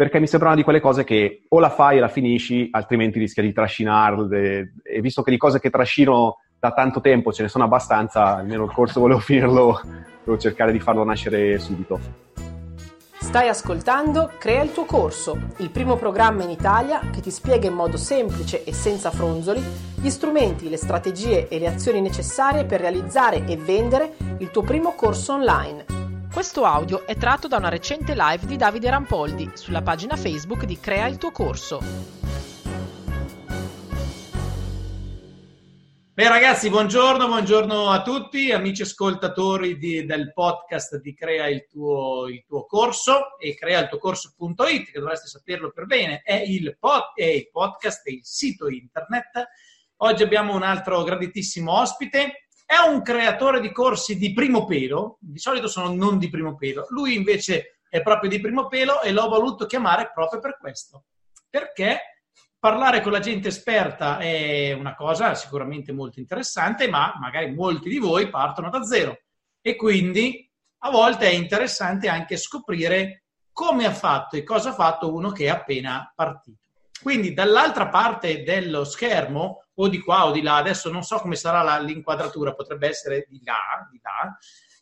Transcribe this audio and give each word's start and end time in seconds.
perché 0.00 0.18
mi 0.18 0.26
sembrano 0.26 0.54
di 0.54 0.62
quelle 0.62 0.80
cose 0.80 1.04
che 1.04 1.42
o 1.46 1.60
la 1.60 1.68
fai 1.68 1.98
e 1.98 2.00
la 2.00 2.08
finisci, 2.08 2.68
altrimenti 2.70 3.18
rischia 3.18 3.42
di 3.42 3.52
trascinarle. 3.52 4.72
E 4.82 5.02
visto 5.02 5.20
che 5.20 5.30
di 5.30 5.36
cose 5.36 5.60
che 5.60 5.68
trascino 5.68 6.38
da 6.58 6.72
tanto 6.72 7.02
tempo 7.02 7.34
ce 7.34 7.42
ne 7.42 7.48
sono 7.48 7.64
abbastanza, 7.64 8.36
almeno 8.36 8.64
il 8.64 8.72
corso 8.72 9.00
volevo 9.00 9.20
finirlo, 9.20 9.78
devo 10.24 10.38
cercare 10.38 10.72
di 10.72 10.80
farlo 10.80 11.04
nascere 11.04 11.58
subito. 11.58 12.00
Stai 13.12 13.48
ascoltando 13.48 14.30
Crea 14.38 14.62
il 14.62 14.72
tuo 14.72 14.86
corso, 14.86 15.38
il 15.58 15.68
primo 15.68 15.96
programma 15.96 16.44
in 16.44 16.50
Italia 16.50 17.00
che 17.12 17.20
ti 17.20 17.30
spiega 17.30 17.68
in 17.68 17.74
modo 17.74 17.98
semplice 17.98 18.64
e 18.64 18.72
senza 18.72 19.10
fronzoli 19.10 19.62
gli 19.96 20.08
strumenti, 20.08 20.70
le 20.70 20.78
strategie 20.78 21.46
e 21.48 21.58
le 21.58 21.66
azioni 21.66 22.00
necessarie 22.00 22.64
per 22.64 22.80
realizzare 22.80 23.44
e 23.44 23.58
vendere 23.58 24.14
il 24.38 24.50
tuo 24.50 24.62
primo 24.62 24.94
corso 24.94 25.34
online 25.34 25.99
questo 26.32 26.64
audio 26.64 27.06
è 27.06 27.16
tratto 27.16 27.48
da 27.48 27.56
una 27.56 27.68
recente 27.68 28.14
live 28.14 28.46
di 28.46 28.56
Davide 28.56 28.88
Rampoldi 28.88 29.50
sulla 29.54 29.82
pagina 29.82 30.14
Facebook 30.16 30.64
di 30.64 30.78
Crea 30.78 31.06
il 31.06 31.18
tuo 31.18 31.32
corso. 31.32 31.80
Beh 36.12 36.28
ragazzi, 36.28 36.68
buongiorno, 36.68 37.26
buongiorno 37.26 37.88
a 37.88 38.02
tutti, 38.02 38.52
amici 38.52 38.82
ascoltatori 38.82 39.76
di, 39.76 40.04
del 40.04 40.32
podcast 40.32 41.00
di 41.00 41.14
Crea 41.14 41.48
il 41.48 41.66
tuo, 41.66 42.28
il 42.28 42.44
tuo 42.46 42.64
corso 42.64 43.36
e 43.38 43.54
crea 43.54 43.80
il 43.80 43.88
tuo 43.88 43.98
corso.it, 43.98 44.90
che 44.90 45.00
dovreste 45.00 45.26
saperlo 45.26 45.72
per 45.72 45.86
bene, 45.86 46.20
è 46.22 46.34
il, 46.34 46.76
pod, 46.78 47.12
è 47.14 47.24
il 47.24 47.50
podcast, 47.50 48.06
è 48.06 48.10
il 48.10 48.24
sito 48.24 48.68
internet. 48.68 49.48
Oggi 50.02 50.22
abbiamo 50.22 50.54
un 50.54 50.62
altro 50.62 51.02
graditissimo 51.02 51.72
ospite, 51.72 52.46
è 52.70 52.78
un 52.88 53.02
creatore 53.02 53.60
di 53.60 53.72
corsi 53.72 54.16
di 54.16 54.32
primo 54.32 54.64
pelo, 54.64 55.16
di 55.18 55.40
solito 55.40 55.66
sono 55.66 55.92
non 55.92 56.18
di 56.18 56.28
primo 56.28 56.54
pelo, 56.54 56.86
lui 56.90 57.16
invece 57.16 57.80
è 57.88 58.00
proprio 58.00 58.30
di 58.30 58.38
primo 58.38 58.68
pelo 58.68 59.02
e 59.02 59.10
l'ho 59.10 59.28
voluto 59.28 59.66
chiamare 59.66 60.12
proprio 60.14 60.38
per 60.38 60.56
questo, 60.56 61.06
perché 61.48 62.20
parlare 62.60 63.00
con 63.00 63.10
la 63.10 63.18
gente 63.18 63.48
esperta 63.48 64.18
è 64.18 64.72
una 64.72 64.94
cosa 64.94 65.34
sicuramente 65.34 65.90
molto 65.90 66.20
interessante, 66.20 66.86
ma 66.86 67.12
magari 67.18 67.52
molti 67.52 67.88
di 67.88 67.98
voi 67.98 68.30
partono 68.30 68.70
da 68.70 68.84
zero 68.84 69.18
e 69.60 69.74
quindi 69.74 70.48
a 70.82 70.90
volte 70.90 71.28
è 71.28 71.32
interessante 71.32 72.08
anche 72.08 72.36
scoprire 72.36 73.24
come 73.50 73.84
ha 73.84 73.92
fatto 73.92 74.36
e 74.36 74.44
cosa 74.44 74.70
ha 74.70 74.74
fatto 74.74 75.12
uno 75.12 75.32
che 75.32 75.46
è 75.46 75.48
appena 75.48 76.12
partito. 76.14 76.59
Quindi 77.02 77.32
dall'altra 77.32 77.88
parte 77.88 78.42
dello 78.42 78.84
schermo 78.84 79.66
o 79.74 79.88
di 79.88 80.00
qua 80.00 80.26
o 80.26 80.32
di 80.32 80.42
là, 80.42 80.56
adesso 80.56 80.90
non 80.90 81.02
so 81.02 81.18
come 81.18 81.36
sarà 81.36 81.62
la, 81.62 81.78
l'inquadratura, 81.78 82.54
potrebbe 82.54 82.88
essere 82.88 83.26
di 83.28 83.40
là, 83.42 83.88
di 83.90 83.98
là, 84.02 84.36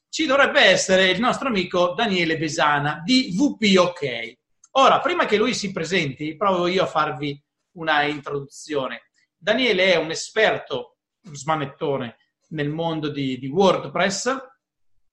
ci 0.09 0.27
dovrebbe 0.27 0.61
essere 0.61 1.11
il 1.11 1.21
nostro 1.21 1.49
amico 1.49 1.95
Daniele 1.95 2.37
Besana 2.39 3.03
di 3.05 3.35
VP 3.37 3.79
OK. 3.79 4.37
Ora, 4.73 5.01
prima 5.01 5.27
che 5.27 5.37
lui 5.37 5.55
si 5.55 5.71
presenti, 5.71 6.37
provo 6.37 6.67
io 6.67 6.83
a 6.83 6.87
farvi 6.87 7.41
una 7.73 8.03
introduzione. 8.03 9.11
Daniele 9.37 9.93
è 9.93 9.97
un 9.97 10.11
esperto 10.11 10.99
smanettone 11.33 12.17
nel 12.49 12.69
mondo 12.69 13.11
di, 13.11 13.39
di 13.39 13.47
WordPress 13.47 14.37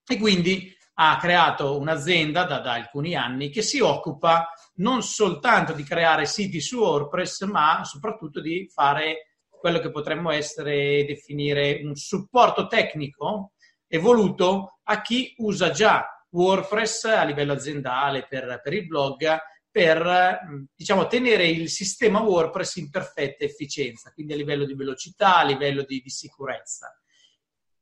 e 0.08 0.18
quindi 0.18 0.75
ha 0.98 1.18
creato 1.18 1.78
un'azienda 1.78 2.46
da, 2.46 2.60
da, 2.60 2.74
alcuni 2.74 3.16
anni 3.16 3.50
che 3.50 3.62
si 3.62 3.80
occupa 3.80 4.50
non 4.76 5.02
soltanto 5.02 5.74
di 5.74 5.84
creare 5.84 6.26
siti 6.26 6.62
su 6.62 6.80
WordPress, 6.80 7.44
ma 7.44 7.84
soprattutto 7.84 8.40
di 8.40 8.70
fare 8.72 9.32
quello 9.50 9.80
che 9.80 9.92
potremmo 9.92 10.32
essere 10.32 11.06
definire 11.06 11.82
un 11.84 11.96
supporto 11.96 12.68
tecnico 12.68 13.54
evoluto 13.88 14.80
a 14.84 15.02
chi 15.02 15.34
usa 15.38 15.72
già 15.72 16.06
WordPress 16.30 17.06
a 17.06 17.24
livello 17.24 17.54
aziendale 17.54 18.26
per, 18.28 18.60
per 18.62 18.74
il 18.74 18.86
blog 18.86 19.40
per 19.76 20.70
diciamo, 20.74 21.08
tenere 21.08 21.48
il 21.48 21.70
sistema 21.70 22.22
WordPress 22.22 22.78
in 22.78 22.90
perfetta 22.90 23.44
efficienza, 23.44 24.14
quindi 24.14 24.32
a 24.32 24.38
livello 24.38 24.64
di 24.66 24.74
velocità, 24.74 25.40
a 25.40 25.44
livello 25.44 25.84
di, 25.84 26.00
di 26.00 26.10
sicurezza. 26.10 26.98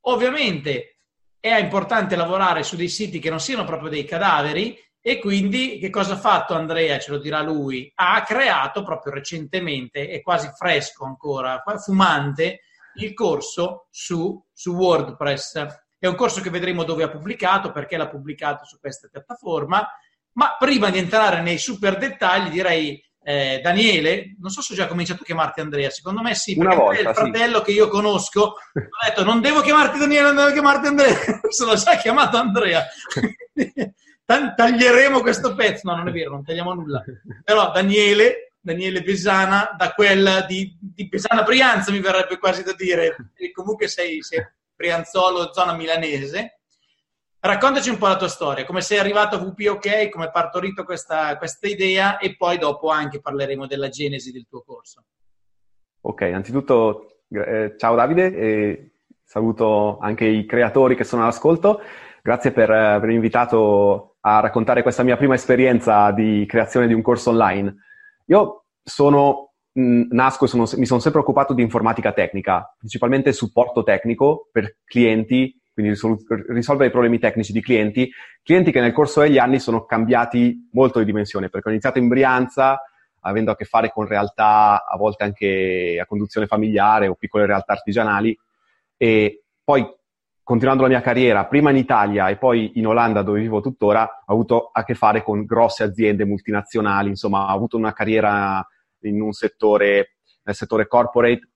Ovviamente 0.06 0.93
è 1.50 1.58
importante 1.58 2.16
lavorare 2.16 2.62
su 2.62 2.74
dei 2.74 2.88
siti 2.88 3.18
che 3.18 3.28
non 3.28 3.38
siano 3.38 3.64
proprio 3.64 3.90
dei 3.90 4.06
cadaveri 4.06 4.78
e 4.98 5.18
quindi 5.18 5.76
che 5.78 5.90
cosa 5.90 6.14
ha 6.14 6.16
fatto 6.16 6.54
Andrea? 6.54 6.98
Ce 6.98 7.10
lo 7.10 7.18
dirà 7.18 7.42
lui. 7.42 7.92
Ha 7.96 8.22
creato 8.22 8.82
proprio 8.82 9.12
recentemente, 9.12 10.08
è 10.08 10.22
quasi 10.22 10.48
fresco 10.56 11.04
ancora, 11.04 11.62
fumante, 11.84 12.60
il 12.94 13.12
corso 13.12 13.88
su, 13.90 14.42
su 14.54 14.72
WordPress. 14.72 15.66
È 15.98 16.06
un 16.06 16.14
corso 16.14 16.40
che 16.40 16.48
vedremo 16.48 16.82
dove 16.82 17.02
ha 17.02 17.10
pubblicato, 17.10 17.72
perché 17.72 17.98
l'ha 17.98 18.08
pubblicato 18.08 18.64
su 18.64 18.78
questa 18.80 19.08
piattaforma. 19.08 19.86
Ma 20.36 20.56
prima 20.58 20.88
di 20.88 20.96
entrare 20.96 21.42
nei 21.42 21.58
super 21.58 21.98
dettagli, 21.98 22.48
direi 22.48 22.98
eh, 23.24 23.60
Daniele, 23.62 24.36
non 24.38 24.50
so 24.50 24.60
se 24.60 24.74
ho 24.74 24.76
già 24.76 24.86
cominciato 24.86 25.22
a 25.22 25.24
chiamarti 25.24 25.60
Andrea, 25.60 25.88
secondo 25.88 26.20
me 26.20 26.34
sì, 26.34 26.54
perché 26.56 26.76
volta, 26.76 26.98
è 26.98 27.08
il 27.08 27.14
fratello 27.14 27.58
sì. 27.58 27.64
che 27.64 27.70
io 27.72 27.88
conosco, 27.88 28.40
ho 28.42 29.06
detto 29.06 29.24
non 29.24 29.40
devo 29.40 29.62
chiamarti 29.62 29.98
Daniele, 29.98 30.26
non 30.26 30.36
devo 30.36 30.52
chiamarti 30.52 30.86
Andrea, 30.86 31.16
se 31.48 31.64
l'ho 31.64 31.74
già 31.74 31.96
chiamato 31.96 32.36
Andrea. 32.36 32.84
taglieremo 34.54 35.20
questo 35.20 35.54
pezzo. 35.54 35.88
No, 35.88 35.96
non 35.96 36.08
è 36.08 36.12
vero, 36.12 36.30
non 36.32 36.44
tagliamo 36.44 36.74
nulla. 36.74 37.02
Però 37.42 37.70
Daniele, 37.72 38.52
Daniele 38.60 39.02
Besana, 39.02 39.74
da 39.76 39.92
quella 39.92 40.42
di, 40.42 40.76
di 40.80 41.08
Besana 41.08 41.42
Brianza, 41.42 41.90
mi 41.92 42.00
verrebbe 42.00 42.38
quasi 42.38 42.62
da 42.62 42.72
dire, 42.74 43.32
e 43.34 43.52
comunque 43.52 43.88
sei, 43.88 44.22
sei 44.22 44.46
Brianzolo, 44.74 45.52
zona 45.52 45.74
milanese. 45.74 46.60
Raccontaci 47.46 47.90
un 47.90 47.98
po' 47.98 48.06
la 48.06 48.16
tua 48.16 48.28
storia, 48.28 48.64
come 48.64 48.80
sei 48.80 48.96
arrivato 48.96 49.36
a 49.36 49.38
VP 49.38 49.66
OK, 49.68 50.08
come 50.08 50.28
è 50.28 50.30
partorito 50.30 50.82
questa, 50.82 51.36
questa 51.36 51.68
idea 51.68 52.16
e 52.16 52.36
poi 52.36 52.56
dopo 52.56 52.88
anche 52.88 53.20
parleremo 53.20 53.66
della 53.66 53.90
genesi 53.90 54.32
del 54.32 54.46
tuo 54.48 54.62
corso. 54.62 55.04
Ok, 56.00 56.22
innanzitutto 56.22 57.24
eh, 57.28 57.74
ciao 57.76 57.96
Davide 57.96 58.34
e 58.34 58.92
saluto 59.22 59.98
anche 59.98 60.24
i 60.24 60.46
creatori 60.46 60.96
che 60.96 61.04
sono 61.04 61.20
all'ascolto. 61.20 61.82
Grazie 62.22 62.50
per 62.50 62.70
eh, 62.70 62.78
avermi 62.78 63.16
invitato 63.16 64.16
a 64.20 64.40
raccontare 64.40 64.82
questa 64.82 65.02
mia 65.02 65.18
prima 65.18 65.34
esperienza 65.34 66.12
di 66.12 66.46
creazione 66.48 66.86
di 66.86 66.94
un 66.94 67.02
corso 67.02 67.28
online. 67.28 67.74
Io 68.28 68.68
sono, 68.82 69.52
mh, 69.70 70.04
nasco 70.12 70.46
e 70.46 70.76
mi 70.78 70.86
sono 70.86 71.00
sempre 71.00 71.20
occupato 71.20 71.52
di 71.52 71.60
informatica 71.60 72.14
tecnica, 72.14 72.74
principalmente 72.78 73.34
supporto 73.34 73.82
tecnico 73.82 74.48
per 74.50 74.78
clienti, 74.86 75.60
quindi 75.74 75.92
risol- 75.92 76.24
risolvere 76.48 76.88
i 76.88 76.92
problemi 76.92 77.18
tecnici 77.18 77.52
di 77.52 77.60
clienti, 77.60 78.08
clienti 78.42 78.70
che 78.70 78.80
nel 78.80 78.92
corso 78.92 79.20
degli 79.20 79.38
anni 79.38 79.58
sono 79.58 79.84
cambiati 79.84 80.68
molto 80.72 81.00
di 81.00 81.04
dimensione, 81.04 81.50
perché 81.50 81.68
ho 81.68 81.72
iniziato 81.72 81.98
in 81.98 82.06
Brianza, 82.06 82.80
avendo 83.20 83.50
a 83.50 83.56
che 83.56 83.64
fare 83.64 83.90
con 83.90 84.06
realtà 84.06 84.86
a 84.86 84.96
volte 84.96 85.24
anche 85.24 85.98
a 86.00 86.06
conduzione 86.06 86.46
familiare 86.46 87.08
o 87.08 87.16
piccole 87.16 87.44
realtà 87.44 87.72
artigianali, 87.72 88.38
e 88.96 89.42
poi 89.64 89.84
continuando 90.44 90.82
la 90.82 90.90
mia 90.90 91.00
carriera, 91.00 91.46
prima 91.46 91.70
in 91.70 91.76
Italia 91.76 92.28
e 92.28 92.36
poi 92.36 92.72
in 92.74 92.86
Olanda 92.86 93.22
dove 93.22 93.40
vivo 93.40 93.60
tuttora, 93.60 94.22
ho 94.24 94.32
avuto 94.32 94.70
a 94.72 94.84
che 94.84 94.94
fare 94.94 95.24
con 95.24 95.44
grosse 95.44 95.82
aziende 95.82 96.24
multinazionali, 96.24 97.08
insomma, 97.08 97.46
ho 97.46 97.56
avuto 97.56 97.76
una 97.76 97.92
carriera 97.92 98.64
in 99.00 99.20
un 99.20 99.32
settore, 99.32 100.18
nel 100.44 100.54
settore 100.54 100.86
corporate, 100.86 101.48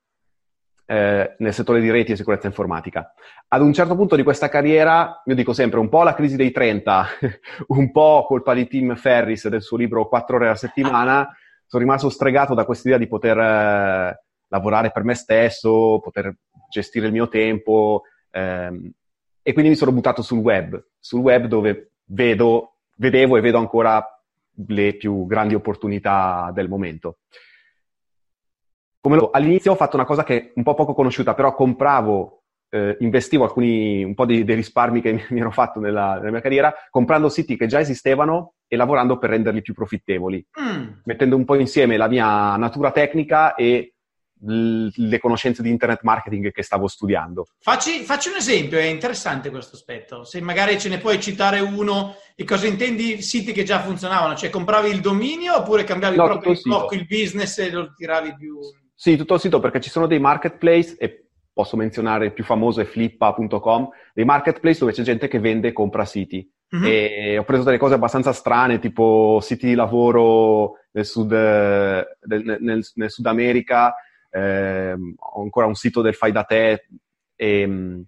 eh, 0.90 1.34
nel 1.38 1.52
settore 1.52 1.80
di 1.80 1.90
reti 1.90 2.12
e 2.12 2.16
sicurezza 2.16 2.46
informatica. 2.46 3.12
Ad 3.48 3.60
un 3.60 3.72
certo 3.72 3.94
punto 3.94 4.16
di 4.16 4.22
questa 4.22 4.48
carriera, 4.48 5.22
io 5.24 5.34
dico 5.34 5.52
sempre, 5.52 5.78
un 5.78 5.88
po' 5.88 6.02
la 6.02 6.14
crisi 6.14 6.36
dei 6.36 6.50
30, 6.50 7.06
un 7.68 7.90
po' 7.90 8.24
colpa 8.26 8.54
di 8.54 8.66
Tim 8.66 8.96
Ferris 8.96 9.48
del 9.48 9.62
suo 9.62 9.76
libro 9.76 10.08
4 10.08 10.36
ore 10.36 10.46
alla 10.46 10.54
settimana, 10.54 11.28
sono 11.66 11.82
rimasto 11.82 12.08
stregato 12.08 12.54
da 12.54 12.64
questa 12.64 12.88
idea 12.88 13.00
di 13.00 13.06
poter 13.06 13.38
eh, 13.38 14.24
lavorare 14.48 14.90
per 14.90 15.04
me 15.04 15.14
stesso, 15.14 16.00
poter 16.02 16.34
gestire 16.70 17.06
il 17.06 17.12
mio 17.12 17.28
tempo, 17.28 18.02
Ehm, 18.30 18.92
e 19.42 19.52
quindi 19.52 19.70
mi 19.70 19.76
sono 19.76 19.92
buttato 19.92 20.22
sul 20.22 20.38
web, 20.38 20.82
sul 20.98 21.20
web 21.20 21.46
dove 21.46 21.92
vedo, 22.06 22.80
vedevo 22.96 23.36
e 23.36 23.40
vedo 23.40 23.58
ancora 23.58 24.04
le 24.66 24.94
più 24.96 25.26
grandi 25.26 25.54
opportunità 25.54 26.50
del 26.52 26.68
momento. 26.68 27.18
Lo, 29.00 29.30
all'inizio 29.30 29.72
ho 29.72 29.76
fatto 29.76 29.96
una 29.96 30.04
cosa 30.04 30.24
che 30.24 30.38
è 30.38 30.52
un 30.56 30.62
po' 30.62 30.74
poco 30.74 30.94
conosciuta, 30.94 31.34
però 31.34 31.54
compravo, 31.54 32.42
eh, 32.70 32.96
investivo 33.00 33.44
alcuni, 33.44 34.02
un 34.04 34.14
po' 34.14 34.26
dei, 34.26 34.44
dei 34.44 34.56
risparmi 34.56 35.00
che 35.00 35.12
mi, 35.14 35.24
mi 35.30 35.40
ero 35.40 35.50
fatto 35.50 35.80
nella, 35.80 36.16
nella, 36.16 36.30
mia 36.30 36.40
carriera, 36.40 36.74
comprando 36.90 37.28
siti 37.28 37.56
che 37.56 37.66
già 37.66 37.80
esistevano 37.80 38.54
e 38.66 38.76
lavorando 38.76 39.18
per 39.18 39.30
renderli 39.30 39.62
più 39.62 39.74
profittevoli, 39.74 40.46
mm. 40.60 40.88
mettendo 41.04 41.36
un 41.36 41.44
po' 41.44 41.54
insieme 41.54 41.96
la 41.96 42.08
mia 42.08 42.56
natura 42.56 42.90
tecnica 42.90 43.54
e 43.54 43.94
le 44.40 45.18
conoscenze 45.18 45.62
di 45.62 45.70
internet 45.70 46.02
marketing 46.02 46.52
che 46.52 46.62
stavo 46.62 46.86
studiando. 46.86 47.46
Facci, 47.58 48.04
facci, 48.04 48.28
un 48.28 48.36
esempio, 48.36 48.78
è 48.78 48.84
interessante 48.84 49.50
questo 49.50 49.74
aspetto. 49.74 50.24
Se 50.24 50.40
magari 50.40 50.78
ce 50.78 50.88
ne 50.88 50.98
puoi 50.98 51.20
citare 51.20 51.60
uno, 51.60 52.14
e 52.36 52.44
cosa 52.44 52.66
intendi 52.66 53.20
siti 53.20 53.52
che 53.52 53.64
già 53.64 53.80
funzionavano? 53.80 54.36
Cioè 54.36 54.50
compravi 54.50 54.90
il 54.90 55.00
dominio 55.00 55.56
oppure 55.56 55.84
cambiavi 55.84 56.16
no, 56.16 56.24
proprio 56.24 56.52
il 56.52 56.60
blocco, 56.62 56.94
il 56.94 57.06
business 57.06 57.58
e 57.58 57.70
lo 57.70 57.92
tiravi 57.94 58.34
più... 58.36 58.58
Sì, 59.00 59.16
tutto 59.16 59.34
il 59.34 59.40
sito 59.40 59.60
perché 59.60 59.80
ci 59.80 59.90
sono 59.90 60.08
dei 60.08 60.18
marketplace 60.18 60.96
e 60.98 61.28
posso 61.52 61.76
menzionare 61.76 62.24
il 62.26 62.32
più 62.32 62.42
famoso 62.42 62.80
è 62.80 62.84
flippa.com, 62.84 63.90
dei 64.12 64.24
marketplace 64.24 64.80
dove 64.80 64.90
c'è 64.90 65.02
gente 65.02 65.28
che 65.28 65.38
vende 65.38 65.68
e 65.68 65.72
compra 65.72 66.04
siti. 66.04 66.44
Mm-hmm. 66.74 66.84
E 66.84 67.38
ho 67.38 67.44
preso 67.44 67.62
delle 67.62 67.78
cose 67.78 67.94
abbastanza 67.94 68.32
strane, 68.32 68.80
tipo 68.80 69.38
siti 69.40 69.68
di 69.68 69.76
lavoro 69.76 70.78
nel 70.90 71.06
Sud, 71.06 71.30
nel, 71.30 72.56
nel, 72.58 72.84
nel 72.94 73.10
Sud 73.10 73.26
America, 73.26 73.94
eh, 74.32 74.96
ho 75.16 75.42
ancora 75.42 75.66
un 75.66 75.76
sito 75.76 76.02
del 76.02 76.16
fai 76.16 76.32
da 76.32 76.42
te, 76.42 76.88
e, 77.36 78.04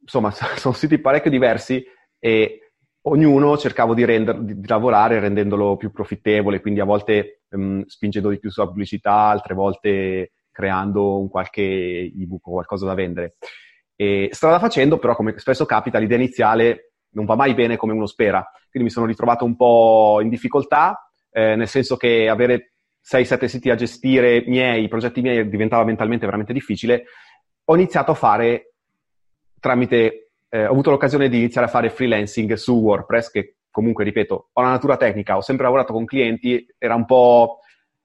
insomma, 0.00 0.32
sono 0.58 0.74
siti 0.74 0.98
parecchio 0.98 1.30
diversi 1.30 1.80
e 2.18 2.63
ognuno 3.06 3.56
cercavo 3.58 3.94
di, 3.94 4.04
render, 4.04 4.38
di, 4.40 4.66
lavorare 4.66 5.18
rendendolo 5.18 5.76
più 5.76 5.90
profittevole, 5.90 6.60
quindi 6.60 6.80
a 6.80 6.84
volte 6.84 7.42
um, 7.50 7.84
spingendo 7.86 8.30
di 8.30 8.38
più 8.38 8.50
sulla 8.50 8.66
pubblicità, 8.66 9.12
altre 9.12 9.54
volte 9.54 10.32
creando 10.50 11.18
un 11.18 11.28
qualche 11.28 11.62
ebook 11.62 12.46
o 12.46 12.52
qualcosa 12.52 12.86
da 12.86 12.94
vendere. 12.94 13.36
E 13.96 14.28
strada 14.32 14.58
facendo, 14.58 14.98
però, 14.98 15.14
come 15.14 15.38
spesso 15.38 15.66
capita, 15.66 15.98
l'idea 15.98 16.16
iniziale 16.16 16.92
non 17.10 17.26
va 17.26 17.36
mai 17.36 17.54
bene 17.54 17.76
come 17.76 17.92
uno 17.92 18.06
spera. 18.06 18.44
Quindi 18.70 18.88
mi 18.88 18.94
sono 18.94 19.06
ritrovato 19.06 19.44
un 19.44 19.56
po' 19.56 20.20
in 20.20 20.28
difficoltà, 20.28 21.10
eh, 21.30 21.56
nel 21.56 21.68
senso 21.68 21.96
che 21.96 22.28
avere 22.28 22.74
6-7 23.04 23.44
siti 23.46 23.70
a 23.70 23.74
gestire 23.74 24.44
miei, 24.46 24.88
progetti 24.88 25.20
miei, 25.20 25.48
diventava 25.48 25.84
mentalmente 25.84 26.24
veramente 26.24 26.52
difficile. 26.52 27.04
Ho 27.64 27.74
iniziato 27.74 28.12
a 28.12 28.14
fare 28.14 28.74
tramite, 29.60 30.23
eh, 30.54 30.66
ho 30.66 30.70
avuto 30.70 30.90
l'occasione 30.90 31.28
di 31.28 31.38
iniziare 31.38 31.66
a 31.66 31.70
fare 31.70 31.90
freelancing 31.90 32.52
su 32.52 32.78
WordPress, 32.78 33.30
che 33.32 33.56
comunque, 33.72 34.04
ripeto, 34.04 34.50
ho 34.52 34.60
una 34.60 34.70
natura 34.70 34.96
tecnica, 34.96 35.36
ho 35.36 35.40
sempre 35.40 35.64
lavorato 35.64 35.92
con 35.92 36.04
clienti, 36.04 36.64
era 36.78 36.94
un 36.94 37.04
po' 37.06 37.58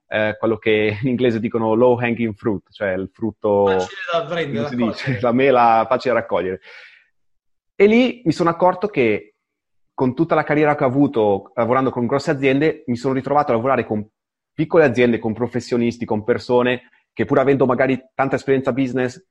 eh, 0.08 0.36
quello 0.40 0.58
che 0.58 0.98
in 1.00 1.10
inglese 1.10 1.40
dicono 1.40 1.76
low 1.76 1.96
hanging 2.00 2.34
fruit, 2.34 2.72
cioè 2.72 2.94
il 2.94 3.12
frutto... 3.14 3.68
Facile 3.68 4.02
da 4.12 4.26
prendere, 4.26 4.68
si 4.68 4.76
dice, 4.76 5.20
la 5.22 5.32
mela 5.32 5.86
facile 5.88 6.16
da 6.16 6.22
raccogliere. 6.22 6.60
E 7.76 7.86
lì 7.86 8.24
mi 8.26 8.32
sono 8.32 8.50
accorto 8.50 8.88
che 8.88 9.36
con 9.94 10.16
tutta 10.16 10.34
la 10.34 10.44
carriera 10.44 10.74
che 10.74 10.86
ho 10.86 10.88
avuto 10.88 11.52
lavorando 11.54 11.92
con 11.92 12.08
grosse 12.08 12.32
aziende, 12.32 12.84
mi 12.88 12.96
sono 12.96 13.14
ritrovato 13.14 13.52
a 13.52 13.56
lavorare 13.56 13.86
con 13.86 14.04
piccole 14.52 14.86
aziende, 14.86 15.20
con 15.20 15.34
professionisti, 15.34 16.04
con 16.04 16.24
persone 16.24 16.90
che 17.14 17.26
pur 17.26 17.38
avendo 17.38 17.68
magari 17.68 18.02
tanta 18.16 18.38
esperienza 18.38 18.74
business, 18.74 19.24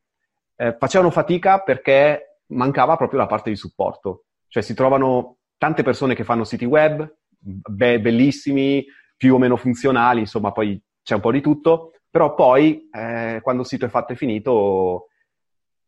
eh, 0.54 0.76
facevano 0.78 1.10
fatica 1.10 1.58
perché 1.62 2.27
mancava 2.48 2.96
proprio 2.96 3.20
la 3.20 3.26
parte 3.26 3.50
di 3.50 3.56
supporto. 3.56 4.24
Cioè 4.48 4.62
si 4.62 4.74
trovano 4.74 5.38
tante 5.56 5.82
persone 5.82 6.14
che 6.14 6.24
fanno 6.24 6.44
siti 6.44 6.64
web, 6.64 7.16
be- 7.38 8.00
bellissimi, 8.00 8.84
più 9.16 9.34
o 9.34 9.38
meno 9.38 9.56
funzionali, 9.56 10.20
insomma 10.20 10.52
poi 10.52 10.80
c'è 11.02 11.14
un 11.14 11.20
po' 11.20 11.32
di 11.32 11.40
tutto, 11.40 11.92
però 12.08 12.34
poi 12.34 12.88
eh, 12.90 13.40
quando 13.42 13.62
il 13.62 13.68
sito 13.68 13.84
è 13.86 13.88
fatto 13.88 14.12
e 14.12 14.16
finito, 14.16 15.08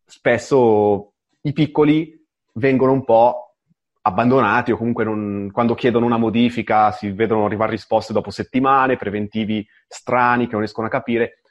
spesso 0.04 1.12
i 1.42 1.52
piccoli 1.52 2.18
vengono 2.54 2.92
un 2.92 3.04
po' 3.04 3.56
abbandonati 4.02 4.72
o 4.72 4.76
comunque 4.76 5.04
non, 5.04 5.50
quando 5.52 5.74
chiedono 5.74 6.06
una 6.06 6.16
modifica 6.16 6.90
si 6.90 7.10
vedono 7.10 7.44
arrivare 7.44 7.72
risposte 7.72 8.12
dopo 8.12 8.30
settimane, 8.30 8.96
preventivi 8.96 9.66
strani 9.86 10.46
che 10.46 10.52
non 10.52 10.60
riescono 10.60 10.86
a 10.86 10.90
capire. 10.90 11.42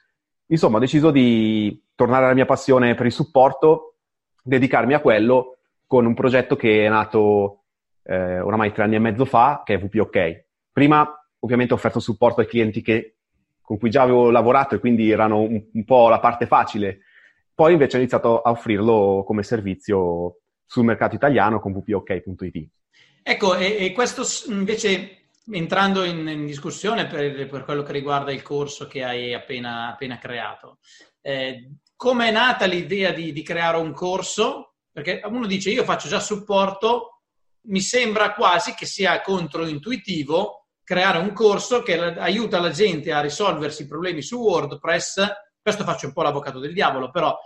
Insomma, 0.46 0.76
ho 0.76 0.80
deciso 0.80 1.10
di 1.10 1.82
tornare 1.94 2.24
alla 2.24 2.34
mia 2.34 2.46
passione 2.46 2.94
per 2.94 3.06
il 3.06 3.12
supporto, 3.12 3.89
dedicarmi 4.50 4.94
a 4.94 5.00
quello 5.00 5.58
con 5.86 6.04
un 6.06 6.14
progetto 6.14 6.56
che 6.56 6.84
è 6.84 6.88
nato 6.88 7.62
eh, 8.02 8.40
oramai 8.40 8.72
tre 8.72 8.84
anni 8.84 8.96
e 8.96 8.98
mezzo 8.98 9.24
fa, 9.24 9.62
che 9.64 9.74
è 9.74 9.78
VPOK. 9.78 10.44
Prima 10.72 11.08
ovviamente 11.38 11.72
ho 11.72 11.76
offerto 11.76 12.00
supporto 12.00 12.40
ai 12.40 12.46
clienti 12.46 12.82
che, 12.82 13.16
con 13.62 13.78
cui 13.78 13.90
già 13.90 14.02
avevo 14.02 14.30
lavorato 14.30 14.74
e 14.74 14.78
quindi 14.78 15.10
erano 15.10 15.40
un, 15.40 15.62
un 15.72 15.84
po' 15.84 16.08
la 16.08 16.18
parte 16.18 16.46
facile. 16.46 17.00
Poi 17.54 17.72
invece 17.72 17.96
ho 17.96 18.00
iniziato 18.00 18.40
a 18.40 18.50
offrirlo 18.50 19.22
come 19.24 19.42
servizio 19.42 20.40
sul 20.66 20.84
mercato 20.84 21.14
italiano 21.14 21.60
con 21.60 21.72
wpok.it. 21.72 22.68
Ecco, 23.22 23.56
e, 23.56 23.76
e, 23.84 23.92
questo 23.92 24.22
invece 24.50 25.26
entrando 25.52 26.04
in, 26.04 26.26
in 26.26 26.46
discussione 26.46 27.06
per, 27.06 27.48
per, 27.48 27.64
quello 27.64 27.82
che 27.82 27.92
riguarda 27.92 28.32
il 28.32 28.42
corso 28.42 28.86
che 28.86 29.04
hai 29.04 29.34
appena, 29.34 29.90
appena 29.90 30.18
creato, 30.18 30.78
eh, 31.20 31.70
come 32.00 32.28
è 32.28 32.30
nata 32.30 32.64
l'idea 32.64 33.12
di, 33.12 33.30
di 33.30 33.42
creare 33.42 33.76
un 33.76 33.92
corso? 33.92 34.76
Perché 34.90 35.20
uno 35.26 35.46
dice 35.46 35.68
io 35.68 35.84
faccio 35.84 36.08
già 36.08 36.18
supporto, 36.18 37.24
mi 37.64 37.82
sembra 37.82 38.32
quasi 38.32 38.72
che 38.72 38.86
sia 38.86 39.20
controintuitivo 39.20 40.68
creare 40.82 41.18
un 41.18 41.34
corso 41.34 41.82
che 41.82 42.00
aiuta 42.00 42.58
la 42.58 42.70
gente 42.70 43.12
a 43.12 43.20
risolversi 43.20 43.82
i 43.82 43.86
problemi 43.86 44.22
su 44.22 44.38
WordPress. 44.38 45.28
Questo 45.60 45.84
faccio 45.84 46.06
un 46.06 46.14
po' 46.14 46.22
l'avvocato 46.22 46.58
del 46.58 46.72
diavolo, 46.72 47.10
però 47.10 47.36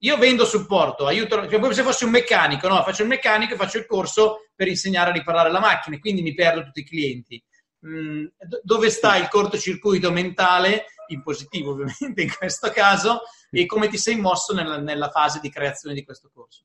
io 0.00 0.18
vendo 0.18 0.44
supporto, 0.44 1.06
aiuto, 1.06 1.48
cioè 1.48 1.58
come 1.58 1.72
se 1.72 1.82
fossi 1.82 2.04
un 2.04 2.10
meccanico, 2.10 2.68
no? 2.68 2.82
Faccio 2.82 3.00
il 3.00 3.08
meccanico 3.08 3.54
e 3.54 3.56
faccio 3.56 3.78
il 3.78 3.86
corso 3.86 4.50
per 4.54 4.68
insegnare 4.68 5.08
a 5.08 5.14
riparare 5.14 5.50
la 5.50 5.60
macchina, 5.60 5.98
quindi 5.98 6.20
mi 6.20 6.34
perdo 6.34 6.62
tutti 6.62 6.80
i 6.80 6.84
clienti. 6.84 7.42
Mm, 7.86 8.26
dove 8.62 8.90
sta 8.90 9.16
il 9.16 9.28
cortocircuito 9.28 10.12
mentale, 10.12 10.88
in 11.08 11.22
positivo 11.22 11.70
ovviamente 11.72 12.20
in 12.20 12.34
questo 12.36 12.70
caso, 12.70 13.22
e 13.62 13.66
come 13.66 13.88
ti 13.88 13.96
sei 13.96 14.16
mosso 14.16 14.54
nella, 14.54 14.78
nella 14.78 15.10
fase 15.10 15.40
di 15.40 15.50
creazione 15.50 15.94
di 15.94 16.04
questo 16.04 16.30
corso? 16.32 16.64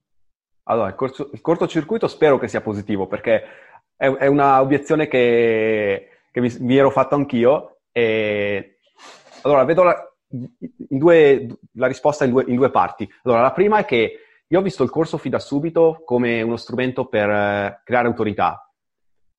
Allora, 0.64 0.90
il, 0.90 0.96
corso, 0.96 1.30
il 1.34 1.42
cortocircuito 1.42 2.08
spero 2.08 2.38
che 2.38 2.48
sia 2.48 2.62
positivo, 2.62 3.08
perché 3.08 3.44
è, 3.96 4.08
è 4.08 4.28
una 4.28 4.62
obiezione 4.62 5.08
che, 5.08 6.10
che 6.32 6.42
mi, 6.42 6.56
mi, 6.60 6.78
ero 6.78 6.90
fatto 6.90 7.16
anch'io. 7.16 7.80
E... 7.92 8.78
Allora, 9.42 9.64
vedo 9.66 9.84
la, 9.84 10.14
due, 10.28 11.48
la 11.74 11.88
risposta 11.88 12.26
in 12.26 12.32
due, 12.32 12.44
in 12.48 12.56
due, 12.56 12.70
parti. 12.70 13.10
Allora, 13.24 13.42
la 13.42 13.52
prima 13.52 13.80
è 13.80 13.86
che 13.86 14.20
io 14.48 14.60
ho 14.60 14.64
visto 14.64 14.84
il 14.84 14.90
corso 14.90 15.18
fin 15.18 15.32
da 15.32 15.40
subito 15.40 16.02
come 16.06 16.42
uno 16.42 16.58
strumento 16.58 17.06
per 17.06 17.30
eh, 17.30 17.82
creare 17.84 18.08
autorità. 18.08 18.72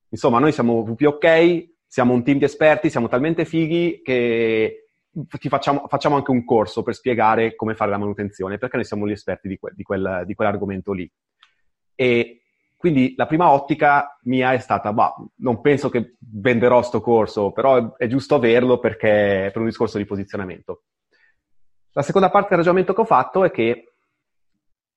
Insomma, 0.09 0.39
noi 0.39 0.51
siamo 0.51 0.83
VPOK, 0.83 1.69
siamo 1.87 2.13
un 2.13 2.23
team 2.23 2.37
di 2.37 2.45
esperti, 2.45 2.89
siamo 2.89 3.07
talmente 3.07 3.45
fighi 3.45 4.01
che 4.03 4.80
facciamo, 5.49 5.87
facciamo, 5.87 6.15
anche 6.15 6.31
un 6.31 6.43
corso 6.43 6.83
per 6.83 6.93
spiegare 6.93 7.55
come 7.55 7.75
fare 7.75 7.91
la 7.91 7.97
manutenzione, 7.97 8.57
perché 8.57 8.77
noi 8.77 8.85
siamo 8.85 9.07
gli 9.07 9.11
esperti 9.11 9.47
di, 9.47 9.57
que, 9.57 9.71
di, 9.75 9.83
quel, 9.83 10.23
di 10.25 10.33
quell'argomento 10.33 10.91
lì. 10.93 11.09
E 11.95 12.41
quindi 12.81 13.13
la 13.15 13.27
prima 13.27 13.51
ottica 13.51 14.17
mia 14.23 14.53
è 14.53 14.57
stata, 14.57 14.91
bah, 14.91 15.13
non 15.37 15.61
penso 15.61 15.89
che 15.89 16.15
venderò 16.19 16.81
sto 16.81 16.99
corso, 16.99 17.51
però 17.51 17.95
è, 17.95 18.07
giusto 18.07 18.33
averlo 18.33 18.79
perché 18.79 19.49
per 19.51 19.61
un 19.61 19.67
discorso 19.67 19.99
di 19.99 20.05
posizionamento. 20.05 20.85
La 21.91 22.01
seconda 22.01 22.31
parte 22.31 22.49
del 22.49 22.57
ragionamento 22.57 22.93
che 22.93 23.01
ho 23.01 23.05
fatto 23.05 23.43
è 23.43 23.51
che 23.51 23.93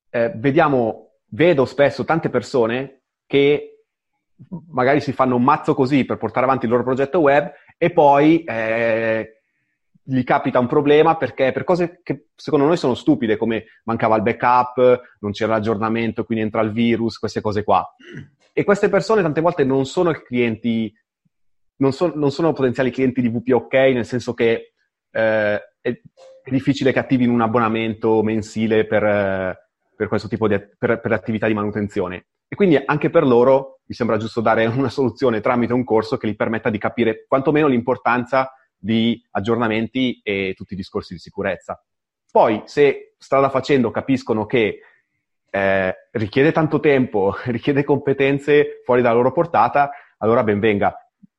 eh, 0.08 0.32
vediamo, 0.36 1.16
vedo 1.32 1.66
spesso 1.66 2.04
tante 2.04 2.30
persone 2.30 3.02
che 3.26 3.84
magari 4.68 5.00
si 5.00 5.12
fanno 5.12 5.36
un 5.36 5.42
mazzo 5.42 5.74
così 5.74 6.04
per 6.06 6.16
portare 6.16 6.46
avanti 6.46 6.64
il 6.64 6.70
loro 6.70 6.84
progetto 6.84 7.20
web 7.20 7.52
e 7.76 7.90
poi 7.90 8.44
eh, 8.44 9.42
gli 10.06 10.22
capita 10.22 10.58
un 10.58 10.66
problema 10.66 11.16
perché 11.16 11.50
per 11.50 11.64
cose 11.64 12.00
che 12.02 12.26
secondo 12.34 12.66
noi 12.66 12.76
sono 12.76 12.94
stupide, 12.94 13.38
come 13.38 13.64
mancava 13.84 14.16
il 14.16 14.22
backup, 14.22 15.16
non 15.20 15.32
c'era 15.32 15.52
l'aggiornamento, 15.52 16.24
quindi 16.24 16.44
entra 16.44 16.60
il 16.60 16.72
virus, 16.72 17.18
queste 17.18 17.40
cose 17.40 17.64
qua. 17.64 17.84
E 18.52 18.64
queste 18.64 18.88
persone 18.88 19.22
tante 19.22 19.40
volte 19.40 19.64
non 19.64 19.86
sono 19.86 20.12
clienti, 20.12 20.92
non, 21.76 21.92
so, 21.92 22.12
non 22.14 22.30
sono 22.30 22.52
potenziali 22.52 22.90
clienti 22.90 23.22
di 23.22 23.30
VPOK, 23.30 23.72
nel 23.72 24.04
senso 24.04 24.34
che 24.34 24.74
eh, 25.10 25.60
è, 25.80 26.00
difficile 26.50 26.92
che 26.92 26.98
attivino 26.98 27.32
un 27.32 27.40
abbonamento 27.40 28.22
mensile 28.22 28.86
per, 28.86 29.02
eh, 29.02 29.68
per 29.96 30.08
questo 30.08 30.28
tipo 30.28 30.46
di 30.46 30.60
per, 30.78 31.00
per 31.00 31.12
attività 31.12 31.46
di 31.46 31.54
manutenzione. 31.54 32.26
E 32.46 32.56
quindi 32.56 32.80
anche 32.84 33.08
per 33.08 33.24
loro 33.24 33.80
mi 33.86 33.94
sembra 33.94 34.18
giusto 34.18 34.42
dare 34.42 34.66
una 34.66 34.90
soluzione 34.90 35.40
tramite 35.40 35.72
un 35.72 35.82
corso 35.82 36.18
che 36.18 36.28
gli 36.28 36.36
permetta 36.36 36.68
di 36.68 36.78
capire 36.78 37.24
quantomeno 37.26 37.66
l'importanza 37.66 38.52
di 38.84 39.18
aggiornamenti 39.30 40.20
e 40.22 40.52
tutti 40.54 40.74
i 40.74 40.76
discorsi 40.76 41.14
di 41.14 41.18
sicurezza. 41.18 41.82
Poi, 42.30 42.64
se 42.66 43.14
strada 43.16 43.48
facendo 43.48 43.90
capiscono 43.90 44.44
che 44.44 44.80
eh, 45.50 45.94
richiede 46.10 46.52
tanto 46.52 46.80
tempo, 46.80 47.34
richiede 47.46 47.82
competenze 47.82 48.82
fuori 48.84 49.00
dalla 49.00 49.14
loro 49.14 49.32
portata, 49.32 49.90
allora 50.18 50.44
ben 50.44 50.60
venga. 50.60 50.94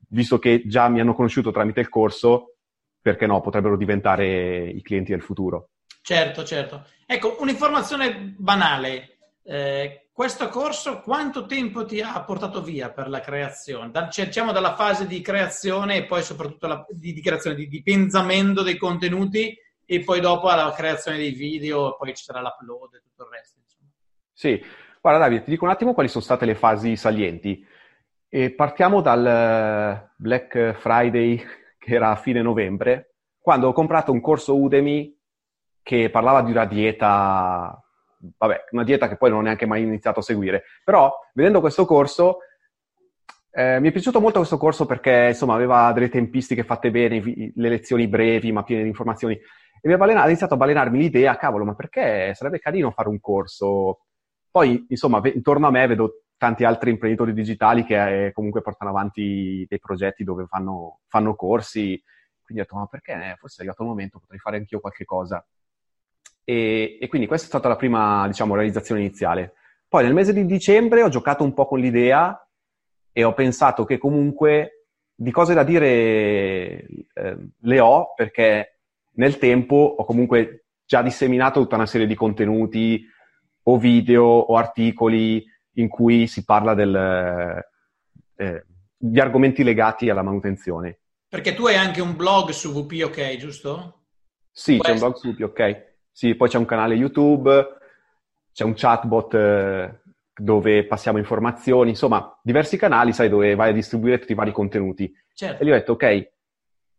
Visto 0.09 0.39
che 0.39 0.63
già 0.65 0.89
mi 0.89 0.99
hanno 0.99 1.13
conosciuto 1.13 1.51
tramite 1.51 1.81
il 1.81 1.89
corso, 1.89 2.55
perché 2.99 3.27
no, 3.27 3.41
potrebbero 3.41 3.77
diventare 3.77 4.65
i 4.65 4.81
clienti 4.81 5.11
del 5.11 5.21
futuro. 5.21 5.69
Certo, 6.01 6.43
certo. 6.43 6.83
Ecco, 7.05 7.37
un'informazione 7.41 8.33
banale. 8.37 9.14
Eh, 9.47 10.07
questo 10.11 10.47
corso 10.49 11.01
quanto 11.01 11.45
tempo 11.45 11.85
ti 11.85 12.01
ha 12.01 12.23
portato 12.23 12.63
via 12.63 12.89
per 12.89 13.09
la 13.09 13.19
creazione? 13.19 13.91
Da, 13.91 14.09
cioè, 14.09 14.25
diciamo 14.25 14.51
dalla 14.51 14.73
fase 14.75 15.05
di 15.05 15.21
creazione 15.21 15.97
e 15.97 16.05
poi 16.05 16.23
soprattutto 16.23 16.65
la, 16.65 16.83
di, 16.89 17.13
di 17.13 17.21
creazione, 17.21 17.55
di, 17.55 17.67
di 17.67 17.83
pensamento 17.83 18.63
dei 18.63 18.77
contenuti 18.77 19.55
e 19.85 19.99
poi 19.99 20.19
dopo 20.19 20.47
alla 20.47 20.71
creazione 20.71 21.17
dei 21.17 21.31
video, 21.31 21.95
poi 21.95 22.15
ci 22.15 22.23
sarà 22.23 22.41
l'upload 22.41 22.95
e 22.95 23.01
tutto 23.01 23.23
il 23.23 23.29
resto. 23.29 23.59
Insomma. 23.61 23.89
Sì, 24.33 24.63
guarda 24.99 25.19
Davide, 25.19 25.43
ti 25.43 25.51
dico 25.51 25.65
un 25.65 25.71
attimo 25.71 25.93
quali 25.93 26.09
sono 26.09 26.23
state 26.23 26.45
le 26.45 26.55
fasi 26.55 26.95
salienti. 26.95 27.63
E 28.27 28.51
partiamo 28.51 29.01
dal 29.01 30.09
Black 30.17 30.73
Friday, 30.73 31.41
che 31.77 31.93
era 31.93 32.09
a 32.09 32.15
fine 32.15 32.41
novembre, 32.41 33.13
quando 33.39 33.67
ho 33.67 33.73
comprato 33.73 34.11
un 34.11 34.21
corso 34.21 34.57
Udemy 34.57 35.15
che 35.83 36.09
parlava 36.09 36.41
di 36.41 36.49
una 36.49 36.65
dieta 36.65 37.79
vabbè, 38.38 38.65
una 38.72 38.84
dieta 38.84 39.08
che 39.08 39.17
poi 39.17 39.29
non 39.29 39.39
ho 39.39 39.44
neanche 39.44 39.65
mai 39.65 39.84
iniziato 39.84 40.20
a 40.20 40.24
seguire. 40.24 40.63
Però, 40.84 41.13
vedendo 41.34 41.60
questo 41.60 41.86
corso, 41.86 42.39
eh, 43.51 43.79
mi 43.79 43.88
è 43.88 43.91
piaciuto 43.91 44.20
molto 44.20 44.39
questo 44.39 44.58
corso 44.58 44.86
perché, 44.86 45.27
insomma, 45.29 45.53
aveva 45.55 45.91
delle 45.94 46.10
tempistiche 46.10 46.63
fatte 46.63 46.91
bene, 46.91 47.22
le 47.22 47.70
lezioni 47.70 48.08
brevi 48.08 48.51
ma 48.51 48.63
piene 48.63 48.84
di 48.84 48.89
informazioni. 48.89 49.36
E 49.82 49.88
mi 49.88 49.94
ha, 49.94 50.25
iniziato 50.25 50.55
a 50.55 50.58
balenarmi 50.58 50.98
l'idea, 50.98 51.38
cavolo, 51.38 51.63
ma 51.63 51.75
perché 51.75 52.34
sarebbe 52.34 52.60
carino 52.60 52.91
fare 52.91 53.08
un 53.08 53.20
corso? 53.20 54.00
Poi, 54.51 54.86
insomma, 54.89 55.22
intorno 55.24 55.67
a 55.67 55.72
me 55.72 55.88
vedo 55.88 56.24
tanti 56.38 56.63
altri 56.63 56.89
imprenditori 56.89 57.34
digitali 57.34 57.86
che 57.86 58.25
eh, 58.27 58.32
comunque 58.34 58.62
portano 58.62 58.91
avanti 58.91 59.65
dei 59.70 59.79
progetti 59.79 60.24
dove 60.24 60.46
fanno, 60.48 61.00
fanno 61.08 61.36
corsi. 61.36 62.01
Quindi 62.44 62.62
ho 62.63 62.65
detto, 62.65 62.75
ma 62.77 62.88
perché? 62.88 63.36
Forse 63.38 63.58
è 63.58 63.60
arrivato 63.60 63.84
il 63.84 63.89
momento, 63.89 64.20
potrei 64.20 64.39
fare 64.39 64.58
anch'io 64.58 64.79
qualche 64.79 65.05
cosa. 65.05 65.46
E, 66.45 66.97
e, 67.01 67.07
quindi 67.07 67.27
questa 67.27 67.47
è 67.47 67.49
stata 67.49 67.67
la 67.67 67.75
prima, 67.75 68.27
diciamo, 68.27 68.55
realizzazione 68.55 69.01
iniziale. 69.01 69.55
Poi 69.87 70.03
nel 70.03 70.13
mese 70.13 70.31
di 70.31 70.45
dicembre 70.45 71.03
ho 71.03 71.09
giocato 71.09 71.43
un 71.43 71.53
po' 71.53 71.65
con 71.65 71.79
l'idea 71.79 72.47
e 73.11 73.23
ho 73.23 73.33
pensato 73.33 73.83
che 73.83 73.97
comunque 73.97 74.87
di 75.15 75.31
cose 75.31 75.53
da 75.53 75.63
dire 75.63 75.87
eh, 75.87 77.37
le 77.61 77.79
ho 77.79 78.13
perché 78.13 78.79
nel 79.13 79.37
tempo 79.37 79.95
ho 79.97 80.03
comunque 80.05 80.65
già 80.85 81.01
disseminato 81.01 81.61
tutta 81.61 81.75
una 81.75 81.85
serie 81.85 82.07
di 82.07 82.15
contenuti 82.15 83.03
o 83.63 83.77
video 83.77 84.25
o 84.25 84.55
articoli 84.57 85.43
in 85.77 85.87
cui 85.87 86.27
si 86.27 86.43
parla 86.43 86.73
del, 86.73 87.63
eh, 88.35 88.65
di 88.97 89.19
argomenti 89.19 89.63
legati 89.63 90.09
alla 90.09 90.21
manutenzione. 90.21 90.99
Perché 91.27 91.53
tu 91.53 91.65
hai 91.65 91.75
anche 91.75 92.01
un 92.01 92.15
blog 92.15 92.49
su 92.49 92.71
VP 92.71 93.03
OK, 93.05 93.37
giusto? 93.37 94.03
Sì, 94.51 94.75
Può 94.75 94.85
c'è 94.85 94.91
un 94.91 94.99
blog 94.99 95.15
su 95.15 95.33
VP 95.33 95.41
OK. 95.41 95.94
Sì, 96.15 96.34
poi 96.36 96.48
c'è 96.48 96.57
un 96.57 96.63
canale 96.63 96.95
YouTube, 96.95 97.67
c'è 98.53 98.63
un 98.63 98.72
chatbot 98.74 99.34
eh, 99.34 100.00
dove 100.34 100.86
passiamo 100.86 101.17
informazioni, 101.17 101.89
insomma, 101.89 102.39
diversi 102.41 102.77
canali, 102.77 103.12
sai, 103.12 103.27
dove 103.27 103.53
vai 103.53 103.72
a 103.72 103.74
distribuire 103.74 104.19
tutti 104.19 104.31
i 104.31 104.36
vari 104.36 104.53
contenuti. 104.53 105.13
Certo. 105.34 105.62
E 105.62 105.65
gli 105.65 105.72
ho 105.72 105.74
detto, 105.74 105.91
ok, 105.91 106.31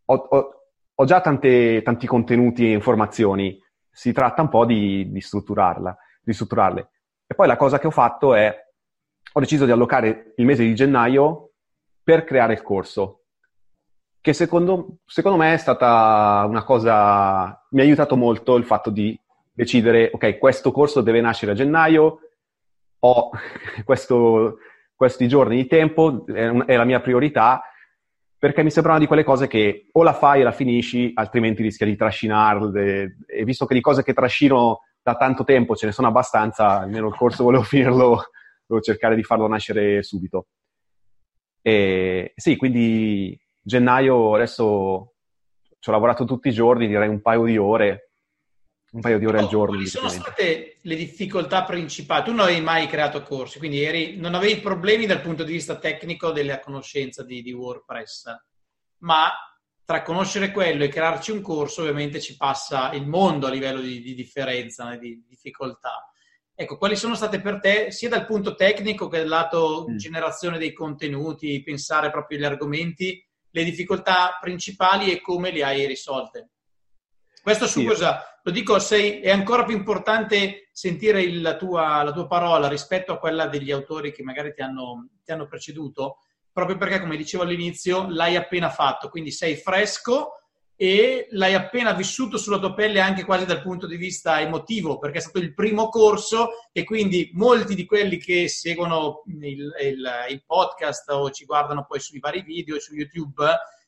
ho, 0.04 0.14
ho, 0.14 0.50
ho 0.94 1.04
già 1.06 1.22
tante, 1.22 1.80
tanti 1.80 2.06
contenuti 2.06 2.66
e 2.66 2.72
informazioni, 2.72 3.58
si 3.90 4.12
tratta 4.12 4.42
un 4.42 4.50
po' 4.50 4.66
di, 4.66 5.10
di, 5.10 5.20
strutturarla, 5.22 5.96
di 6.20 6.34
strutturarle. 6.34 6.90
E 7.26 7.34
poi 7.34 7.46
la 7.46 7.56
cosa 7.56 7.78
che 7.78 7.86
ho 7.86 7.92
fatto 7.92 8.34
è, 8.34 8.54
ho 9.32 9.40
deciso 9.40 9.64
di 9.64 9.70
allocare 9.70 10.34
il 10.36 10.44
mese 10.44 10.62
di 10.62 10.74
gennaio 10.74 11.52
per 12.02 12.24
creare 12.24 12.52
il 12.52 12.60
corso, 12.60 13.25
che 14.26 14.32
secondo, 14.32 15.02
secondo 15.06 15.38
me 15.38 15.54
è 15.54 15.56
stata 15.56 16.44
una 16.48 16.64
cosa, 16.64 17.64
mi 17.70 17.80
ha 17.80 17.84
aiutato 17.84 18.16
molto 18.16 18.56
il 18.56 18.64
fatto 18.64 18.90
di 18.90 19.16
decidere, 19.52 20.10
ok, 20.12 20.38
questo 20.38 20.72
corso 20.72 21.00
deve 21.00 21.20
nascere 21.20 21.52
a 21.52 21.54
gennaio, 21.54 22.18
ho 22.98 23.30
questo, 23.84 24.56
questi 24.96 25.28
giorni 25.28 25.54
di 25.54 25.68
tempo, 25.68 26.26
è 26.26 26.74
la 26.74 26.84
mia 26.84 26.98
priorità, 26.98 27.62
perché 28.36 28.64
mi 28.64 28.72
sembrano 28.72 28.98
di 28.98 29.06
quelle 29.06 29.22
cose 29.22 29.46
che 29.46 29.90
o 29.92 30.02
la 30.02 30.12
fai 30.12 30.40
e 30.40 30.42
la 30.42 30.50
finisci, 30.50 31.12
altrimenti 31.14 31.62
rischia 31.62 31.86
di 31.86 31.94
trascinarle. 31.94 33.18
E 33.28 33.44
visto 33.44 33.64
che 33.64 33.74
di 33.74 33.80
cose 33.80 34.02
che 34.02 34.12
trascino 34.12 34.80
da 35.04 35.14
tanto 35.14 35.44
tempo 35.44 35.76
ce 35.76 35.86
ne 35.86 35.92
sono 35.92 36.08
abbastanza, 36.08 36.80
almeno 36.80 37.06
il 37.06 37.14
corso 37.14 37.44
volevo 37.44 37.62
finirlo, 37.64 38.24
volevo 38.66 38.84
cercare 38.84 39.14
di 39.14 39.22
farlo 39.22 39.46
nascere 39.46 40.02
subito. 40.02 40.48
E 41.62 42.32
sì, 42.34 42.56
quindi 42.56 43.38
gennaio 43.66 44.34
adesso 44.34 45.14
ci 45.80 45.88
ho 45.88 45.92
lavorato 45.92 46.24
tutti 46.24 46.48
i 46.48 46.52
giorni, 46.52 46.86
direi 46.86 47.08
un 47.08 47.20
paio 47.20 47.44
di 47.44 47.58
ore, 47.58 48.10
un 48.92 49.00
paio 49.00 49.18
di 49.18 49.26
ore 49.26 49.38
oh, 49.38 49.42
al 49.42 49.48
giorno. 49.48 49.74
Quali 49.74 49.86
sono 49.86 50.08
state 50.08 50.76
le 50.80 50.94
difficoltà 50.94 51.64
principali? 51.64 52.24
Tu 52.24 52.30
non 52.30 52.40
avevi 52.40 52.60
mai 52.60 52.86
creato 52.86 53.22
corsi, 53.22 53.58
quindi 53.58 53.82
eri, 53.82 54.16
non 54.16 54.34
avevi 54.34 54.60
problemi 54.60 55.06
dal 55.06 55.20
punto 55.20 55.42
di 55.42 55.52
vista 55.52 55.78
tecnico 55.78 56.30
della 56.30 56.60
conoscenza 56.60 57.24
di, 57.24 57.42
di 57.42 57.52
WordPress, 57.52 58.24
ma 58.98 59.32
tra 59.84 60.02
conoscere 60.02 60.52
quello 60.52 60.84
e 60.84 60.88
crearci 60.88 61.32
un 61.32 61.40
corso 61.40 61.82
ovviamente 61.82 62.20
ci 62.20 62.36
passa 62.36 62.92
il 62.92 63.06
mondo 63.06 63.46
a 63.46 63.50
livello 63.50 63.80
di, 63.80 64.00
di 64.00 64.14
differenza, 64.14 64.96
di 64.96 65.24
difficoltà. 65.28 66.08
Ecco, 66.54 66.78
quali 66.78 66.96
sono 66.96 67.14
state 67.14 67.40
per 67.40 67.60
te, 67.60 67.90
sia 67.90 68.08
dal 68.08 68.26
punto 68.26 68.54
tecnico 68.54 69.08
che 69.08 69.18
dal 69.18 69.28
lato 69.28 69.86
mm. 69.90 69.96
generazione 69.96 70.56
dei 70.56 70.72
contenuti, 70.72 71.62
pensare 71.62 72.10
proprio 72.10 72.38
agli 72.38 72.44
argomenti, 72.44 73.25
le 73.56 73.64
difficoltà 73.64 74.36
principali 74.38 75.10
e 75.10 75.20
come 75.22 75.50
le 75.50 75.64
hai 75.64 75.86
risolte? 75.86 76.50
Questo 77.42 77.66
su 77.66 77.80
sì. 77.80 77.86
cosa 77.86 78.36
lo 78.42 78.52
dico, 78.52 78.78
sei, 78.78 79.20
è 79.20 79.30
ancora 79.30 79.64
più 79.64 79.74
importante 79.74 80.68
sentire 80.70 81.20
il, 81.20 81.40
la, 81.40 81.56
tua, 81.56 82.04
la, 82.04 82.12
tua, 82.12 82.28
parola 82.28 82.68
rispetto 82.68 83.12
a 83.12 83.18
quella 83.18 83.48
degli 83.48 83.72
autori 83.72 84.12
che 84.12 84.22
magari 84.22 84.52
ti 84.52 84.62
hanno, 84.62 85.08
ti 85.24 85.32
hanno 85.32 85.48
preceduto, 85.48 86.18
proprio 86.52 86.76
perché, 86.76 87.00
come 87.00 87.16
dicevo 87.16 87.42
all'inizio, 87.42 88.06
l'hai 88.08 88.36
appena 88.36 88.70
fatto, 88.70 89.08
quindi 89.08 89.32
sei 89.32 89.56
fresco 89.56 90.45
e 90.78 91.28
l'hai 91.30 91.54
appena 91.54 91.94
vissuto 91.94 92.36
sulla 92.36 92.58
tua 92.58 92.74
pelle 92.74 93.00
anche 93.00 93.24
quasi 93.24 93.46
dal 93.46 93.62
punto 93.62 93.86
di 93.86 93.96
vista 93.96 94.40
emotivo, 94.42 94.98
perché 94.98 95.18
è 95.18 95.22
stato 95.22 95.38
il 95.38 95.54
primo 95.54 95.88
corso 95.88 96.50
e 96.70 96.84
quindi 96.84 97.30
molti 97.32 97.74
di 97.74 97.86
quelli 97.86 98.18
che 98.18 98.46
seguono 98.48 99.22
il, 99.26 99.72
il, 99.82 100.10
il 100.28 100.44
podcast 100.44 101.08
o 101.10 101.30
ci 101.30 101.46
guardano 101.46 101.86
poi 101.88 101.98
sui 101.98 102.18
vari 102.18 102.42
video 102.42 102.78
su 102.78 102.94
YouTube, 102.94 103.42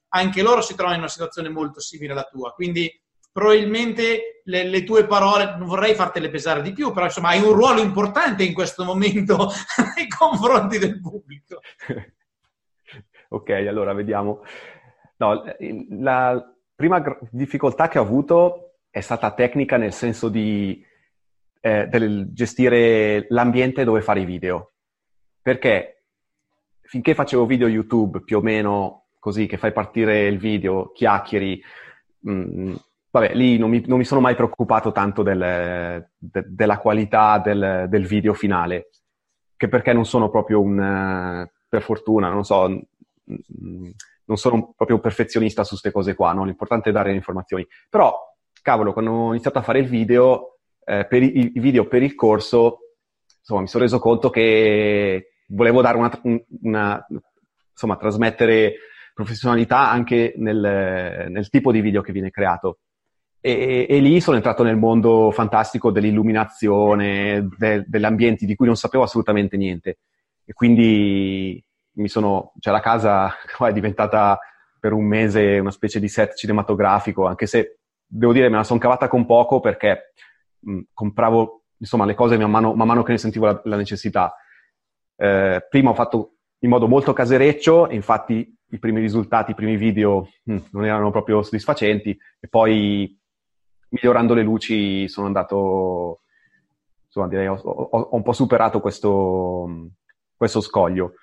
anche 0.08 0.42
loro 0.42 0.62
si 0.62 0.74
trovano 0.74 0.94
in 0.94 1.02
una 1.02 1.10
situazione 1.10 1.50
molto 1.50 1.78
simile 1.78 2.12
alla 2.12 2.24
tua. 2.24 2.52
Quindi 2.54 2.90
probabilmente 3.30 4.40
le, 4.44 4.64
le, 4.64 4.82
tue 4.84 5.06
parole, 5.06 5.56
non 5.58 5.68
vorrei 5.68 5.94
fartele 5.94 6.30
pesare 6.30 6.62
di 6.62 6.72
più, 6.72 6.90
però 6.92 7.04
insomma 7.04 7.28
hai 7.28 7.42
un 7.42 7.52
ruolo 7.52 7.82
importante 7.82 8.44
in 8.44 8.54
questo 8.54 8.84
momento 8.84 9.50
nei 9.94 10.08
confronti 10.08 10.78
del 10.78 10.98
pubblico. 11.02 11.60
ok, 13.28 13.50
allora 13.50 13.92
vediamo. 13.92 14.40
No, 15.18 15.44
la 15.90 16.57
prima 16.78 17.02
difficoltà 17.32 17.88
che 17.88 17.98
ho 17.98 18.02
avuto 18.02 18.74
è 18.88 19.00
stata 19.00 19.32
tecnica 19.32 19.76
nel 19.76 19.92
senso 19.92 20.28
di 20.28 20.80
eh, 21.60 21.88
del 21.88 22.28
gestire 22.32 23.26
l'ambiente 23.30 23.82
dove 23.82 24.00
fare 24.00 24.20
i 24.20 24.24
video. 24.24 24.74
Perché 25.42 26.04
finché 26.82 27.16
facevo 27.16 27.46
video 27.46 27.66
YouTube 27.66 28.20
più 28.20 28.38
o 28.38 28.42
meno 28.42 29.06
così, 29.18 29.46
che 29.46 29.56
fai 29.56 29.72
partire 29.72 30.28
il 30.28 30.38
video, 30.38 30.92
chiacchieri, 30.92 31.60
mh, 32.20 32.30
mm, 32.32 32.74
vabbè, 33.10 33.34
lì 33.34 33.58
non 33.58 33.70
mi, 33.70 33.82
non 33.84 33.98
mi, 33.98 34.04
sono 34.04 34.20
mai 34.20 34.36
preoccupato 34.36 34.92
tanto 34.92 35.24
del, 35.24 36.08
de, 36.16 36.44
della 36.46 36.78
qualità 36.78 37.40
del, 37.40 37.86
del, 37.88 38.06
video 38.06 38.34
finale, 38.34 38.90
che 39.56 39.66
perché 39.66 39.92
non 39.92 40.06
sono 40.06 40.30
proprio 40.30 40.60
un, 40.60 41.44
per 41.68 41.82
fortuna, 41.82 42.30
non 42.30 42.44
so, 42.44 42.82
non 43.28 44.36
sono 44.36 44.72
proprio 44.76 44.96
un 44.96 45.02
perfezionista 45.02 45.64
su 45.64 45.70
queste 45.70 45.90
cose 45.90 46.14
qua, 46.14 46.32
no? 46.32 46.44
l'importante 46.44 46.90
è 46.90 46.92
dare 46.92 47.10
le 47.10 47.16
informazioni. 47.16 47.66
Però, 47.88 48.14
cavolo, 48.62 48.92
quando 48.92 49.10
ho 49.10 49.30
iniziato 49.30 49.58
a 49.58 49.62
fare 49.62 49.80
il 49.80 49.88
video, 49.88 50.58
eh, 50.84 51.06
per 51.06 51.22
i, 51.22 51.52
i, 51.54 51.60
video 51.60 51.86
per 51.86 52.02
il 52.02 52.14
corso, 52.14 52.78
insomma, 53.38 53.60
mi 53.62 53.68
sono 53.68 53.84
reso 53.84 53.98
conto 53.98 54.30
che 54.30 55.32
volevo 55.48 55.80
dare 55.80 55.96
una, 55.96 56.20
una 56.62 57.06
insomma, 57.70 57.96
trasmettere 57.96 58.74
professionalità 59.14 59.90
anche 59.90 60.34
nel, 60.36 61.26
nel 61.28 61.48
tipo 61.48 61.72
di 61.72 61.80
video 61.80 62.02
che 62.02 62.12
viene 62.12 62.30
creato. 62.30 62.78
E, 63.40 63.86
e, 63.88 64.00
lì 64.00 64.20
sono 64.20 64.36
entrato 64.36 64.62
nel 64.62 64.76
mondo 64.76 65.30
fantastico 65.30 65.90
dell'illuminazione, 65.90 67.48
de, 67.56 67.84
degli 67.86 68.04
ambienti 68.04 68.46
di 68.46 68.54
cui 68.56 68.66
non 68.66 68.76
sapevo 68.76 69.04
assolutamente 69.04 69.56
niente. 69.56 69.98
E 70.44 70.52
quindi 70.52 71.62
mi 71.98 72.08
sono, 72.08 72.52
cioè 72.60 72.72
la 72.72 72.80
casa 72.80 73.34
è 73.58 73.72
diventata 73.72 74.38
per 74.80 74.92
un 74.92 75.04
mese 75.04 75.58
una 75.58 75.70
specie 75.70 76.00
di 76.00 76.08
set 76.08 76.34
cinematografico, 76.34 77.26
anche 77.26 77.46
se 77.46 77.80
devo 78.06 78.32
dire 78.32 78.48
me 78.48 78.56
la 78.56 78.64
sono 78.64 78.78
cavata 78.78 79.08
con 79.08 79.26
poco 79.26 79.60
perché 79.60 80.12
mh, 80.60 80.80
compravo 80.92 81.64
insomma 81.78 82.04
le 82.04 82.14
cose 82.14 82.36
man 82.38 82.50
mano, 82.50 82.74
man 82.74 82.86
mano 82.86 83.02
che 83.02 83.12
ne 83.12 83.18
sentivo 83.18 83.46
la, 83.46 83.60
la 83.64 83.76
necessità. 83.76 84.34
Eh, 85.16 85.66
prima 85.68 85.90
ho 85.90 85.94
fatto 85.94 86.34
in 86.60 86.70
modo 86.70 86.88
molto 86.88 87.12
casereccio, 87.12 87.88
infatti 87.90 88.56
i 88.70 88.78
primi 88.78 89.00
risultati, 89.00 89.52
i 89.52 89.54
primi 89.54 89.76
video 89.76 90.28
mh, 90.44 90.56
non 90.72 90.84
erano 90.84 91.10
proprio 91.10 91.42
soddisfacenti 91.42 92.16
e 92.40 92.48
poi 92.48 93.16
migliorando 93.90 94.34
le 94.34 94.42
luci 94.42 95.08
sono 95.08 95.26
andato, 95.26 96.22
insomma, 97.06 97.28
direi 97.28 97.46
ho, 97.46 97.54
ho, 97.54 97.98
ho 98.00 98.16
un 98.16 98.22
po' 98.22 98.32
superato 98.32 98.80
questo, 98.80 99.90
questo 100.36 100.60
scoglio. 100.60 101.14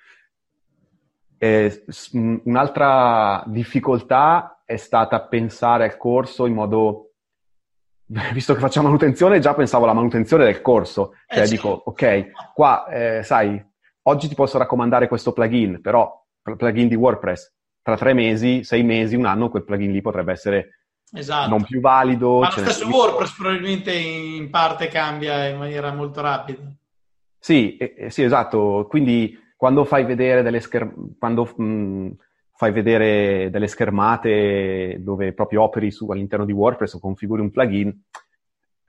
E, 1.38 1.84
un'altra 2.12 3.42
difficoltà 3.46 4.62
è 4.64 4.76
stata 4.76 5.20
pensare 5.22 5.84
al 5.84 5.96
corso 5.96 6.46
in 6.46 6.54
modo, 6.54 7.12
visto 8.32 8.54
che 8.54 8.60
facciamo 8.60 8.86
manutenzione, 8.86 9.38
già 9.38 9.54
pensavo 9.54 9.84
alla 9.84 9.92
manutenzione 9.92 10.44
del 10.44 10.62
corso, 10.62 11.14
cioè 11.26 11.44
eh, 11.44 11.48
dico, 11.48 11.82
ok, 11.84 12.52
qua, 12.54 12.86
eh, 12.88 13.22
sai, 13.22 13.62
oggi 14.02 14.28
ti 14.28 14.34
posso 14.34 14.58
raccomandare 14.58 15.08
questo 15.08 15.32
plugin, 15.32 15.80
però 15.80 16.24
plugin 16.42 16.88
di 16.88 16.94
WordPress, 16.94 17.52
tra 17.82 17.96
tre 17.96 18.12
mesi, 18.12 18.64
sei 18.64 18.82
mesi, 18.82 19.14
un 19.14 19.26
anno, 19.26 19.48
quel 19.48 19.64
plugin 19.64 19.92
lì 19.92 20.00
potrebbe 20.00 20.32
essere 20.32 20.70
esatto. 21.12 21.48
non 21.48 21.62
più 21.62 21.80
valido. 21.80 22.40
Ma 22.40 22.46
lo 22.46 22.52
stesso 22.52 22.88
WordPress 22.88 23.36
probabilmente 23.36 23.92
in 23.92 24.50
parte 24.50 24.88
cambia 24.88 25.46
in 25.46 25.58
maniera 25.58 25.92
molto 25.92 26.20
rapida. 26.20 26.62
Sì, 27.38 27.76
eh, 27.76 28.10
sì 28.10 28.22
esatto. 28.22 28.86
Quindi 28.88 29.38
quando 29.56 29.84
fai 29.84 30.04
vedere 30.04 30.42
delle 30.42 30.60
schermate, 30.60 31.16
quando 31.18 31.44
mh, 31.56 32.10
fai 32.56 32.72
vedere 32.72 33.50
delle 33.50 33.66
schermate 33.66 34.96
dove 35.00 35.32
proprio 35.32 35.62
operi 35.62 35.90
su, 35.90 36.08
all'interno 36.10 36.44
di 36.44 36.52
WordPress 36.52 36.94
o 36.94 37.00
configuri 37.00 37.40
un 37.40 37.50
plugin, 37.50 38.02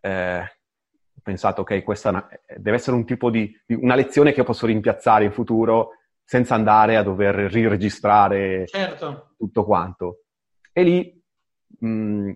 eh, 0.02 0.40
ho 0.40 1.22
pensato, 1.22 1.62
ok, 1.62 1.84
questa 1.84 2.30
deve 2.58 2.78
essere 2.78 2.96
un 2.96 3.06
tipo 3.06 3.30
di, 3.30 3.54
una 3.68 3.96
lezione 3.96 4.32
che 4.32 4.44
posso 4.44 4.66
rimpiazzare 4.66 5.26
in 5.26 5.32
futuro 5.32 5.92
senza 6.24 6.56
andare 6.56 6.98
a 6.98 7.04
dover 7.04 7.36
riregistrare 7.36 8.66
certo. 8.68 9.34
tutto 9.38 9.66
quanto. 9.66 10.24
E 10.72 10.84
lì, 10.84 11.24
mh, 11.80 12.32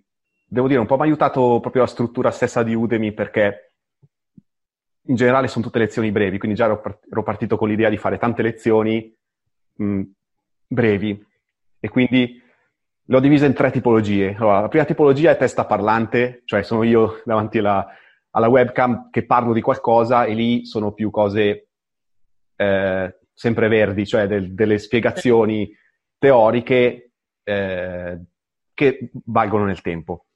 devo 0.47 0.67
dire, 0.67 0.79
un 0.79 0.85
po' 0.85 0.95
mi 0.95 1.01
ha 1.01 1.05
aiutato 1.05 1.59
proprio 1.61 1.83
la 1.83 1.87
struttura 1.87 2.31
stessa 2.31 2.63
di 2.63 2.73
Udemy 2.73 3.13
perché 3.13 3.70
in 5.05 5.15
generale 5.15 5.47
sono 5.47 5.63
tutte 5.63 5.79
lezioni 5.79 6.11
brevi, 6.11 6.37
quindi 6.37 6.57
già 6.57 6.65
ero, 6.65 7.23
partito 7.23 7.57
con 7.57 7.67
l'idea 7.67 7.89
di 7.89 7.97
fare 7.97 8.17
tante 8.17 8.41
lezioni 8.41 9.13
mh, 9.75 10.01
brevi 10.67 11.25
e 11.79 11.89
quindi 11.89 12.41
le 13.03 13.15
ho 13.15 13.19
divise 13.19 13.45
in 13.45 13.53
tre 13.53 13.71
tipologie. 13.71 14.35
Allora, 14.37 14.61
la 14.61 14.67
prima 14.67 14.85
tipologia 14.85 15.31
è 15.31 15.37
testa 15.37 15.65
parlante, 15.65 16.43
cioè 16.45 16.61
sono 16.61 16.83
io 16.83 17.21
davanti 17.25 17.57
alla, 17.57 17.87
alla 18.31 18.47
webcam 18.47 19.09
che 19.09 19.25
parlo 19.25 19.53
di 19.53 19.61
qualcosa 19.61 20.25
e 20.25 20.33
lì 20.33 20.65
sono 20.65 20.93
più 20.93 21.09
cose 21.09 21.67
eh, 22.55 23.19
sempre 23.33 23.67
verdi, 23.67 24.05
cioè 24.05 24.27
del, 24.27 24.53
delle 24.53 24.77
spiegazioni 24.77 25.75
teoriche 26.17 27.11
eh, 27.43 28.19
che 28.73 29.11
valgono 29.25 29.65
nel 29.65 29.81
tempo. 29.81 30.27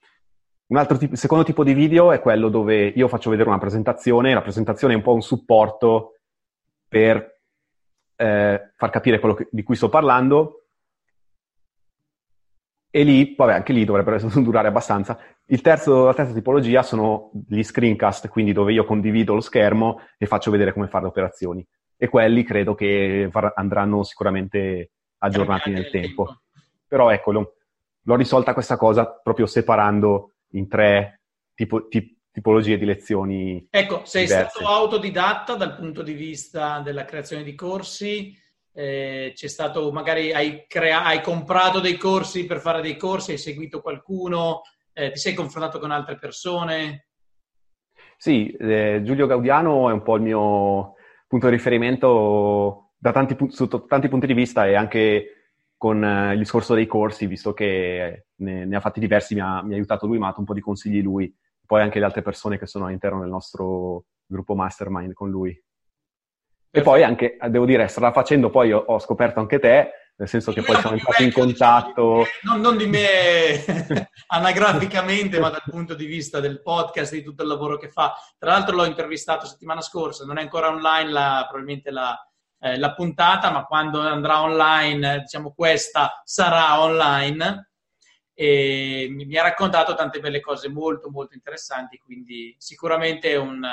Un 0.67 0.77
altro 0.77 0.97
tipo, 0.97 1.15
secondo 1.15 1.43
tipo 1.43 1.63
di 1.63 1.73
video 1.73 2.11
è 2.11 2.19
quello 2.19 2.49
dove 2.49 2.87
io 2.87 3.07
faccio 3.07 3.29
vedere 3.29 3.49
una 3.49 3.59
presentazione, 3.59 4.33
la 4.33 4.41
presentazione 4.41 4.93
è 4.93 4.97
un 4.97 5.03
po' 5.03 5.13
un 5.13 5.21
supporto 5.21 6.19
per 6.87 7.39
eh, 8.15 8.71
far 8.75 8.89
capire 8.89 9.19
quello 9.19 9.35
che, 9.35 9.47
di 9.51 9.63
cui 9.63 9.75
sto 9.75 9.89
parlando 9.89 10.65
e 12.89 13.03
lì, 13.03 13.35
vabbè, 13.35 13.53
anche 13.53 13.73
lì 13.73 13.83
dovrebbero 13.83 14.17
durare 14.41 14.69
abbastanza. 14.69 15.19
Terzo, 15.61 16.05
la 16.05 16.13
terza 16.13 16.33
tipologia 16.33 16.81
sono 16.81 17.29
gli 17.45 17.61
screencast, 17.61 18.29
quindi 18.29 18.53
dove 18.53 18.71
io 18.71 18.85
condivido 18.85 19.33
lo 19.33 19.41
schermo 19.41 19.99
e 20.17 20.25
faccio 20.25 20.49
vedere 20.49 20.71
come 20.71 20.87
fare 20.87 21.03
le 21.03 21.09
operazioni 21.09 21.67
e 21.97 22.07
quelli 22.07 22.43
credo 22.43 22.73
che 22.73 23.29
andranno 23.55 24.03
sicuramente 24.03 24.91
aggiornati 25.17 25.71
nel 25.71 25.89
tempo. 25.89 26.23
tempo. 26.23 26.41
Però 26.87 27.09
ecco, 27.09 27.31
l'ho, 27.31 27.53
l'ho, 28.01 28.15
risolta 28.15 28.53
questa 28.53 28.77
cosa 28.77 29.19
proprio 29.21 29.45
separando 29.45 30.34
in 30.51 30.67
tre 30.67 31.21
tipo, 31.53 31.87
tip, 31.87 32.17
tipologie 32.31 32.77
di 32.77 32.85
lezioni. 32.85 33.67
Ecco, 33.69 34.03
sei 34.05 34.25
diverse. 34.25 34.49
stato 34.49 34.67
autodidatta 34.67 35.55
dal 35.55 35.75
punto 35.75 36.01
di 36.01 36.13
vista 36.13 36.79
della 36.79 37.05
creazione 37.05 37.43
di 37.43 37.55
corsi. 37.55 38.37
Eh, 38.73 39.31
c'è 39.33 39.47
stato, 39.47 39.91
magari 39.91 40.33
hai, 40.33 40.65
crea- 40.67 41.05
hai, 41.05 41.21
comprato 41.21 41.79
dei 41.79 41.95
corsi 41.95 42.45
per 42.45 42.59
fare 42.59 42.81
dei 42.81 42.97
corsi, 42.97 43.31
hai 43.31 43.37
seguito 43.37 43.79
qualcuno, 43.79 44.63
eh, 44.91 45.11
ti 45.11 45.19
sei 45.19 45.33
confrontato 45.33 45.79
con 45.79 45.91
altre 45.91 46.17
persone? 46.17 47.07
Sì, 48.17 48.49
eh, 48.51 49.01
Giulio 49.03 49.27
Gaudiano 49.27 49.89
è 49.89 49.93
un 49.93 50.01
po' 50.01 50.15
il 50.15 50.21
mio 50.21 50.95
punto 51.27 51.47
di 51.47 51.55
riferimento 51.55 52.91
da 52.97 53.11
tanti, 53.11 53.37
sotto 53.49 53.85
tanti 53.85 54.09
punti 54.09 54.27
di 54.27 54.33
vista 54.33 54.65
e 54.65 54.75
anche 54.75 55.34
con 55.85 56.03
eh, 56.03 56.33
il 56.33 56.39
discorso 56.39 56.73
dei 56.73 56.87
corsi, 56.87 57.27
visto 57.27 57.53
che 57.53 58.25
ne, 58.37 58.65
ne 58.65 58.75
ha 58.75 58.79
fatti 58.79 58.99
diversi, 58.99 59.35
mi 59.35 59.41
ha, 59.41 59.61
mi 59.61 59.73
ha, 59.73 59.75
aiutato 59.75 60.07
lui, 60.07 60.17
mi 60.17 60.23
ha 60.23 60.29
dato 60.29 60.39
un 60.39 60.47
po' 60.47 60.55
di 60.55 60.59
consigli 60.59 60.99
lui, 60.99 61.31
poi 61.63 61.83
anche 61.83 61.99
le 61.99 62.05
altre 62.05 62.23
persone 62.23 62.57
che 62.57 62.65
sono 62.65 62.87
all'interno 62.87 63.19
del 63.19 63.29
nostro 63.29 64.05
gruppo 64.25 64.55
mastermind 64.55 65.13
con 65.13 65.29
lui. 65.29 65.55
E 66.71 66.81
poi 66.81 67.03
anche, 67.03 67.37
devo 67.49 67.65
dire, 67.65 67.87
strada 67.87 68.11
facendo, 68.11 68.49
poi 68.49 68.71
ho, 68.71 68.79
ho 68.79 68.97
scoperto 68.97 69.39
anche 69.39 69.59
te, 69.59 69.91
nel 70.15 70.27
senso 70.27 70.51
che 70.53 70.63
poi 70.63 70.75
siamo 70.77 70.95
entrati 70.95 71.23
in 71.23 71.31
contatto. 71.31 72.25
Non, 72.41 72.61
non 72.61 72.77
di 72.77 72.87
me 72.87 73.63
anagraficamente, 74.29 75.39
ma 75.39 75.51
dal 75.51 75.61
punto 75.69 75.93
di 75.93 76.07
vista 76.07 76.39
del 76.39 76.63
podcast, 76.63 77.13
di 77.13 77.21
tutto 77.21 77.43
il 77.43 77.49
lavoro 77.49 77.77
che 77.77 77.89
fa. 77.89 78.15
Tra 78.39 78.53
l'altro 78.53 78.75
l'ho 78.75 78.85
intervistato 78.85 79.45
settimana 79.45 79.81
scorsa, 79.81 80.25
non 80.25 80.39
è 80.39 80.41
ancora 80.41 80.69
online 80.69 81.11
la, 81.11 81.45
probabilmente 81.47 81.91
la, 81.91 82.19
eh, 82.59 82.77
la 82.77 82.93
puntata, 82.93 83.51
ma 83.51 83.65
quando 83.65 83.99
andrà 83.99 84.41
online, 84.41 85.19
diciamo 85.19 85.53
questa 85.53 86.21
sarà 86.23 86.81
online. 86.81 87.69
E 88.33 89.07
mi, 89.09 89.37
ha 89.37 89.43
raccontato 89.43 89.95
tante 89.95 90.19
belle 90.19 90.41
cose 90.41 90.67
molto 90.67 91.09
molto 91.09 91.35
interessanti, 91.35 91.97
quindi 91.97 92.53
sicuramente 92.57 93.31
è 93.31 93.37
un 93.37 93.65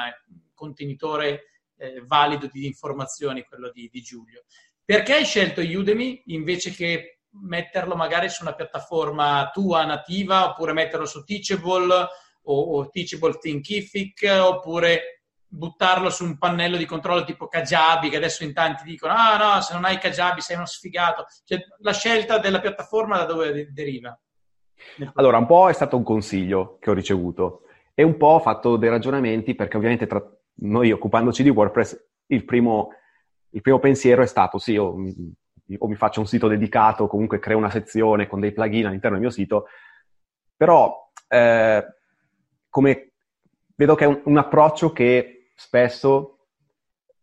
contenitore 0.54 1.46
eh, 1.78 2.00
valido 2.06 2.48
di 2.50 2.66
informazioni 2.66 3.42
quello 3.42 3.70
di, 3.70 3.88
di 3.90 4.00
Giulio. 4.00 4.44
Perché 4.84 5.14
hai 5.14 5.24
scelto 5.24 5.60
Udemy 5.60 6.22
invece 6.26 6.70
che 6.70 7.22
metterlo 7.40 7.96
magari 7.96 8.28
su 8.28 8.42
una 8.42 8.54
piattaforma 8.54 9.50
tua 9.52 9.84
nativa 9.84 10.50
oppure 10.50 10.72
metterlo 10.72 11.06
su 11.06 11.24
Teachable 11.24 12.06
o, 12.42 12.60
o 12.60 12.88
Teachable 12.88 13.38
Thinkific 13.38 14.28
oppure 14.40 15.21
buttarlo 15.54 16.08
su 16.08 16.24
un 16.24 16.38
pannello 16.38 16.78
di 16.78 16.86
controllo 16.86 17.24
tipo 17.24 17.46
Kajabi 17.46 18.08
che 18.08 18.16
adesso 18.16 18.42
in 18.42 18.54
tanti 18.54 18.84
dicono 18.84 19.12
ah 19.12 19.36
no 19.36 19.60
se 19.60 19.74
non 19.74 19.84
hai 19.84 19.98
Kajabi 19.98 20.40
sei 20.40 20.56
uno 20.56 20.64
sfigato 20.64 21.26
cioè, 21.44 21.58
la 21.80 21.92
scelta 21.92 22.38
della 22.38 22.60
piattaforma 22.60 23.18
da 23.18 23.24
dove 23.24 23.70
deriva? 23.70 24.18
Allora 25.14 25.36
un 25.36 25.46
po' 25.46 25.68
è 25.68 25.74
stato 25.74 25.96
un 25.96 26.04
consiglio 26.04 26.78
che 26.80 26.90
ho 26.90 26.94
ricevuto 26.94 27.64
e 27.94 28.02
un 28.02 28.16
po' 28.16 28.28
ho 28.28 28.40
fatto 28.40 28.76
dei 28.76 28.88
ragionamenti 28.88 29.54
perché 29.54 29.76
ovviamente 29.76 30.06
tra 30.06 30.22
noi 30.54 30.90
occupandoci 30.90 31.42
di 31.42 31.50
WordPress 31.50 32.02
il 32.28 32.44
primo 32.46 32.88
il 33.50 33.60
primo 33.60 33.78
pensiero 33.78 34.22
è 34.22 34.26
stato 34.26 34.56
sì, 34.56 34.72
io 34.72 34.94
mi, 34.96 35.12
o 35.76 35.86
mi 35.86 35.96
faccio 35.96 36.20
un 36.20 36.26
sito 36.26 36.48
dedicato, 36.48 37.06
comunque 37.06 37.38
creo 37.38 37.58
una 37.58 37.68
sezione 37.68 38.26
con 38.26 38.40
dei 38.40 38.52
plugin 38.52 38.86
all'interno 38.86 39.18
del 39.18 39.26
mio 39.26 39.34
sito, 39.34 39.66
però 40.56 41.10
eh, 41.28 41.84
come 42.70 43.12
vedo 43.74 43.94
che 43.94 44.04
è 44.04 44.06
un, 44.06 44.22
un 44.24 44.38
approccio 44.38 44.92
che 44.92 45.41
spesso 45.54 46.38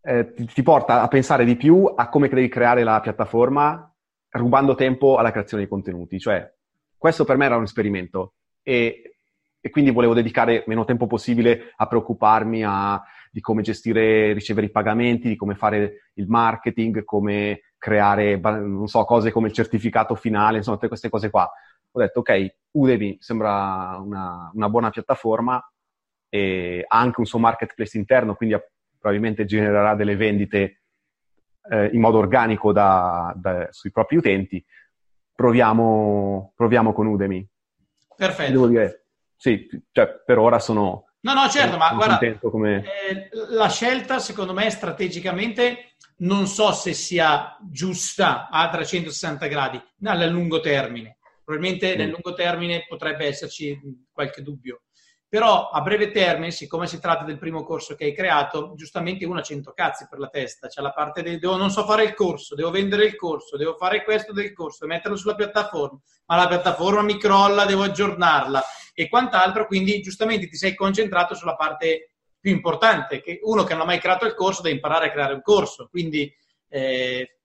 eh, 0.02 0.34
ti, 0.34 0.46
ti, 0.46 0.64
porta 0.64 1.02
a 1.02 1.08
pensare 1.08 1.46
di 1.46 1.56
più 1.56 1.92
a 1.94 2.10
come 2.10 2.30
devi 2.30 2.48
creare 2.48 2.84
la 2.84 3.00
piattaforma 3.00 3.94
rubando 4.32 4.76
tempo 4.76 5.18
alla 5.18 5.32
creazione 5.32 5.64
dei 5.64 5.72
contenuti. 5.72 6.20
Cioè, 6.20 6.52
questo 6.98 7.26
per 7.26 7.38
me 7.38 7.46
era 7.46 7.58
un 7.58 7.64
esperimento 7.64 8.34
e, 8.62 9.18
e 9.60 9.70
quindi 9.70 9.92
volevo 9.92 10.14
dedicare 10.14 10.64
meno 10.68 10.86
tempo 10.86 11.08
possibile 11.08 11.74
a 11.76 11.88
preoccuparmi 11.88 12.64
a 12.64 13.02
di 13.32 13.42
come 13.42 13.62
gestire, 13.62 14.34
ricevere 14.34 14.68
i 14.68 14.72
pagamenti, 14.72 15.28
di 15.28 15.36
come 15.36 15.56
fare 15.56 16.12
il 16.16 16.28
marketing, 16.28 17.04
come 17.04 17.74
creare, 17.78 18.38
non 18.38 18.88
so, 18.88 19.06
cose 19.06 19.32
come 19.32 19.48
il 19.48 19.54
certificato 19.54 20.16
finale, 20.16 20.58
insomma, 20.58 20.78
tutte 20.78 20.90
queste 20.90 21.10
cose 21.10 21.30
qua. 21.30 21.50
Ho 21.92 22.00
detto, 22.00 22.20
ok, 22.20 22.56
Udemy 22.72 23.18
sembra 23.20 23.98
una, 24.04 24.52
una 24.54 24.70
buona 24.70 24.90
piattaforma 24.90 25.62
e 26.30 26.86
ha 26.88 27.00
anche 27.00 27.20
un 27.20 27.26
suo 27.26 27.40
marketplace 27.40 27.98
interno, 27.98 28.36
quindi 28.36 28.56
probabilmente 29.00 29.46
genererà 29.46 29.96
delle 29.96 30.16
vendite 30.16 30.82
eh, 31.70 31.90
in 31.92 32.00
modo 32.00 32.18
organico 32.18 32.72
da, 32.72 33.34
da, 33.36 33.68
sui 33.72 33.92
propri 33.92 34.18
utenti. 34.18 34.64
Proviamo, 35.34 36.54
proviamo 36.56 36.94
con 36.94 37.08
Udemy. 37.08 37.48
Perfetto. 38.16 38.52
Devo 38.52 38.68
dire, 38.68 39.06
sì, 39.36 39.68
cioè, 39.92 40.22
per 40.26 40.38
ora 40.38 40.60
sono 40.60 41.06
No, 41.22 41.34
no, 41.34 41.50
certo, 41.50 41.78
ma 41.78 41.94
guarda, 41.94 42.20
come... 42.40 42.78
eh, 42.78 43.30
la 43.50 43.68
scelta 43.68 44.20
secondo 44.20 44.54
me 44.54 44.70
strategicamente 44.70 45.96
non 46.20 46.48
so 46.48 46.72
se 46.72 46.94
sia 46.94 47.58
giusta 47.70 48.50
a 48.50 48.70
360 48.70 49.48
gradi, 49.48 49.82
nel 50.00 50.30
lungo 50.30 50.60
termine. 50.62 51.18
Probabilmente 51.44 51.94
mm. 51.94 51.98
nel 51.98 52.10
lungo 52.10 52.34
termine 52.34 52.86
potrebbe 52.88 53.26
esserci 53.26 53.78
qualche 54.12 54.42
dubbio. 54.42 54.84
Però 55.30 55.70
a 55.70 55.82
breve 55.82 56.10
termine, 56.10 56.50
siccome 56.50 56.88
si 56.88 57.00
tratta 57.00 57.24
del 57.24 57.38
primo 57.38 57.64
corso 57.64 57.94
che 57.94 58.06
hai 58.06 58.16
creato, 58.16 58.74
giustamente 58.76 59.26
uno 59.26 59.38
ha 59.38 59.44
100 59.44 59.74
cazzi 59.74 60.08
per 60.10 60.18
la 60.18 60.28
testa. 60.28 60.68
C'è 60.68 60.82
la 60.82 60.92
parte 60.92 61.22
del 61.22 61.38
devo, 61.38 61.56
non 61.56 61.70
so 61.70 61.86
fare 61.86 62.04
il 62.04 62.16
corso, 62.16 62.56
devo 62.56 62.72
vendere 62.72 63.06
il 63.06 63.16
corso, 63.16 63.56
devo 63.56 63.76
fare 63.76 64.04
questo 64.04 64.34
del 64.34 64.54
corso, 64.54 64.88
metterlo 64.88 65.16
sulla 65.16 65.36
piattaforma, 65.36 66.00
ma 66.26 66.36
la 66.36 66.48
piattaforma 66.48 67.04
mi 67.04 67.20
crolla, 67.20 67.66
devo 67.66 67.84
aggiornarla 67.84 68.64
e 68.96 69.08
quant'altro, 69.08 69.68
quindi 69.68 70.02
giustamente 70.02 70.48
ti 70.48 70.58
sei 70.58 70.74
concentrato 70.74 71.36
sulla 71.36 71.56
parte 71.56 72.14
più 72.40 72.52
importante, 72.52 73.22
che 73.22 73.40
uno 73.44 73.64
che 73.66 73.74
non 73.74 73.84
ha 73.84 73.86
mai 73.86 74.00
creato 74.00 74.26
il 74.26 74.34
corso 74.34 74.64
deve 74.64 74.76
imparare 74.76 75.08
a 75.08 75.12
creare 75.12 75.34
un 75.34 75.44
corso, 75.44 75.90
quindi 75.92 76.34
eh, 76.70 77.39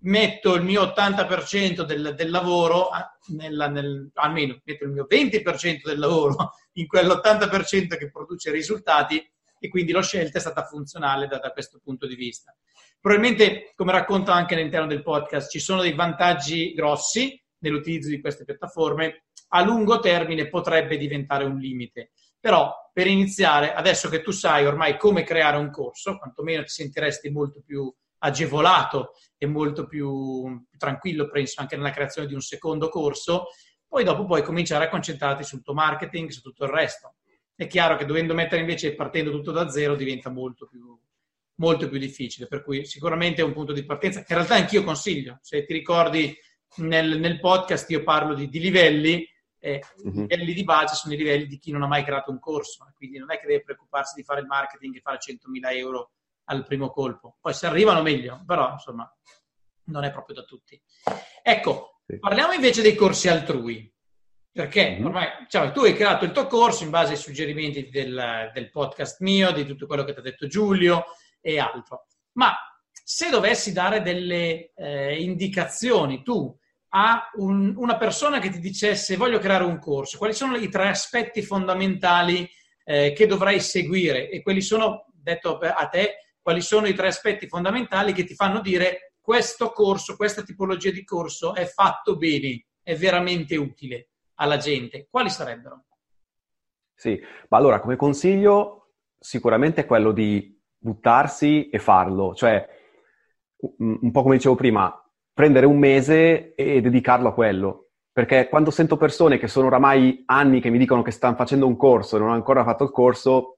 metto 0.00 0.54
il 0.54 0.62
mio 0.62 0.82
80% 0.82 1.82
del, 1.82 2.14
del 2.16 2.30
lavoro, 2.30 2.88
nella, 3.28 3.68
nel, 3.68 4.10
almeno 4.14 4.60
metto 4.64 4.84
il 4.84 4.90
mio 4.90 5.06
20% 5.10 5.82
del 5.84 5.98
lavoro 5.98 6.52
in 6.74 6.86
quell'80% 6.86 7.96
che 7.96 8.10
produce 8.10 8.50
risultati 8.50 9.24
e 9.58 9.68
quindi 9.68 9.92
la 9.92 10.02
scelta 10.02 10.38
è 10.38 10.40
stata 10.40 10.64
funzionale 10.64 11.26
da, 11.26 11.38
da 11.38 11.50
questo 11.50 11.80
punto 11.82 12.06
di 12.06 12.14
vista. 12.14 12.54
Probabilmente, 13.00 13.72
come 13.74 13.92
racconto 13.92 14.30
anche 14.30 14.54
all'interno 14.54 14.86
del 14.86 15.02
podcast, 15.02 15.50
ci 15.50 15.60
sono 15.60 15.82
dei 15.82 15.94
vantaggi 15.94 16.72
grossi 16.74 17.40
nell'utilizzo 17.58 18.08
di 18.08 18.20
queste 18.20 18.44
piattaforme 18.44 19.24
a 19.48 19.62
lungo 19.62 19.98
termine 20.00 20.48
potrebbe 20.48 20.96
diventare 20.96 21.44
un 21.44 21.56
limite. 21.58 22.10
Però 22.40 22.72
per 22.92 23.06
iniziare, 23.06 23.72
adesso 23.72 24.08
che 24.08 24.22
tu 24.22 24.30
sai 24.30 24.66
ormai 24.66 24.96
come 24.96 25.24
creare 25.24 25.56
un 25.56 25.70
corso, 25.70 26.18
quantomeno 26.18 26.62
ti 26.62 26.68
sentiresti 26.68 27.30
molto 27.30 27.62
più 27.64 27.92
agevolato 28.18 29.12
e 29.36 29.46
molto 29.46 29.86
più 29.86 30.66
tranquillo, 30.76 31.28
penso, 31.28 31.60
anche 31.60 31.76
nella 31.76 31.90
creazione 31.90 32.26
di 32.26 32.34
un 32.34 32.40
secondo 32.40 32.88
corso, 32.88 33.46
poi 33.86 34.04
dopo 34.04 34.24
puoi 34.24 34.42
cominciare 34.42 34.84
a 34.84 34.88
concentrarti 34.88 35.44
sul 35.44 35.62
tuo 35.62 35.74
marketing, 35.74 36.28
su 36.28 36.40
tutto 36.40 36.64
il 36.64 36.70
resto. 36.70 37.14
È 37.54 37.66
chiaro 37.66 37.96
che 37.96 38.04
dovendo 38.04 38.34
mettere 38.34 38.60
invece 38.60 38.94
partendo 38.94 39.30
tutto 39.30 39.50
da 39.50 39.68
zero 39.68 39.96
diventa 39.96 40.30
molto 40.30 40.66
più, 40.66 40.96
molto 41.56 41.88
più 41.88 41.98
difficile, 41.98 42.46
per 42.46 42.62
cui 42.62 42.84
sicuramente 42.84 43.40
è 43.40 43.44
un 43.44 43.52
punto 43.52 43.72
di 43.72 43.84
partenza 43.84 44.20
in 44.20 44.26
realtà 44.28 44.54
anch'io 44.54 44.84
consiglio. 44.84 45.38
Se 45.40 45.64
ti 45.64 45.72
ricordi 45.72 46.36
nel, 46.76 47.18
nel 47.18 47.40
podcast 47.40 47.88
io 47.90 48.02
parlo 48.02 48.34
di, 48.34 48.48
di 48.48 48.60
livelli, 48.60 49.26
eh, 49.60 49.82
uh-huh. 50.04 50.10
i 50.10 50.28
livelli 50.28 50.52
di 50.52 50.64
base 50.64 50.94
sono 50.94 51.14
i 51.14 51.16
livelli 51.16 51.46
di 51.46 51.58
chi 51.58 51.72
non 51.72 51.82
ha 51.82 51.88
mai 51.88 52.04
creato 52.04 52.30
un 52.30 52.38
corso, 52.38 52.86
quindi 52.94 53.18
non 53.18 53.32
è 53.32 53.38
che 53.38 53.46
deve 53.46 53.62
preoccuparsi 53.62 54.14
di 54.14 54.22
fare 54.22 54.40
il 54.40 54.46
marketing 54.46 54.96
e 54.96 55.00
fare 55.00 55.18
100.000 55.18 55.76
euro 55.76 56.10
al 56.48 56.64
primo 56.64 56.90
colpo. 56.90 57.36
Poi 57.40 57.54
se 57.54 57.66
arrivano 57.66 58.02
meglio, 58.02 58.42
però 58.46 58.72
insomma 58.72 59.10
non 59.84 60.04
è 60.04 60.10
proprio 60.10 60.36
da 60.36 60.42
tutti. 60.42 60.80
Ecco, 61.42 62.00
sì. 62.06 62.18
parliamo 62.18 62.52
invece 62.52 62.82
dei 62.82 62.94
corsi 62.94 63.28
altrui, 63.28 63.90
perché 64.50 64.90
mm-hmm. 64.90 65.04
ormai 65.04 65.28
cioè, 65.48 65.72
tu 65.72 65.80
hai 65.80 65.94
creato 65.94 66.24
il 66.24 66.32
tuo 66.32 66.46
corso 66.46 66.84
in 66.84 66.90
base 66.90 67.12
ai 67.12 67.18
suggerimenti 67.18 67.88
del, 67.88 68.50
del 68.52 68.70
podcast 68.70 69.20
mio, 69.20 69.52
di 69.52 69.64
tutto 69.64 69.86
quello 69.86 70.04
che 70.04 70.12
ti 70.12 70.18
ha 70.18 70.22
detto 70.22 70.46
Giulio 70.46 71.04
e 71.40 71.58
altro. 71.58 72.06
Ma 72.32 72.54
se 72.90 73.30
dovessi 73.30 73.72
dare 73.72 74.02
delle 74.02 74.72
eh, 74.74 75.22
indicazioni 75.22 76.22
tu 76.22 76.54
a 76.90 77.30
un, 77.34 77.74
una 77.76 77.96
persona 77.96 78.38
che 78.38 78.50
ti 78.50 78.60
dicesse 78.60 79.16
voglio 79.16 79.38
creare 79.38 79.64
un 79.64 79.78
corso, 79.78 80.18
quali 80.18 80.32
sono 80.32 80.56
i 80.56 80.68
tre 80.68 80.88
aspetti 80.88 81.42
fondamentali 81.42 82.48
eh, 82.84 83.12
che 83.12 83.26
dovrai 83.26 83.60
seguire 83.60 84.30
e 84.30 84.42
quelli 84.42 84.62
sono, 84.62 85.06
detto 85.12 85.58
a 85.58 85.86
te, 85.88 86.27
quali 86.48 86.62
sono 86.62 86.86
i 86.86 86.94
tre 86.94 87.08
aspetti 87.08 87.46
fondamentali 87.46 88.14
che 88.14 88.24
ti 88.24 88.34
fanno 88.34 88.62
dire 88.62 89.12
questo 89.20 89.70
corso, 89.70 90.16
questa 90.16 90.40
tipologia 90.40 90.90
di 90.90 91.04
corso 91.04 91.54
è 91.54 91.66
fatto 91.66 92.16
bene, 92.16 92.68
è 92.82 92.96
veramente 92.96 93.54
utile 93.56 94.12
alla 94.36 94.56
gente. 94.56 95.08
Quali 95.10 95.28
sarebbero? 95.28 95.84
Sì, 96.94 97.20
ma 97.50 97.58
allora 97.58 97.80
come 97.80 97.96
consiglio 97.96 98.94
sicuramente 99.18 99.84
quello 99.84 100.10
di 100.10 100.58
buttarsi 100.78 101.68
e 101.68 101.78
farlo, 101.78 102.34
cioè 102.34 102.66
un 103.76 104.10
po' 104.10 104.22
come 104.22 104.36
dicevo 104.36 104.54
prima, 104.54 105.06
prendere 105.30 105.66
un 105.66 105.78
mese 105.78 106.54
e 106.54 106.80
dedicarlo 106.80 107.28
a 107.28 107.34
quello. 107.34 107.90
Perché 108.10 108.48
quando 108.48 108.70
sento 108.70 108.96
persone 108.96 109.36
che 109.36 109.48
sono 109.48 109.66
oramai 109.66 110.22
anni 110.24 110.62
che 110.62 110.70
mi 110.70 110.78
dicono 110.78 111.02
che 111.02 111.10
stanno 111.10 111.36
facendo 111.36 111.66
un 111.66 111.76
corso 111.76 112.16
e 112.16 112.20
non 112.20 112.28
hanno 112.28 112.38
ancora 112.38 112.64
fatto 112.64 112.84
il 112.84 112.90
corso, 112.90 113.57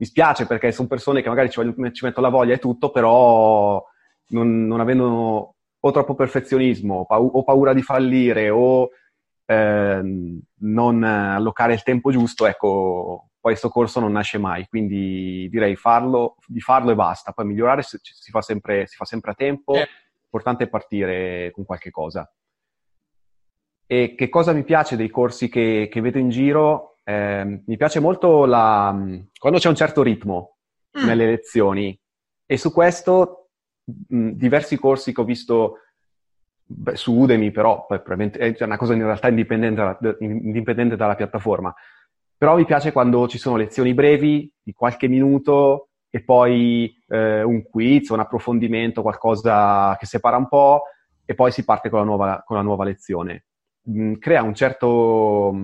mi 0.00 0.06
spiace 0.06 0.46
perché 0.46 0.70
sono 0.72 0.88
persone 0.88 1.22
che 1.22 1.28
magari 1.28 1.50
ci, 1.50 1.60
ci 1.92 2.04
mettono 2.04 2.26
la 2.26 2.32
voglia 2.32 2.54
e 2.54 2.58
tutto, 2.58 2.90
però 2.90 3.84
non, 4.28 4.66
non 4.66 4.80
avendo 4.80 5.54
o 5.80 5.90
troppo 5.90 6.14
perfezionismo 6.14 7.04
pau- 7.06 7.30
o 7.34 7.44
paura 7.44 7.72
di 7.72 7.82
fallire 7.82 8.50
o 8.50 8.90
eh, 9.44 10.00
non 10.58 11.02
allocare 11.02 11.72
il 11.72 11.82
tempo 11.82 12.10
giusto, 12.10 12.46
ecco, 12.46 13.28
poi 13.40 13.52
questo 13.52 13.68
corso 13.70 14.00
non 14.00 14.12
nasce 14.12 14.38
mai. 14.38 14.66
Quindi 14.68 15.48
direi 15.48 15.74
farlo, 15.76 16.36
di 16.46 16.60
farlo 16.60 16.90
e 16.90 16.94
basta. 16.94 17.32
Poi 17.32 17.46
migliorare 17.46 17.82
si, 17.82 17.98
si, 18.02 18.30
fa, 18.30 18.42
sempre, 18.42 18.86
si 18.86 18.96
fa, 18.96 19.04
sempre, 19.04 19.30
a 19.30 19.34
tempo. 19.34 19.74
Eh. 19.74 19.88
L'importante 20.20 20.64
è 20.64 20.68
partire 20.68 21.50
con 21.52 21.64
qualche 21.64 21.90
cosa. 21.90 22.30
E 23.86 24.14
che 24.14 24.28
cosa 24.28 24.52
mi 24.52 24.64
piace 24.64 24.96
dei 24.96 25.08
corsi 25.08 25.48
che, 25.48 25.88
che 25.90 26.00
vedo 26.02 26.18
in 26.18 26.28
giro? 26.28 26.97
Eh, 27.08 27.62
mi 27.64 27.76
piace 27.78 28.00
molto 28.00 28.44
la, 28.44 28.94
quando 29.38 29.58
c'è 29.58 29.68
un 29.68 29.74
certo 29.74 30.02
ritmo 30.02 30.58
mm. 30.98 31.06
nelle 31.06 31.24
lezioni 31.24 31.98
e 32.44 32.58
su 32.58 32.70
questo 32.70 33.48
mh, 33.84 34.32
diversi 34.32 34.76
corsi 34.78 35.14
che 35.14 35.20
ho 35.22 35.24
visto 35.24 35.78
beh, 36.64 36.96
su 36.96 37.14
Udemy, 37.14 37.50
però 37.50 37.86
è 37.86 38.54
una 38.60 38.76
cosa 38.76 38.92
in 38.92 39.04
realtà 39.04 39.28
indipendente, 39.28 40.16
indipendente 40.20 40.96
dalla 40.96 41.14
piattaforma. 41.14 41.74
Però 42.36 42.56
mi 42.56 42.66
piace 42.66 42.92
quando 42.92 43.26
ci 43.26 43.38
sono 43.38 43.56
lezioni 43.56 43.94
brevi 43.94 44.52
di 44.62 44.74
qualche 44.74 45.08
minuto 45.08 45.88
e 46.10 46.22
poi 46.22 46.94
eh, 47.08 47.42
un 47.42 47.62
quiz, 47.62 48.10
un 48.10 48.20
approfondimento, 48.20 49.00
qualcosa 49.00 49.96
che 49.98 50.04
separa 50.04 50.36
un 50.36 50.46
po' 50.46 50.82
e 51.24 51.34
poi 51.34 51.52
si 51.52 51.64
parte 51.64 51.88
con 51.88 52.00
la 52.00 52.04
nuova, 52.04 52.42
con 52.44 52.56
la 52.56 52.62
nuova 52.62 52.84
lezione. 52.84 53.46
Mm, 53.90 54.14
crea 54.14 54.42
un 54.42 54.54
certo, 54.54 55.54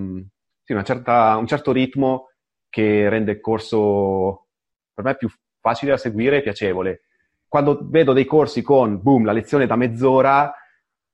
sì, 0.65 0.75
certa, 0.83 1.37
un 1.37 1.45
certo 1.45 1.71
ritmo 1.71 2.31
che 2.69 3.07
rende 3.07 3.33
il 3.33 3.39
corso 3.39 4.47
per 4.93 5.05
me 5.05 5.15
più 5.15 5.29
facile 5.61 5.91
da 5.91 5.97
seguire 5.97 6.37
e 6.37 6.41
piacevole. 6.41 7.01
Quando 7.47 7.79
vedo 7.83 8.13
dei 8.13 8.25
corsi 8.25 8.63
con, 8.63 9.01
boom, 9.01 9.25
la 9.25 9.31
lezione 9.31 9.67
da 9.67 9.75
mezz'ora, 9.75 10.51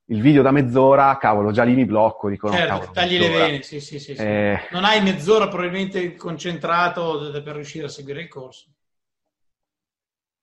il 0.05 0.21
video 0.21 0.41
da 0.41 0.51
mezz'ora, 0.51 1.17
cavolo, 1.17 1.51
già 1.51 1.63
lì 1.63 1.75
mi 1.75 1.85
blocco, 1.85 2.29
dico 2.29 2.49
certo, 2.49 2.67
cavolo, 2.67 2.91
tagli 2.91 3.19
mezz'ora. 3.19 3.37
le 3.39 3.51
vene, 3.51 3.61
sì, 3.61 3.81
sì, 3.81 3.99
sì. 3.99 4.15
sì. 4.15 4.21
Eh... 4.21 4.59
Non 4.71 4.85
hai 4.85 5.01
mezz'ora 5.03 5.49
probabilmente 5.49 6.15
concentrato 6.15 7.29
per 7.43 7.55
riuscire 7.55 7.85
a 7.85 7.89
seguire 7.89 8.21
il 8.21 8.29
corso. 8.29 8.69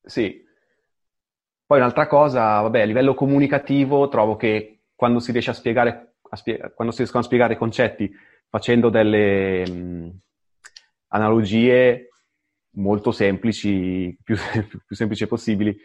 Sì. 0.03 0.45
Poi 1.67 1.79
un'altra 1.79 2.07
cosa, 2.07 2.61
vabbè, 2.61 2.83
a 2.83 2.85
livello 2.85 3.15
comunicativo 3.15 4.09
trovo 4.09 4.37
che 4.37 4.81
quando 4.95 5.19
si 5.19 5.33
riesce 5.33 5.51
a 5.51 5.55
spiegare, 5.55 6.17
a 6.29 6.37
spie- 6.37 6.73
quando 6.75 6.93
si 6.93 6.99
riescono 6.99 7.23
a 7.23 7.27
spiegare 7.27 7.55
i 7.55 7.59
concetti 7.59 8.27
facendo 8.49 8.89
delle 8.89 9.69
mh, 9.69 10.19
analogie 11.09 12.09
molto 12.73 13.11
semplici, 13.13 14.17
più, 14.23 14.37
più 14.87 14.97
semplici 14.97 15.27
possibili, 15.27 15.77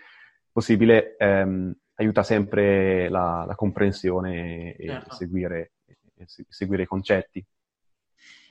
possibile, 0.51 1.15
ehm, 1.17 1.73
aiuta 1.95 2.23
sempre 2.23 3.09
la, 3.09 3.43
la 3.45 3.55
comprensione 3.55 4.75
e 4.75 4.87
certo. 4.87 5.13
seguire, 5.13 5.73
e 6.15 6.25
seguire 6.47 6.83
i 6.83 6.87
concetti. 6.87 7.45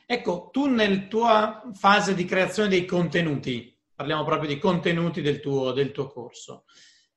Ecco, 0.06 0.50
tu 0.52 0.66
nella 0.66 1.06
tua 1.06 1.70
fase 1.72 2.14
di 2.14 2.24
creazione 2.24 2.68
dei 2.68 2.84
contenuti, 2.84 3.76
parliamo 3.94 4.24
proprio 4.24 4.48
di 4.48 4.58
contenuti 4.58 5.22
del 5.22 5.40
tuo, 5.40 5.72
del 5.72 5.90
tuo 5.90 6.08
corso, 6.08 6.64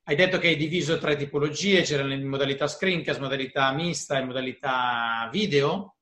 hai 0.08 0.14
detto 0.14 0.38
che 0.38 0.48
hai 0.48 0.56
diviso 0.56 0.98
tre 0.98 1.16
tipologie, 1.16 1.82
c'erano 1.82 2.12
in 2.12 2.24
modalità 2.26 2.68
screencast, 2.68 3.18
modalità 3.18 3.72
mista 3.72 4.18
e 4.18 4.24
modalità 4.24 5.28
video. 5.32 5.95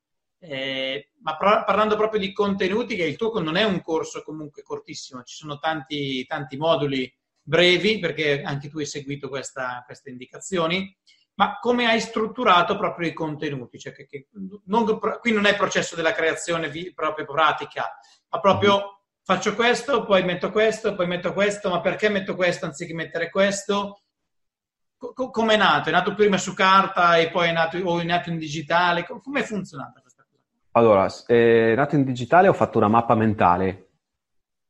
Eh, 0.47 1.13
ma 1.23 1.37
pro- 1.37 1.65
parlando 1.65 1.97
proprio 1.97 2.21
di 2.21 2.33
contenuti, 2.33 2.97
che 2.97 3.05
il 3.05 3.17
tuo 3.17 3.41
non 3.41 3.57
è 3.57 3.65
un 3.65 3.81
corso 3.81 4.23
comunque 4.23 4.63
cortissimo, 4.63 5.23
ci 5.23 5.37
sono 5.37 5.59
tanti, 5.59 6.25
tanti 6.27 6.59
moduli 6.59 7.11
brevi, 7.41 7.99
perché 7.99 8.43
anche 8.43 8.69
tu 8.69 8.79
hai 8.79 8.87
seguito 8.87 9.29
questa, 9.29 9.83
queste 9.87 10.11
indicazioni, 10.11 10.95
ma 11.37 11.59
come 11.59 11.87
hai 11.87 12.01
strutturato 12.01 12.77
proprio 12.77 13.09
i 13.09 13.15
contenuti? 13.15 13.79
Cioè 13.79 13.93
che, 13.95 14.07
che 14.07 14.29
non, 14.67 14.99
qui 15.21 15.33
non 15.33 15.47
è 15.47 15.51
il 15.51 15.57
processo 15.57 15.97
della 15.97 16.13
creazione 16.13 16.69
vi, 16.69 16.93
proprio 16.93 17.25
pratica, 17.25 17.99
ma 18.29 18.39
proprio 18.39 18.77
mm-hmm. 18.77 18.87
faccio 19.23 19.55
questo, 19.55 20.05
poi 20.05 20.25
metto 20.25 20.51
questo, 20.51 20.95
poi 20.95 21.07
metto 21.07 21.33
questo, 21.33 21.71
ma 21.71 21.81
perché 21.81 22.11
metto 22.11 22.35
questo 22.37 22.67
anziché 22.67 22.93
mettere 22.93 23.31
questo? 23.31 24.01
come 25.13 25.55
è 25.55 25.57
nato? 25.59 25.91
È 25.91 25.93
nato 25.93 26.15
prima 26.15 26.39
su 26.39 26.55
carta 26.55 27.19
e 27.19 27.31
poi 27.31 27.49
è 27.49 27.53
nato, 27.53 27.77
o 27.79 28.01
è 28.01 28.05
nato 28.05 28.31
in 28.31 28.39
digitale? 28.39 29.05
Come 29.05 29.41
è 29.41 29.43
funzionata? 29.43 30.01
Allora, 30.77 31.07
eh, 31.29 31.75
nato 31.77 31.95
in 31.95 32.03
digitale 32.05 32.49
ho 32.49 32.53
fatto 32.53 32.79
una 32.79 32.89
mappa 32.89 33.15
mentale, 33.15 33.91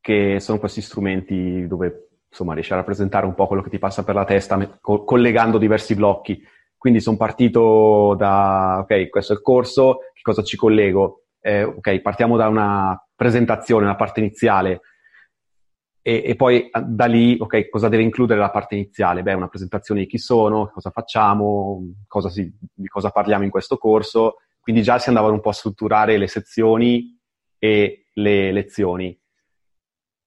che 0.00 0.38
sono 0.38 0.58
questi 0.58 0.82
strumenti 0.82 1.66
dove 1.66 2.08
insomma 2.28 2.52
riesci 2.52 2.74
a 2.74 2.76
rappresentare 2.76 3.24
un 3.24 3.32
po' 3.34 3.46
quello 3.46 3.62
che 3.62 3.70
ti 3.70 3.78
passa 3.78 4.04
per 4.04 4.14
la 4.14 4.24
testa 4.24 4.78
co- 4.80 5.04
collegando 5.04 5.56
diversi 5.56 5.94
blocchi. 5.94 6.42
Quindi 6.76 7.00
sono 7.00 7.16
partito 7.16 8.14
da, 8.18 8.80
ok, 8.82 9.08
questo 9.08 9.32
è 9.32 9.36
il 9.36 9.42
corso, 9.42 10.00
che 10.12 10.20
cosa 10.20 10.42
ci 10.42 10.58
collego? 10.58 11.24
Eh, 11.40 11.62
ok, 11.62 12.00
partiamo 12.00 12.36
da 12.36 12.48
una 12.48 13.02
presentazione, 13.14 13.84
una 13.84 13.96
parte 13.96 14.20
iniziale, 14.20 14.82
e, 16.02 16.22
e, 16.26 16.36
poi 16.36 16.68
da 16.84 17.06
lì, 17.06 17.38
ok, 17.40 17.70
cosa 17.70 17.88
deve 17.88 18.02
includere 18.02 18.38
la 18.40 18.50
parte 18.50 18.74
iniziale? 18.74 19.22
Beh, 19.22 19.32
una 19.32 19.48
presentazione 19.48 20.00
di 20.00 20.06
chi 20.06 20.18
sono, 20.18 20.70
cosa 20.70 20.90
facciamo, 20.90 21.80
cosa 22.06 22.28
si, 22.28 22.54
di 22.74 22.88
cosa 22.88 23.08
parliamo 23.08 23.44
in 23.44 23.50
questo 23.50 23.78
corso, 23.78 24.36
quindi 24.64 24.80
già 24.80 24.98
si 24.98 25.10
andavano 25.10 25.34
un 25.34 25.42
po' 25.42 25.50
a 25.50 25.52
strutturare 25.52 26.16
le 26.16 26.26
sezioni 26.26 27.20
e 27.58 28.06
le 28.14 28.50
lezioni. 28.50 29.16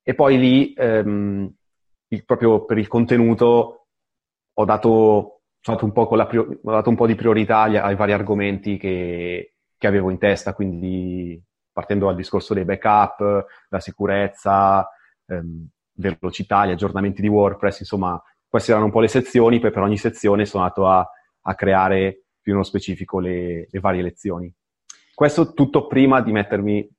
E 0.04 0.14
poi 0.14 0.38
lì, 0.38 0.74
ehm, 0.74 1.52
il, 2.10 2.24
proprio 2.24 2.64
per 2.64 2.78
il 2.78 2.88
contenuto, 2.88 3.88
ho 4.54 4.66
dato, 4.66 5.42
dato, 5.60 5.86
un, 5.86 5.92
po 5.92 6.08
prior- 6.08 6.60
ho 6.62 6.72
dato 6.72 6.90
un 6.90 6.96
po' 6.96 7.08
di 7.08 7.16
priorità 7.16 7.62
ai, 7.62 7.78
ai 7.78 7.96
vari 7.96 8.12
argomenti 8.12 8.78
che, 8.78 9.56
che, 9.76 9.88
avevo 9.88 10.12
in 10.12 10.20
testa, 10.20 10.54
quindi 10.54 11.44
partendo 11.72 12.06
dal 12.06 12.16
discorso 12.16 12.54
dei 12.54 12.64
backup, 12.64 13.46
la 13.70 13.80
sicurezza, 13.80 14.88
ehm, 15.26 15.68
velocità, 15.94 16.68
gli 16.68 16.72
aggiornamenti 16.72 17.24
di 17.24 17.28
WordPress, 17.28 17.80
insomma, 17.80 18.22
queste 18.48 18.70
erano 18.70 18.86
un 18.86 18.92
po' 18.92 19.00
le 19.00 19.08
sezioni, 19.08 19.60
poi 19.60 19.72
per 19.72 19.82
ogni 19.82 19.98
sezione 19.98 20.46
sono 20.46 20.62
andato 20.62 20.88
a, 20.88 21.10
a 21.42 21.56
creare 21.56 22.27
più 22.48 22.56
nello 22.56 22.66
specifico 22.66 23.20
le, 23.20 23.68
le 23.70 23.80
varie 23.82 24.02
lezioni. 24.02 24.50
questo 25.14 25.52
tutto 25.52 25.86
prima 25.86 26.22
di 26.22 26.32
mettermi 26.32 26.90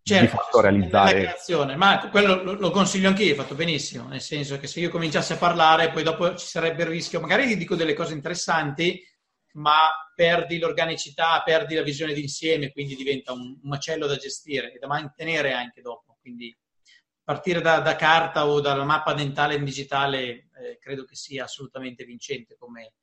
certo, 0.00 0.24
di 0.24 0.30
fatto 0.30 0.58
a 0.58 0.62
realizzare. 0.62 1.20
creazione, 1.20 1.76
ma 1.76 2.08
quello 2.08 2.42
lo, 2.42 2.54
lo 2.54 2.70
consiglio 2.70 3.08
anche 3.08 3.22
io, 3.22 3.32
hai 3.32 3.36
fatto 3.36 3.54
benissimo, 3.54 4.08
nel 4.08 4.22
senso 4.22 4.58
che 4.58 4.66
se 4.66 4.80
io 4.80 4.88
cominciassi 4.88 5.34
a 5.34 5.36
parlare, 5.36 5.90
poi 5.90 6.02
dopo 6.02 6.34
ci 6.34 6.46
sarebbe 6.46 6.84
il 6.84 6.88
rischio, 6.88 7.20
magari 7.20 7.46
ti 7.46 7.58
dico 7.58 7.74
delle 7.74 7.92
cose 7.92 8.14
interessanti, 8.14 8.98
ma 9.56 9.90
perdi 10.14 10.58
l'organicità, 10.58 11.42
perdi 11.44 11.74
la 11.74 11.82
visione 11.82 12.14
d'insieme, 12.14 12.72
quindi 12.72 12.96
diventa 12.96 13.32
un, 13.32 13.40
un 13.40 13.68
macello 13.68 14.06
da 14.06 14.16
gestire 14.16 14.72
e 14.72 14.78
da 14.78 14.86
mantenere 14.86 15.52
anche 15.52 15.82
dopo. 15.82 16.16
Quindi 16.22 16.56
partire 17.22 17.60
da, 17.60 17.80
da 17.80 17.96
carta 17.96 18.46
o 18.46 18.62
dalla 18.62 18.84
mappa 18.84 19.12
dentale 19.12 19.56
in 19.56 19.64
digitale 19.64 20.48
eh, 20.58 20.78
credo 20.80 21.04
che 21.04 21.16
sia 21.16 21.44
assolutamente 21.44 22.04
vincente 22.04 22.56
come, 22.56 22.94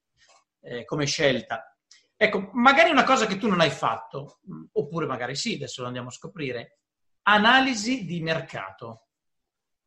eh, 0.62 0.86
come 0.86 1.06
scelta. 1.06 1.68
Ecco, 2.16 2.50
magari 2.54 2.92
una 2.92 3.04
cosa 3.04 3.26
che 3.26 3.38
tu 3.38 3.48
non 3.48 3.60
hai 3.60 3.70
fatto, 3.70 4.40
oppure 4.74 5.06
magari 5.06 5.36
sì, 5.36 5.56
adesso 5.56 5.82
lo 5.82 5.88
andiamo 5.88 6.08
a 6.08 6.12
scoprire, 6.12 6.80
analisi 7.24 8.06
di 8.06 8.22
mercato. 8.22 9.08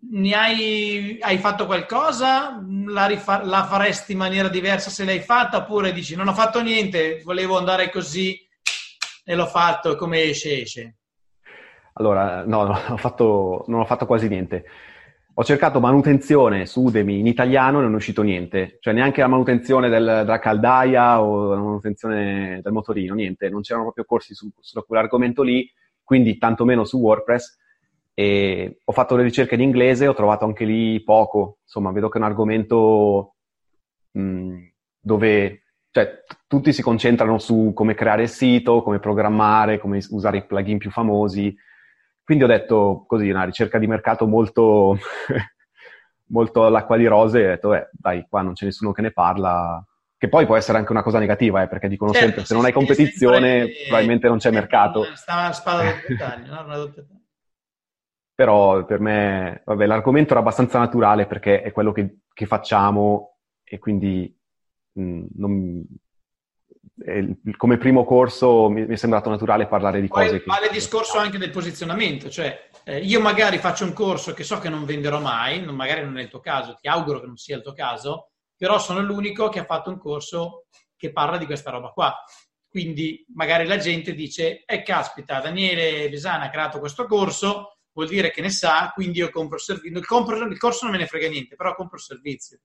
Ne 0.09 0.35
hai, 0.35 1.19
hai 1.21 1.39
fatto 1.39 1.67
qualcosa? 1.67 2.63
La, 2.87 3.07
rifar- 3.07 3.45
la, 3.45 3.65
faresti 3.65 4.13
in 4.13 4.19
maniera 4.19 4.49
diversa 4.49 4.91
se 4.91 5.05
l'hai 5.05 5.21
fatta? 5.21 5.59
Oppure 5.59 5.93
dici 5.93 6.15
non 6.15 6.29
ho 6.29 6.35
fatto 6.35 6.61
niente, 6.63 7.23
volevo 7.25 7.57
andare 7.57 7.91
così 7.91 8.39
e 9.25 9.35
l'ho 9.35 9.47
fatto 9.47 9.97
come 9.97 10.23
esce 10.23 10.61
esce? 10.61 10.97
Allora, 11.95 12.45
no, 12.45 12.65
no 12.65 12.79
ho 12.93 12.97
fatto, 12.97 13.65
non 13.69 13.81
ho 13.81 13.85
fatto 13.87 14.07
quasi 14.07 14.29
niente. 14.29 14.65
Ho 15.39 15.45
cercato 15.45 15.81
manutenzione 15.81 16.65
su 16.65 16.85
Udemy 16.85 17.19
in 17.19 17.27
italiano 17.27 17.79
e 17.79 17.83
non 17.83 17.93
è 17.93 17.97
uscito 17.97 18.23
niente, 18.23 18.79
cioè 18.81 18.95
neanche 18.95 19.21
la 19.21 19.27
manutenzione 19.27 19.91
del, 19.91 20.03
della 20.03 20.39
caldaia 20.39 21.21
o 21.21 21.53
la 21.53 21.61
manutenzione 21.61 22.61
del 22.63 22.73
motorino, 22.73 23.13
niente, 23.13 23.51
non 23.51 23.61
c'erano 23.61 23.85
proprio 23.85 24.07
corsi 24.07 24.35
su, 24.35 24.51
su 24.59 24.83
quell'argomento 24.87 25.43
lì, 25.43 25.71
quindi 26.03 26.39
tantomeno 26.39 26.85
su 26.85 26.99
WordPress. 26.99 27.59
E 28.15 28.79
ho 28.83 28.93
fatto 28.93 29.15
le 29.15 29.25
ricerche 29.25 29.57
in 29.57 29.61
inglese, 29.61 30.07
ho 30.07 30.15
trovato 30.15 30.47
anche 30.47 30.65
lì 30.65 31.03
poco, 31.03 31.59
insomma, 31.65 31.93
vedo 31.93 32.09
che 32.09 32.17
è 32.17 32.23
un 32.23 32.29
argomento 32.29 33.35
mh, 34.13 34.57
dove 34.99 35.65
cioè, 35.91 36.23
tutti 36.47 36.73
si 36.73 36.81
concentrano 36.81 37.39
su 37.39 37.73
come 37.75 37.93
creare 37.93 38.23
il 38.23 38.31
sito, 38.31 38.83
come 38.83 39.01
programmare, 39.01 39.79
come 39.79 40.01
usare 40.09 40.39
i 40.39 40.47
plugin 40.47 40.79
più 40.79 40.91
famosi, 40.91 41.55
quindi 42.27 42.43
ho 42.43 42.49
detto 42.49 43.05
così, 43.07 43.31
una 43.31 43.45
ricerca 43.45 43.79
di 43.79 43.87
mercato 43.87 44.27
molto, 44.27 44.99
molto 46.31 46.67
all'acqua 46.67 46.97
di 46.97 47.07
rose 47.07 47.41
e 47.41 47.47
ho 47.47 47.51
detto, 47.51 47.69
beh, 47.69 47.91
dai, 47.93 48.27
qua 48.29 48.43
non 48.43 48.55
c'è 48.55 48.65
nessuno 48.65 48.91
che 48.91 49.01
ne 49.01 49.13
parla. 49.13 49.81
Che 50.19 50.29
poi 50.29 50.45
può 50.45 50.57
essere 50.57 50.79
anche 50.79 50.91
una 50.91 51.05
cosa 51.05 51.21
negativa, 51.21 51.63
eh, 51.63 51.69
perché 51.69 51.87
dicono 51.87 52.11
certo, 52.11 52.27
sempre, 52.27 52.45
se 52.45 52.55
non 52.55 52.65
hai 52.65 52.73
competizione, 52.73 53.67
sì, 53.67 53.85
probabilmente 53.87 54.27
non 54.27 54.39
c'è 54.39 54.51
mercato. 54.51 55.05
Stava 55.15 55.43
una 55.43 55.53
spada 55.53 55.85
doppia 55.85 56.17
taglia, 56.17 56.63
no? 56.63 56.93
Però 58.35 58.85
per 58.85 58.99
me, 58.99 59.63
vabbè, 59.65 59.87
l'argomento 59.87 60.33
era 60.33 60.41
abbastanza 60.41 60.81
naturale 60.81 61.27
perché 61.27 61.63
è 61.63 61.71
quello 61.71 61.93
che, 61.93 62.23
che 62.33 62.47
facciamo 62.47 63.37
e 63.63 63.79
quindi 63.79 64.37
mh, 64.95 65.27
non, 65.37 65.87
come 67.57 67.77
primo 67.77 68.05
corso 68.05 68.71
mi, 68.71 68.87
è 68.87 68.97
sembrato 68.97 69.29
naturale 69.29 69.67
parlare 69.67 70.01
di 70.01 70.09
Poi 70.09 70.25
cose 70.25 70.39
che... 70.39 70.45
Vale 70.47 70.67
il 70.67 70.73
discorso 70.73 71.19
anche 71.19 71.37
del 71.37 71.51
posizionamento, 71.51 72.31
cioè 72.31 72.71
eh, 72.85 73.01
io 73.01 73.21
magari 73.21 73.59
faccio 73.59 73.85
un 73.85 73.93
corso 73.93 74.33
che 74.33 74.45
so 74.45 74.59
che 74.59 74.71
non 74.71 74.85
venderò 74.87 75.21
mai, 75.21 75.61
non, 75.61 75.75
magari 75.75 76.03
non 76.03 76.17
è 76.17 76.23
il 76.23 76.29
tuo 76.29 76.41
caso, 76.41 76.75
ti 76.75 76.89
auguro 76.89 77.21
che 77.21 77.27
non 77.27 77.37
sia 77.37 77.57
il 77.57 77.63
tuo 77.63 77.75
caso, 77.75 78.31
però 78.57 78.79
sono 78.79 79.03
l'unico 79.03 79.51
che 79.51 79.59
ha 79.59 79.65
fatto 79.65 79.91
un 79.91 79.99
corso 79.99 80.67
che 80.97 81.13
parla 81.13 81.37
di 81.37 81.45
questa 81.45 81.71
roba 81.71 81.91
qua. 81.91 82.15
Quindi 82.67 83.25
magari 83.35 83.67
la 83.67 83.77
gente 83.77 84.15
dice, 84.15 84.65
eh 84.65 84.83
caspita, 84.83 85.41
Daniele 85.41 86.09
Besana 86.09 86.45
ha 86.45 86.51
creato 86.51 86.79
questo 86.79 87.07
corso, 87.07 87.79
vuol 87.93 88.09
dire 88.09 88.31
che 88.31 88.41
ne 88.41 88.51
sa, 88.51 88.91
quindi 88.95 89.19
io 89.19 89.31
compro 89.31 89.57
il 89.57 89.63
servizio. 89.63 89.99
Il, 89.99 90.51
il 90.51 90.59
corso 90.59 90.85
non 90.85 90.95
me 90.95 91.01
ne 91.01 91.07
frega 91.07 91.29
niente, 91.29 91.57
però 91.57 91.75
compro 91.75 91.97
il 91.97 92.03
servizio, 92.03 92.61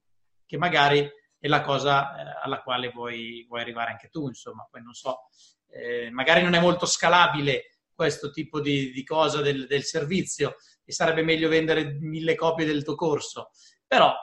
che 0.46 0.58
magari 0.58 1.10
è 1.41 1.47
la 1.47 1.62
cosa 1.62 2.15
eh, 2.15 2.39
alla 2.43 2.62
quale 2.62 2.89
vuoi, 2.89 3.43
vuoi, 3.47 3.62
arrivare 3.62 3.89
anche 3.89 4.10
tu, 4.10 4.27
insomma, 4.27 4.67
poi 4.69 4.84
non 4.84 4.93
so, 4.93 5.23
eh, 5.71 6.12
magari 6.12 6.43
non 6.43 6.54
è 6.54 6.62
molto 6.62 6.86
scalabile 6.86 7.80
questo 7.93 8.30
tipo 8.30 8.62
di, 8.62 8.91
di 8.91 9.04
cosa 9.04 9.41
del, 9.41 9.65
del, 9.65 9.84
servizio 9.84 10.56
e 10.86 10.93
sarebbe 10.93 11.23
meglio 11.23 11.49
vendere 11.49 11.97
mille 11.99 12.36
copie 12.36 12.65
del 12.65 12.84
tuo 12.84 12.95
corso, 12.95 13.49
però 13.88 14.13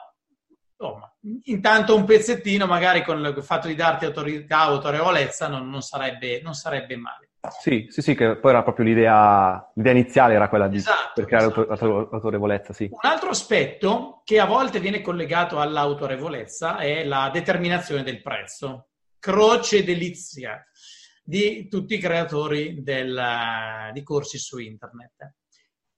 insomma, 0.77 1.13
intanto 1.43 1.93
un 1.93 2.05
pezzettino 2.05 2.65
magari 2.65 3.03
con 3.03 3.19
il 3.19 3.43
fatto 3.43 3.67
di 3.67 3.75
darti 3.75 4.05
autorità, 4.05 4.59
autorevolezza 4.59 5.49
non, 5.49 5.69
non, 5.69 5.81
sarebbe, 5.81 6.41
non 6.41 6.53
sarebbe 6.53 6.95
male. 6.95 7.28
Sì, 7.47 7.87
sì, 7.89 8.01
sì, 8.01 8.15
che 8.15 8.35
poi 8.37 8.51
era 8.51 8.63
proprio 8.63 8.85
l'idea, 8.85 9.71
l'idea 9.75 9.93
iniziale 9.93 10.33
era 10.33 10.49
quella 10.49 10.67
di 10.67 10.77
esatto, 10.77 11.13
per 11.15 11.25
creare 11.25 11.45
esatto. 11.45 12.09
l'autorevolezza, 12.11 12.73
sì. 12.73 12.89
Un 12.91 13.09
altro 13.09 13.29
aspetto 13.29 14.21
che 14.25 14.39
a 14.39 14.45
volte 14.45 14.81
viene 14.81 15.01
collegato 15.01 15.59
all'autorevolezza 15.59 16.77
è 16.77 17.05
la 17.05 17.29
determinazione 17.31 18.03
del 18.03 18.21
prezzo, 18.21 18.89
croce 19.19 19.85
delizia 19.85 20.61
di 21.23 21.69
tutti 21.69 21.93
i 21.93 21.99
creatori 21.99 22.83
del, 22.83 23.91
di 23.93 24.03
corsi 24.03 24.37
su 24.37 24.57
internet. 24.57 25.35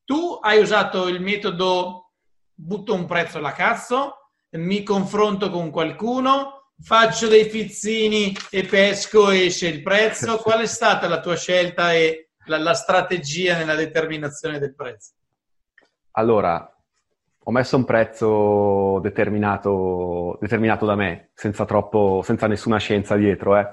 Tu 0.04 0.38
hai 0.42 0.60
usato 0.60 1.08
il 1.08 1.22
metodo 1.22 2.12
butto 2.54 2.94
un 2.94 3.06
prezzo 3.08 3.40
alla 3.40 3.54
cazzo, 3.54 4.34
mi 4.52 4.84
confronto 4.84 5.50
con 5.50 5.72
qualcuno, 5.72 6.61
faccio 6.82 7.28
dei 7.28 7.46
fizzini 7.46 8.36
e 8.50 8.66
pesco 8.66 9.30
esce 9.30 9.68
il 9.68 9.82
prezzo. 9.82 10.38
Qual 10.38 10.60
è 10.60 10.66
stata 10.66 11.08
la 11.08 11.20
tua 11.20 11.36
scelta 11.36 11.94
e 11.94 12.30
la, 12.46 12.58
la 12.58 12.74
strategia 12.74 13.58
nella 13.58 13.76
determinazione 13.76 14.60
del 14.60 14.76
prezzo? 14.76 15.12
Allora, 16.12 16.76
ho 17.44 17.52
messo 17.52 17.78
un 17.78 17.86
prezzo 17.86 19.00
determinato, 19.02 20.38
determinato 20.42 20.86
da 20.86 20.96
me, 20.96 21.30
senza, 21.34 21.66
troppo, 21.66 22.22
senza 22.24 22.48
nessuna 22.48 22.78
scienza 22.78 23.16
dietro. 23.16 23.58
Eh. 23.58 23.68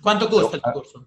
Quanto 0.00 0.28
costa 0.28 0.56
il 0.56 0.62
tuo 0.62 0.72
corso? 0.72 1.06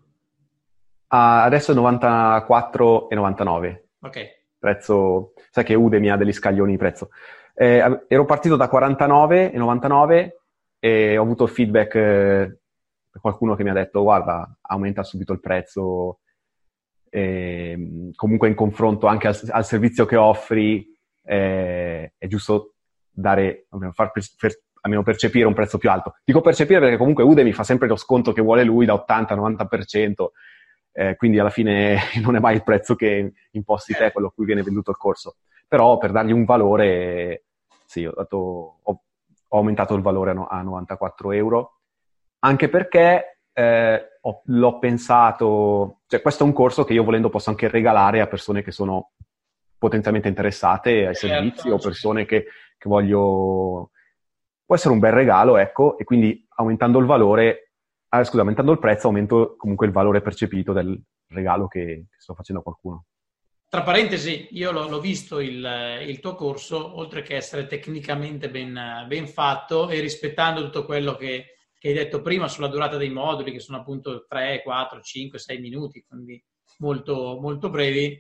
Ah, 1.08 1.44
adesso 1.44 1.72
è 1.72 1.76
94,99. 1.76 3.82
Ok. 4.02 4.38
Prezzo, 4.60 5.34
sai 5.50 5.64
che 5.64 5.74
Udemy 5.74 6.10
ha 6.10 6.18
degli 6.18 6.34
scaglioni 6.34 6.72
di 6.72 6.78
prezzo. 6.78 7.10
Eh, 7.56 8.04
ero 8.08 8.26
partito 8.26 8.56
da 8.56 8.70
49,99 8.72 10.39
e 10.80 11.18
ho 11.18 11.24
avuto 11.24 11.46
feedback 11.48 11.96
eh, 11.96 12.60
da 13.12 13.20
qualcuno 13.20 13.56
che 13.56 13.64
mi 13.64 13.70
ha 13.70 13.74
detto 13.74 14.02
guarda, 14.02 14.58
aumenta 14.62 15.04
subito 15.04 15.34
il 15.34 15.40
prezzo, 15.40 16.20
e, 17.10 18.12
comunque 18.16 18.48
in 18.48 18.56
confronto 18.56 19.08
anche 19.08 19.28
al, 19.28 19.40
al 19.50 19.66
servizio 19.66 20.06
che 20.06 20.16
offri 20.16 20.88
eh, 21.24 22.14
è 22.18 22.28
giusto 22.28 22.76
dare, 23.10 23.68
far 23.92 24.12
per, 24.12 24.24
per, 24.38 24.62
almeno 24.82 25.04
percepire 25.04 25.46
un 25.46 25.54
prezzo 25.54 25.78
più 25.78 25.90
alto. 25.90 26.16
Dico 26.24 26.42
percepire 26.42 26.80
perché 26.80 26.98
comunque 26.98 27.24
Udemy 27.24 27.52
fa 27.52 27.64
sempre 27.64 27.88
lo 27.88 27.96
sconto 27.96 28.32
che 28.32 28.42
vuole 28.42 28.64
lui 28.64 28.86
da 28.86 29.04
80-90%, 29.08 30.28
eh, 30.94 31.16
quindi 31.16 31.40
alla 31.40 31.50
fine 31.50 31.98
non 32.24 32.36
è 32.36 32.40
mai 32.40 32.56
il 32.56 32.64
prezzo 32.64 32.96
che 32.96 33.34
imposti 33.52 33.94
te, 33.94 34.12
quello 34.12 34.28
a 34.28 34.32
cui 34.32 34.46
viene 34.46 34.64
venduto 34.64 34.92
il 34.92 34.98
corso. 34.98 35.38
Però 35.68 35.98
per 35.98 36.12
dargli 36.12 36.32
un 36.32 36.46
valore, 36.46 37.46
sì, 37.86 38.06
ho, 38.06 38.14
dato, 38.16 38.80
ho 38.82 39.02
ho 39.50 39.58
aumentato 39.58 39.96
il 39.96 40.02
valore 40.02 40.32
a 40.32 40.62
94 40.62 41.32
euro, 41.32 41.80
anche 42.40 42.70
perché 42.70 43.40
eh, 43.54 44.20
ho, 44.22 44.42
l'ho 44.46 44.80
pensato, 44.80 46.02
cioè 46.08 46.22
questo 46.22 46.44
è 46.44 46.48
un 46.48 46.54
corso 46.54 46.84
che 46.84 46.94
io 46.94 47.04
volendo 47.04 47.30
posso 47.30 47.50
anche 47.50 47.68
regalare 47.68 48.22
a 48.22 48.28
persone 48.28 48.62
che 48.62 48.72
sono 48.72 49.12
potenzialmente 49.78 50.28
interessate 50.28 51.08
ai 51.08 51.16
certo, 51.16 51.28
servizi 51.36 51.70
o 51.70 51.78
persone 51.78 52.26
che, 52.26 52.46
che 52.78 52.90
voglio... 52.90 53.92
Può 54.66 54.76
essere 54.76 54.94
un 54.94 55.00
bel 55.00 55.14
regalo, 55.14 55.58
ecco, 55.58 55.98
e 55.98 56.04
quindi 56.04 56.46
aumentando 56.58 57.00
il 57.00 57.08
valore, 57.08 57.72
ah, 58.10 58.24
scusa, 58.24 58.42
aumentando 58.42 58.72
il 58.72 58.78
prezzo 58.78 59.08
aumento 59.08 59.56
comunque 59.58 59.88
il 59.88 59.92
valore 59.92 60.22
percepito 60.22 60.74
del 60.74 61.02
regalo 61.30 61.68
che, 61.68 62.06
che 62.08 62.20
sto 62.20 62.36
facendo 62.36 62.62
a 62.62 62.64
qualcuno. 62.64 63.06
Tra 63.70 63.84
parentesi, 63.84 64.48
io 64.54 64.72
l'ho, 64.72 64.90
l'ho 64.90 65.00
visto 65.00 65.40
il, 65.40 66.04
il, 66.08 66.20
tuo 66.20 66.34
corso, 66.34 66.98
oltre 66.98 67.22
che 67.22 67.36
essere 67.36 67.68
tecnicamente 67.68 68.50
ben, 68.50 69.06
ben 69.08 69.28
fatto 69.28 69.90
e 69.90 70.00
rispettando 70.00 70.64
tutto 70.64 70.86
quello 70.86 71.16
che, 71.16 71.58
che, 71.78 71.90
hai 71.90 71.94
detto 71.94 72.24
prima 72.24 72.48
sulla 72.48 72.68
durata 72.68 72.98
dei 72.98 73.12
moduli, 73.12 73.52
che 73.52 73.60
sono 73.60 73.78
appunto 73.78 74.26
3, 74.28 74.64
4, 74.64 75.02
5, 75.02 75.38
6 75.38 75.60
minuti, 75.60 76.04
quindi 76.04 76.44
molto, 76.80 77.38
molto 77.40 77.70
brevi. 77.70 78.20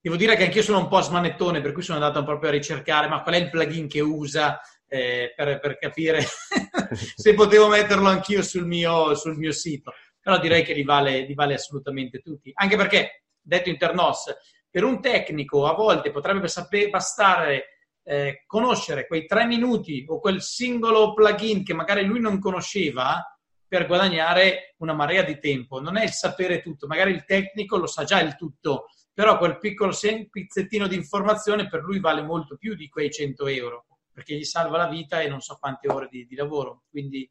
Devo 0.00 0.16
dire 0.16 0.34
che 0.34 0.42
anch'io 0.42 0.62
sono 0.62 0.78
un 0.78 0.88
po' 0.88 1.00
smanettone, 1.00 1.60
per 1.60 1.70
cui 1.70 1.82
sono 1.82 2.04
andato 2.04 2.24
proprio 2.24 2.50
a 2.50 2.54
ricercare 2.54 3.06
ma 3.06 3.22
qual 3.22 3.36
è 3.36 3.38
il 3.38 3.50
plugin 3.50 3.86
che 3.86 4.00
usa 4.00 4.60
eh, 4.88 5.32
per, 5.36 5.60
per, 5.60 5.78
capire 5.78 6.22
se 7.14 7.34
potevo 7.34 7.68
metterlo 7.68 8.08
anch'io 8.08 8.42
sul 8.42 8.66
mio, 8.66 9.14
sul 9.14 9.36
mio 9.36 9.52
sito. 9.52 9.92
Però 10.20 10.40
direi 10.40 10.64
che 10.64 10.74
li 10.74 10.82
vale, 10.82 11.20
li 11.20 11.34
vale 11.34 11.54
assolutamente 11.54 12.18
tutti. 12.18 12.50
Anche 12.52 12.76
perché, 12.76 13.22
detto 13.40 13.68
internos, 13.68 14.24
per 14.70 14.84
un 14.84 15.00
tecnico 15.00 15.66
a 15.66 15.74
volte 15.74 16.10
potrebbe 16.10 16.48
bastare 16.90 17.64
eh, 18.02 18.44
conoscere 18.46 19.06
quei 19.06 19.26
tre 19.26 19.44
minuti 19.44 20.04
o 20.08 20.18
quel 20.18 20.40
singolo 20.40 21.12
plugin 21.12 21.64
che 21.64 21.74
magari 21.74 22.04
lui 22.04 22.20
non 22.20 22.38
conosceva 22.38 23.22
per 23.68 23.86
guadagnare 23.86 24.74
una 24.78 24.94
marea 24.94 25.22
di 25.22 25.38
tempo. 25.38 25.80
Non 25.80 25.98
è 25.98 26.04
il 26.04 26.12
sapere 26.12 26.62
tutto, 26.62 26.86
magari 26.86 27.12
il 27.12 27.24
tecnico 27.24 27.76
lo 27.76 27.86
sa 27.86 28.04
già 28.04 28.20
il 28.20 28.34
tutto, 28.34 28.86
però 29.12 29.36
quel 29.36 29.58
piccolo 29.58 29.92
pizzettino 30.30 30.86
di 30.86 30.94
informazione 30.94 31.68
per 31.68 31.82
lui 31.82 32.00
vale 32.00 32.22
molto 32.22 32.56
più 32.56 32.74
di 32.74 32.88
quei 32.88 33.10
100 33.10 33.46
euro, 33.48 33.86
perché 34.10 34.34
gli 34.36 34.44
salva 34.44 34.78
la 34.78 34.88
vita 34.88 35.20
e 35.20 35.28
non 35.28 35.40
so 35.40 35.58
quante 35.60 35.90
ore 35.90 36.08
di, 36.10 36.26
di 36.26 36.34
lavoro. 36.34 36.84
Quindi 36.88 37.30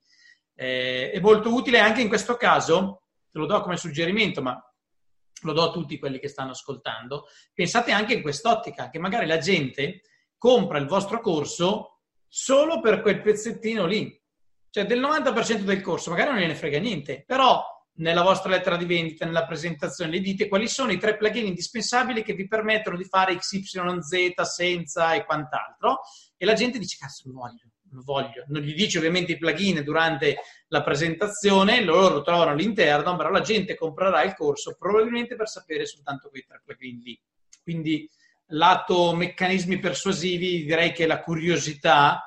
eh, 0.54 1.10
è 1.12 1.20
molto 1.20 1.54
utile 1.54 1.80
anche 1.80 2.02
in 2.02 2.08
questo 2.08 2.36
caso, 2.36 3.04
te 3.32 3.40
lo 3.40 3.48
do 3.48 3.62
come 3.62 3.78
suggerimento, 3.78 4.44
ma 4.44 4.62
lo 5.42 5.54
do 5.54 5.64
a 5.64 5.72
tutti 5.72 6.00
quelli 6.00 6.20
che 6.20 6.28
stanno 6.28 6.52
ascoltando, 6.52 7.28
pensate 7.54 7.92
anche 7.92 8.14
in 8.14 8.22
quest'ottica, 8.22 8.90
che 8.90 9.00
magari 9.00 9.26
la 9.26 9.38
gente 9.38 10.02
compra 10.38 10.78
il 10.78 10.88
vostro 10.88 11.20
corso 11.20 12.02
solo 12.28 12.80
per 12.80 13.02
quel 13.02 13.22
pezzettino 13.22 13.86
lì, 13.86 14.20
cioè 14.70 14.86
del 14.86 15.00
90% 15.00 15.60
del 15.60 15.82
corso, 15.82 16.10
magari 16.10 16.32
non 16.32 16.40
gliene 16.40 16.56
frega 16.56 16.80
niente, 16.80 17.24
però 17.26 17.64
nella 17.98 18.22
vostra 18.22 18.52
lettera 18.52 18.78
di 18.78 18.86
vendita, 18.86 19.26
nella 19.26 19.46
presentazione, 19.46 20.12
le 20.12 20.20
dite 20.20 20.48
quali 20.48 20.68
sono 20.68 20.92
i 20.92 21.00
tre 21.00 21.18
plugin 21.18 21.46
indispensabili 21.46 22.24
che 22.24 22.34
vi 22.34 22.48
permettono 22.48 22.98
di 22.98 23.06
fare 23.06 23.36
XYZ 23.36 24.42
senza 24.42 25.14
e 25.14 25.26
quant'altro, 25.26 26.02
e 26.36 26.46
la 26.46 26.54
gente 26.54 26.78
dice, 26.78 26.98
cazzo, 27.00 27.32
voglio, 27.32 27.72
lo 27.92 28.02
voglio. 28.04 28.44
Non 28.48 28.62
gli 28.62 28.74
dice 28.74 28.98
ovviamente 28.98 29.34
i 29.34 29.38
plugin 29.38 29.84
durante 29.84 30.38
la 30.68 30.84
presentazione, 30.84 31.84
loro 31.84 32.16
lo 32.16 32.22
trovano 32.22 32.52
all'interno, 32.52 33.16
però 33.16 33.30
la 33.30 33.42
gente 33.42 33.76
comprerà 33.76 34.24
il 34.24 34.36
corso 34.36 34.76
probabilmente 34.78 35.36
per 35.36 35.48
sapere 35.48 35.86
soltanto 35.86 36.30
quei 36.30 36.46
tre 36.48 36.62
plugin 36.64 37.00
lì. 37.00 37.20
Quindi, 37.62 38.10
lato 38.48 39.14
meccanismi 39.14 39.80
persuasivi, 39.80 40.64
direi 40.64 40.92
che 40.92 41.06
la 41.06 41.22
curiosità 41.22 42.22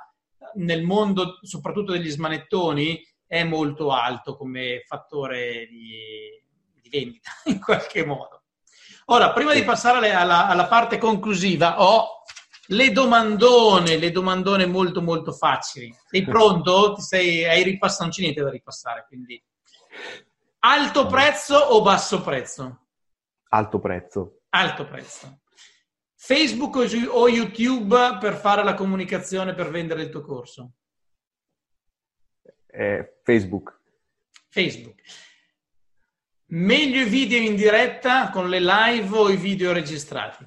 nel 0.54 0.82
mondo, 0.82 1.38
soprattutto 1.42 1.92
degli 1.92 2.10
smanettoni, 2.10 3.02
è 3.26 3.44
molto 3.44 3.92
alto 3.92 4.36
come 4.36 4.82
fattore 4.86 5.66
di, 5.68 6.42
di 6.82 6.88
vendita, 6.88 7.30
in 7.46 7.60
qualche 7.60 8.04
modo. 8.04 8.42
Ora, 9.06 9.32
prima 9.32 9.54
di 9.54 9.64
passare 9.64 10.12
alla, 10.12 10.46
alla 10.46 10.66
parte 10.66 10.98
conclusiva, 10.98 11.82
ho 11.82 12.22
le 12.70 12.92
domandone, 12.92 13.96
le 13.96 14.10
domandone 14.10 14.66
molto 14.66 15.02
molto 15.02 15.32
facili. 15.32 15.94
Sei 16.06 16.24
pronto? 16.24 16.94
Ti 16.94 17.02
sei, 17.02 17.44
hai 17.44 17.62
ripassato, 17.62 18.02
non 18.04 18.12
c'è 18.12 18.22
niente 18.22 18.42
da 18.42 18.50
ripassare, 18.50 19.04
quindi... 19.06 19.42
Alto 20.60 21.06
prezzo 21.06 21.56
o 21.56 21.82
basso 21.82 22.20
prezzo? 22.20 22.86
Alto 23.48 23.78
prezzo. 23.80 24.42
Alto 24.50 24.86
prezzo. 24.86 25.40
Facebook 26.14 26.76
o 27.08 27.28
YouTube 27.28 28.18
per 28.20 28.36
fare 28.36 28.62
la 28.62 28.74
comunicazione 28.74 29.54
per 29.54 29.70
vendere 29.70 30.02
il 30.02 30.10
tuo 30.10 30.20
corso? 30.20 30.72
Eh, 32.66 33.20
Facebook. 33.24 33.80
Facebook. 34.48 35.00
Meglio 36.52 37.00
i 37.00 37.08
video 37.08 37.38
in 37.38 37.56
diretta 37.56 38.30
con 38.30 38.48
le 38.48 38.60
live 38.60 39.16
o 39.16 39.30
i 39.30 39.36
video 39.36 39.72
registrati? 39.72 40.46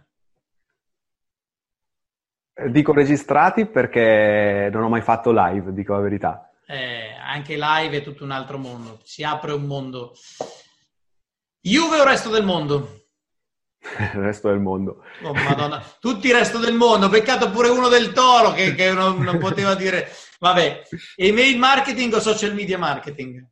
Eh, 2.53 2.69
dico 2.69 2.93
registrati 2.93 3.65
perché 3.65 4.69
non 4.71 4.83
ho 4.83 4.89
mai 4.89 5.01
fatto 5.01 5.31
live, 5.31 5.73
dico 5.73 5.93
la 5.93 5.99
verità. 5.99 6.51
Eh, 6.65 7.13
anche 7.13 7.55
live 7.57 7.97
è 7.97 8.01
tutto 8.01 8.23
un 8.23 8.31
altro 8.31 8.57
mondo, 8.57 8.99
si 9.03 9.23
apre 9.23 9.53
un 9.53 9.63
mondo. 9.63 10.13
Juve 11.59 11.99
o 11.99 12.03
resto 12.03 12.29
del 12.29 12.43
mondo? 12.43 13.01
il 13.83 14.21
resto 14.21 14.49
del 14.49 14.59
mondo. 14.59 15.03
Oh, 15.23 15.33
Madonna. 15.33 15.83
Tutti 15.99 16.27
il 16.27 16.33
resto 16.33 16.57
del 16.57 16.73
mondo, 16.73 17.09
peccato 17.09 17.49
pure 17.49 17.69
uno 17.69 17.89
del 17.89 18.13
toro 18.13 18.51
che, 18.53 18.73
che 18.75 18.91
non, 18.91 19.19
non, 19.21 19.37
poteva 19.37 19.75
dire. 19.75 20.09
Vabbè, 20.39 20.83
email 21.15 21.57
marketing 21.57 22.13
o 22.13 22.19
social 22.19 22.53
media 22.53 22.77
marketing? 22.77 23.45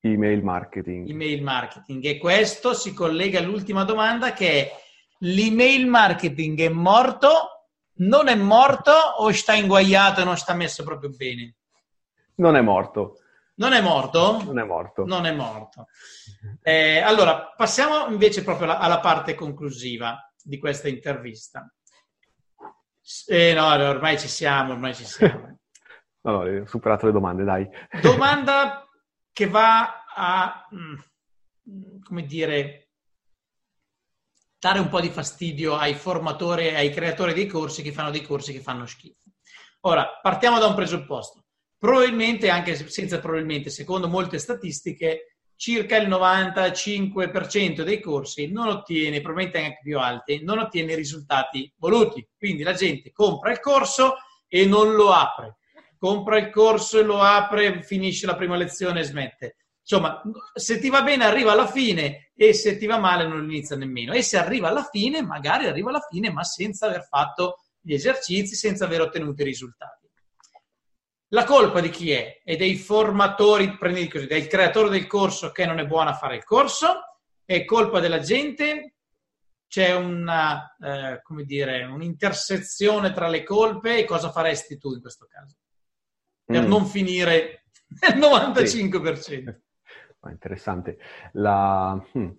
Email 0.00 0.42
marketing. 0.42 1.08
Email 1.08 1.42
marketing. 1.42 2.04
E 2.04 2.18
questo 2.18 2.74
si 2.74 2.92
collega 2.92 3.38
all'ultima 3.38 3.84
domanda 3.84 4.32
che 4.32 4.48
è 4.50 4.82
l'email 5.18 5.86
marketing 5.86 6.60
è 6.60 6.68
morto, 6.68 7.53
non 7.96 8.28
è 8.28 8.34
morto 8.34 8.90
o 8.90 9.30
sta 9.32 9.54
inguaiato 9.54 10.20
e 10.20 10.24
non 10.24 10.36
sta 10.36 10.54
messo 10.54 10.82
proprio 10.82 11.10
bene? 11.10 11.56
Non 12.36 12.56
è 12.56 12.60
morto. 12.60 13.18
Non 13.56 13.72
è 13.72 13.80
morto? 13.80 14.42
Non 14.42 14.58
è 14.58 14.64
morto. 14.64 15.04
Non 15.04 15.26
è 15.26 15.32
morto. 15.32 15.86
Eh, 16.60 16.98
allora, 16.98 17.52
passiamo 17.56 18.08
invece 18.08 18.42
proprio 18.42 18.66
alla, 18.66 18.78
alla, 18.80 18.98
parte 18.98 19.34
conclusiva 19.34 20.18
di 20.42 20.58
questa 20.58 20.88
intervista. 20.88 21.72
Eh, 23.28 23.54
no, 23.54 23.66
ormai 23.66 24.18
ci 24.18 24.26
siamo, 24.26 24.72
ormai 24.72 24.94
ci 24.94 25.04
siamo. 25.04 25.58
no, 26.22 26.42
no, 26.42 26.62
ho 26.62 26.66
superato 26.66 27.06
le 27.06 27.12
domande, 27.12 27.44
dai. 27.44 27.68
Domanda 28.02 28.88
che 29.32 29.46
va 29.46 30.04
a, 30.12 30.68
mm, 30.74 31.98
come 32.02 32.24
dire, 32.24 32.83
dare 34.64 34.78
un 34.78 34.88
po' 34.88 35.02
di 35.02 35.10
fastidio 35.10 35.76
ai 35.76 35.92
formatori 35.92 36.68
e 36.68 36.74
ai 36.76 36.90
creatori 36.90 37.34
dei 37.34 37.46
corsi 37.46 37.82
che 37.82 37.92
fanno 37.92 38.10
dei 38.10 38.22
corsi 38.22 38.50
che 38.50 38.60
fanno 38.60 38.86
schifo. 38.86 39.20
Ora, 39.80 40.18
partiamo 40.22 40.58
da 40.58 40.66
un 40.66 40.74
presupposto 40.74 41.44
Probabilmente, 41.76 42.48
anche 42.48 42.74
senza 42.88 43.20
probabilmente, 43.20 43.68
secondo 43.68 44.08
molte 44.08 44.38
statistiche, 44.38 45.36
circa 45.54 45.98
il 45.98 46.08
95% 46.08 47.82
dei 47.82 48.00
corsi 48.00 48.50
non 48.50 48.68
ottiene, 48.68 49.20
probabilmente 49.20 49.62
anche 49.62 49.80
più 49.82 49.98
alti, 49.98 50.42
non 50.42 50.60
ottiene 50.60 50.92
i 50.92 50.96
risultati 50.96 51.70
voluti. 51.76 52.26
Quindi 52.38 52.62
la 52.62 52.72
gente 52.72 53.12
compra 53.12 53.52
il 53.52 53.60
corso 53.60 54.14
e 54.48 54.64
non 54.64 54.94
lo 54.94 55.12
apre. 55.12 55.58
Compra 55.98 56.38
il 56.38 56.48
corso 56.48 56.98
e 56.98 57.02
lo 57.02 57.20
apre, 57.20 57.82
finisce 57.82 58.24
la 58.24 58.34
prima 58.34 58.56
lezione 58.56 59.00
e 59.00 59.04
smette. 59.04 59.56
Insomma, 59.86 60.22
se 60.54 60.78
ti 60.78 60.88
va 60.88 61.02
bene 61.02 61.26
arriva 61.26 61.52
alla 61.52 61.66
fine 61.66 62.30
e 62.34 62.54
se 62.54 62.78
ti 62.78 62.86
va 62.86 62.98
male 62.98 63.26
non 63.26 63.44
inizia 63.44 63.76
nemmeno. 63.76 64.14
E 64.14 64.22
se 64.22 64.38
arriva 64.38 64.68
alla 64.68 64.88
fine, 64.90 65.22
magari 65.22 65.66
arriva 65.66 65.90
alla 65.90 66.06
fine, 66.08 66.30
ma 66.30 66.42
senza 66.42 66.86
aver 66.86 67.06
fatto 67.06 67.60
gli 67.80 67.92
esercizi, 67.92 68.54
senza 68.54 68.86
aver 68.86 69.02
ottenuto 69.02 69.42
i 69.42 69.44
risultati. 69.44 70.08
La 71.28 71.44
colpa 71.44 71.80
di 71.80 71.90
chi 71.90 72.12
è? 72.12 72.40
È 72.42 72.56
dei 72.56 72.76
formatori, 72.76 73.76
prendi 73.76 74.08
così, 74.08 74.26
del 74.26 74.46
creatore 74.46 74.88
del 74.88 75.06
corso 75.06 75.50
che 75.50 75.66
non 75.66 75.78
è 75.78 75.86
buono 75.86 76.10
a 76.10 76.14
fare 76.14 76.36
il 76.36 76.44
corso? 76.44 77.20
È 77.44 77.64
colpa 77.66 78.00
della 78.00 78.20
gente? 78.20 78.94
C'è 79.66 79.92
una, 79.92 80.76
eh, 80.78 81.20
come 81.22 81.44
dire, 81.44 81.84
un'intersezione 81.84 83.12
tra 83.12 83.28
le 83.28 83.42
colpe 83.42 83.98
e 83.98 84.04
cosa 84.04 84.30
faresti 84.30 84.78
tu 84.78 84.94
in 84.94 85.00
questo 85.00 85.26
caso? 85.28 85.56
Per 86.44 86.62
mm. 86.62 86.68
non 86.68 86.86
finire 86.86 87.64
nel 88.00 88.18
95%. 88.18 89.16
Sì. 89.16 89.62
Interessante. 90.30 90.98
La... 91.32 92.00
Hmm. 92.16 92.30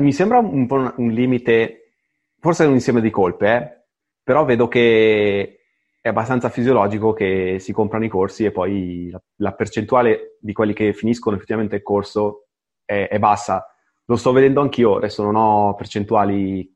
Mi 0.00 0.12
sembra 0.12 0.38
un 0.38 0.66
po' 0.66 0.92
un 0.96 1.10
limite, 1.10 1.92
forse 2.40 2.64
è 2.64 2.66
un 2.66 2.74
insieme 2.74 3.00
di 3.00 3.10
colpe, 3.10 3.54
eh? 3.54 3.84
però 4.24 4.44
vedo 4.44 4.66
che 4.66 5.60
è 6.00 6.08
abbastanza 6.08 6.48
fisiologico 6.48 7.12
che 7.12 7.58
si 7.60 7.72
comprano 7.72 8.04
i 8.04 8.08
corsi 8.08 8.44
e 8.44 8.50
poi 8.50 9.08
la, 9.10 9.22
la 9.36 9.52
percentuale 9.52 10.36
di 10.40 10.52
quelli 10.52 10.72
che 10.72 10.92
finiscono 10.92 11.36
effettivamente 11.36 11.76
il 11.76 11.82
corso 11.82 12.48
è, 12.84 13.08
è, 13.08 13.18
bassa. 13.18 13.66
Lo 14.06 14.16
sto 14.16 14.32
vedendo 14.32 14.60
anch'io, 14.60 14.96
adesso 14.96 15.22
non 15.22 15.36
ho 15.36 15.74
percentuali, 15.74 16.70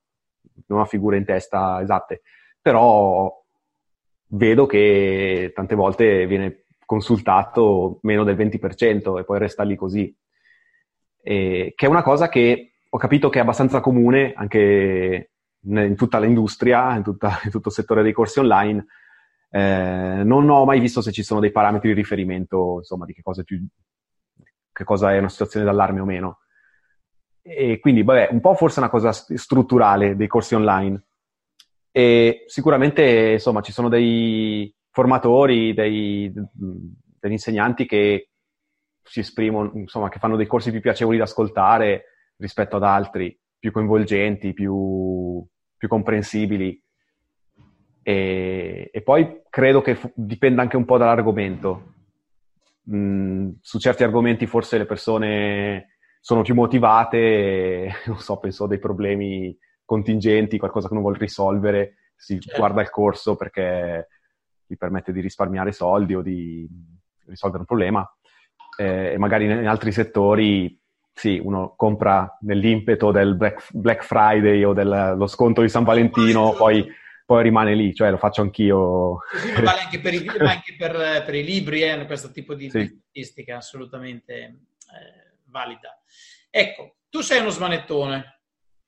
non 0.67 0.81
ho 0.81 0.85
figure 0.85 1.17
in 1.17 1.25
testa 1.25 1.83
esatte, 1.83 2.23
però 2.63 3.31
vedo 4.29 4.67
che 4.67 5.53
tante 5.55 5.75
volte 5.75 6.27
viene 6.27 6.65
consultato 6.89 7.99
meno 8.01 8.25
del 8.25 8.35
20% 8.35 9.19
e 9.19 9.25
poi 9.25 9.39
resta 9.39 9.63
lì 9.63 9.77
così. 9.77 10.17
E, 11.23 11.75
che 11.77 11.85
è 11.85 11.89
una 11.89 12.03
cosa 12.03 12.31
che 12.31 12.73
ho 12.89 12.97
capito 12.97 13.29
che 13.29 13.39
è 13.39 13.43
abbastanza 13.43 13.81
comune 13.81 14.33
anche 14.35 15.33
in 15.61 15.95
tutta 15.97 16.19
l'industria, 16.19 16.97
in, 16.97 17.03
tutta, 17.03 17.41
in 17.45 17.51
tutto 17.51 17.69
il 17.69 17.75
settore 17.75 18.03
dei 18.03 18.15
corsi 18.15 18.39
online, 18.39 18.87
eh, 19.51 20.23
non 20.25 20.49
ho 20.49 20.65
mai 20.65 20.81
visto 20.81 21.03
se 21.03 21.13
ci 21.13 21.23
sono 21.23 21.41
dei 21.41 21.51
parametri 21.51 21.89
di 21.89 21.95
riferimento, 21.95 22.77
insomma, 22.79 23.05
di 23.05 23.13
che 23.13 23.21
cosa, 23.21 23.43
più, 23.43 23.63
che 24.73 24.85
cosa 24.85 25.13
è 25.13 25.19
una 25.19 25.29
situazione 25.29 25.67
d'allarme 25.67 26.01
o 26.01 26.07
meno. 26.07 26.39
E 27.43 27.81
quindi, 27.81 28.03
vabbè, 28.03 28.29
un 28.31 28.41
po' 28.41 28.55
forse 28.55 28.77
è 28.77 28.79
una 28.79 28.91
cosa 28.91 29.13
strutturale 29.13 30.17
dei 30.17 30.27
corsi 30.27 30.55
online. 30.55 31.03
E 31.91 32.45
sicuramente, 32.47 33.33
insomma, 33.33 33.61
ci 33.61 33.73
sono 33.73 33.91
dei 33.91 34.75
formatori, 34.99 35.75
dei, 35.75 36.33
degli 36.33 37.31
insegnanti 37.31 37.87
che 37.87 38.31
si 39.01 39.21
esprimono, 39.21 39.71
insomma, 39.75 40.09
che 40.09 40.19
fanno 40.19 40.35
dei 40.35 40.49
corsi 40.49 40.73
più 40.73 40.81
piacevoli 40.81 41.19
da 41.19 41.23
ascoltare 41.23 42.33
rispetto 42.39 42.75
ad 42.75 42.83
altri, 42.83 43.39
più 43.61 43.71
coinvolgenti, 43.71 44.53
più, 44.53 45.41
più 45.77 45.89
comprensibili. 45.89 46.83
E, 48.03 48.91
e 48.93 49.03
poi 49.03 49.43
credo 49.49 49.83
che 49.83 49.95
f- 49.95 50.11
dipenda 50.17 50.63
anche 50.63 50.77
un 50.77 50.85
po' 50.85 50.99
dall'argomento. 50.99 51.93
Mm, 52.93 53.51
su 53.61 53.79
certi 53.79 54.03
argomenti 54.03 54.49
forse 54.49 54.79
le 54.79 54.87
persone 54.87 55.99
sono 56.21 56.43
più 56.43 56.55
motivate, 56.55 57.19
e, 57.19 57.93
non 58.07 58.19
so, 58.19 58.37
penso 58.39 58.65
a 58.65 58.67
dei 58.67 58.81
problemi 58.81 59.57
contingenti, 59.85 60.59
qualcosa 60.59 60.89
che 60.89 60.95
non 60.95 61.05
vuole 61.05 61.19
risolvere, 61.19 62.11
si 62.17 62.41
certo. 62.41 62.59
guarda 62.59 62.83
il 62.83 62.91
corso 62.91 63.37
perché 63.37 64.09
gli 64.69 64.77
permette 64.77 65.13
di 65.13 65.21
risparmiare 65.21 65.73
soldi 65.73 66.15
o 66.15 66.21
di 66.21 66.69
risolvere 67.27 67.61
un 67.61 67.67
problema. 67.67 68.13
eh, 68.77 69.13
e 69.15 69.19
magari 69.19 69.47
in 69.47 69.67
altri 69.67 69.91
settori, 69.91 70.81
sì, 71.13 71.41
uno 71.43 71.75
compra 71.77 72.39
nell'impeto 72.43 73.11
del 73.11 73.35
Black, 73.35 73.67
Black 73.73 74.05
Friday 74.05 74.63
o 74.63 74.73
dello 74.73 75.27
sconto 75.27 75.63
di 75.63 75.69
San 75.69 75.83
Valentino, 75.83 76.53
poi, 76.53 76.87
poi, 77.27 77.43
rimane 77.43 77.75
lì, 77.75 77.93
cioè 77.93 78.11
lo 78.11 78.19
faccio 78.19 78.43
anch'io. 78.43 79.19
Vale 79.65 79.81
anche 79.81 79.99
per 79.99 80.15
i, 80.15 80.25
anche 80.39 80.77
per, 80.79 81.25
per 81.25 81.35
i 81.35 81.43
libri, 81.43 81.83
eh, 81.83 82.07
questo 82.07 82.31
tipo 82.31 82.55
di 82.55 82.71
sì. 82.71 82.85
statistica 82.85 83.57
assolutamente 83.57 84.35
eh, 84.35 85.39
valida. 85.47 86.01
Ecco, 86.51 86.99
tu 87.09 87.21
sei 87.21 87.41
uno 87.41 87.51
smanettone, 87.51 88.43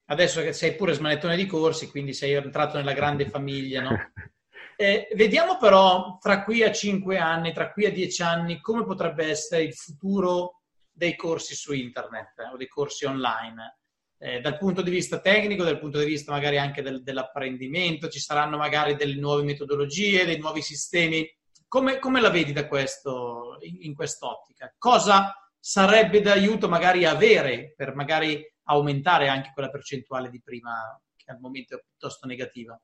adesso 0.05 0.41
che 0.41 0.53
sei 0.53 0.76
pure 0.76 0.93
smanettone 0.93 1.35
di 1.35 1.47
corsi, 1.47 1.91
quindi 1.91 2.12
sei 2.12 2.35
entrato 2.35 2.76
nella 2.76 2.93
grande 2.93 3.26
famiglia, 3.28 3.83
no? 3.83 3.91
Eh, 4.81 5.09
vediamo 5.14 5.59
però 5.59 6.16
tra 6.18 6.43
qui 6.43 6.62
a 6.62 6.72
cinque 6.72 7.18
anni, 7.18 7.53
tra 7.53 7.70
qui 7.70 7.85
a 7.85 7.93
dieci 7.93 8.22
anni, 8.22 8.62
come 8.62 8.83
potrebbe 8.87 9.26
essere 9.26 9.64
il 9.64 9.74
futuro 9.74 10.62
dei 10.91 11.16
corsi 11.16 11.55
su 11.55 11.74
internet 11.74 12.39
eh, 12.39 12.49
o 12.51 12.57
dei 12.57 12.66
corsi 12.66 13.05
online. 13.05 13.81
Eh, 14.16 14.41
dal 14.41 14.57
punto 14.57 14.81
di 14.81 14.91
vista 14.91 15.20
tecnico, 15.20 15.64
dal 15.64 15.78
punto 15.78 15.99
di 15.99 16.07
vista 16.07 16.33
magari 16.33 16.57
anche 16.57 16.81
del, 16.81 17.03
dell'apprendimento, 17.03 18.09
ci 18.09 18.20
saranno 18.20 18.57
magari 18.57 18.97
delle 18.97 19.16
nuove 19.16 19.43
metodologie, 19.43 20.24
dei 20.24 20.39
nuovi 20.39 20.62
sistemi. 20.62 21.31
Come, 21.68 21.99
come 21.99 22.22
la 22.22 22.31
vedi 22.31 22.55
da 22.55 22.66
questo, 22.66 23.59
in, 23.61 23.83
in 23.83 23.95
quest'ottica? 23.95 24.74
Cosa 24.78 25.35
sarebbe 25.59 26.22
d'aiuto 26.22 26.70
magari 26.70 27.05
avere 27.05 27.74
per 27.76 27.95
magari 27.95 28.43
aumentare 28.68 29.28
anche 29.28 29.51
quella 29.53 29.68
percentuale 29.68 30.31
di 30.31 30.41
prima 30.43 30.99
che 31.16 31.31
al 31.31 31.39
momento 31.39 31.74
è 31.74 31.83
piuttosto 31.87 32.26
negativa? 32.26 32.81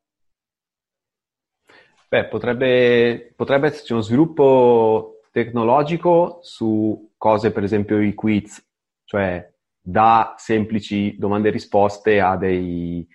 Beh, 2.08 2.26
potrebbe, 2.26 3.32
potrebbe 3.34 3.66
esserci 3.66 3.92
uno 3.92 4.02
sviluppo 4.02 5.20
tecnologico 5.32 6.38
su 6.42 7.12
cose, 7.16 7.50
per 7.50 7.64
esempio 7.64 8.00
i 8.00 8.14
quiz, 8.14 8.64
cioè 9.04 9.52
da 9.80 10.34
semplici 10.36 11.16
domande 11.18 11.48
e 11.48 11.52
risposte 11.52 12.20
a 12.20 12.36
dei, 12.36 13.06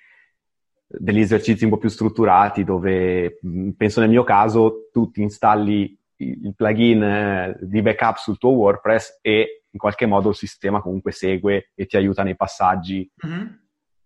degli 0.85 1.19
esercizi 1.19 1.63
un 1.63 1.71
po' 1.71 1.77
più 1.77 1.89
strutturati 1.89 2.63
dove, 2.63 3.39
penso 3.75 4.01
nel 4.01 4.09
mio 4.09 4.23
caso, 4.23 4.89
tu 4.91 5.09
ti 5.09 5.21
installi 5.21 5.97
il 6.17 6.53
plugin 6.55 7.03
eh, 7.03 7.57
di 7.61 7.81
backup 7.81 8.17
sul 8.17 8.37
tuo 8.37 8.51
WordPress 8.51 9.19
e 9.21 9.63
in 9.71 9.79
qualche 9.79 10.05
modo 10.05 10.29
il 10.29 10.35
sistema 10.35 10.81
comunque 10.81 11.11
segue 11.11 11.71
e 11.73 11.85
ti 11.85 11.97
aiuta 11.97 12.23
nei 12.23 12.35
passaggi 12.35 13.09
mm-hmm. 13.25 13.47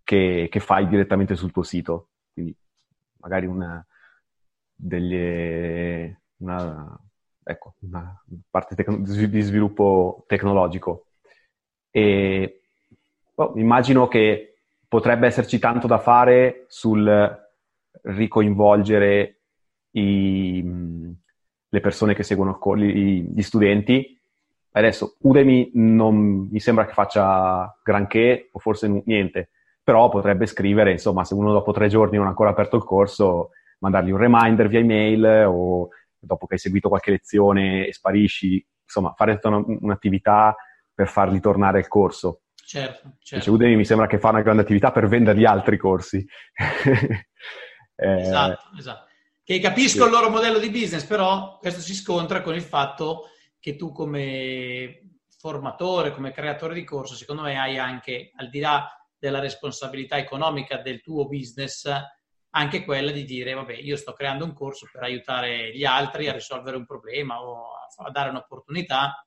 che, 0.02 0.48
che, 0.50 0.60
fai 0.60 0.88
direttamente 0.88 1.36
sul 1.36 1.52
tuo 1.52 1.62
sito. 1.62 2.10
Quindi 2.32 2.56
magari 3.18 3.46
una, 3.46 3.84
degli, 4.76 6.14
una, 6.38 7.00
ecco, 7.42 7.74
una 7.80 8.22
parte 8.50 8.74
tecno- 8.74 8.98
di 8.98 9.40
sviluppo 9.40 10.24
tecnologico. 10.28 11.06
E 11.90 12.60
oh, 13.34 13.52
immagino 13.56 14.06
che 14.06 14.58
potrebbe 14.86 15.26
esserci 15.26 15.58
tanto 15.58 15.86
da 15.86 15.98
fare 15.98 16.66
sul 16.68 17.44
ricoinvolgere 18.02 19.40
i, 19.92 20.62
le 21.68 21.80
persone 21.80 22.14
che 22.14 22.22
seguono 22.22 22.58
gli 22.76 23.42
studenti. 23.42 24.20
Adesso 24.72 25.16
Udemy 25.20 25.70
non 25.74 26.48
mi 26.50 26.60
sembra 26.60 26.84
che 26.84 26.92
faccia 26.92 27.78
granché 27.82 28.50
o 28.52 28.58
forse 28.58 29.02
niente, 29.06 29.48
però 29.82 30.10
potrebbe 30.10 30.44
scrivere, 30.44 30.92
insomma, 30.92 31.24
se 31.24 31.32
uno 31.32 31.50
dopo 31.50 31.72
tre 31.72 31.88
giorni 31.88 32.18
non 32.18 32.26
ha 32.26 32.30
ancora 32.30 32.50
aperto 32.50 32.76
il 32.76 32.84
corso, 32.84 33.52
mandargli 33.86 34.10
un 34.10 34.18
reminder 34.18 34.68
via 34.68 34.80
email 34.80 35.46
o 35.48 35.88
dopo 36.18 36.46
che 36.46 36.54
hai 36.54 36.60
seguito 36.60 36.88
qualche 36.88 37.12
lezione 37.12 37.86
e 37.86 37.92
sparisci, 37.92 38.64
insomma, 38.82 39.12
fare 39.16 39.34
tutta 39.34 39.48
una, 39.48 39.64
un'attività 39.66 40.56
per 40.92 41.08
fargli 41.08 41.40
tornare 41.40 41.78
al 41.78 41.88
corso. 41.88 42.42
Certo, 42.54 43.12
certo. 43.20 43.34
Invece 43.34 43.50
Udemy 43.50 43.76
mi 43.76 43.84
sembra 43.84 44.06
che 44.06 44.18
fa 44.18 44.30
una 44.30 44.42
grande 44.42 44.62
attività 44.62 44.90
per 44.90 45.06
vendergli 45.06 45.44
altri 45.44 45.76
corsi. 45.76 46.26
eh, 47.94 48.20
esatto, 48.20 48.70
esatto. 48.76 49.06
Che 49.44 49.60
capisco 49.60 50.00
sì. 50.00 50.04
il 50.04 50.10
loro 50.10 50.30
modello 50.30 50.58
di 50.58 50.70
business, 50.70 51.04
però 51.04 51.58
questo 51.58 51.80
si 51.80 51.94
scontra 51.94 52.42
con 52.42 52.54
il 52.54 52.62
fatto 52.62 53.30
che 53.60 53.76
tu 53.76 53.92
come 53.92 55.18
formatore, 55.38 56.12
come 56.12 56.32
creatore 56.32 56.74
di 56.74 56.82
corso, 56.82 57.14
secondo 57.14 57.42
me 57.42 57.56
hai 57.56 57.78
anche, 57.78 58.32
al 58.34 58.48
di 58.48 58.58
là 58.58 58.88
della 59.16 59.38
responsabilità 59.38 60.18
economica 60.18 60.78
del 60.78 61.00
tuo 61.00 61.28
business, 61.28 61.88
anche 62.56 62.84
quella 62.84 63.10
di 63.10 63.24
dire, 63.24 63.52
vabbè, 63.52 63.74
io 63.74 63.96
sto 63.96 64.12
creando 64.12 64.44
un 64.44 64.54
corso 64.54 64.88
per 64.90 65.02
aiutare 65.02 65.76
gli 65.76 65.84
altri 65.84 66.26
a 66.26 66.32
risolvere 66.32 66.76
un 66.76 66.86
problema 66.86 67.42
o 67.42 67.72
a 67.98 68.10
dare 68.10 68.30
un'opportunità, 68.30 69.26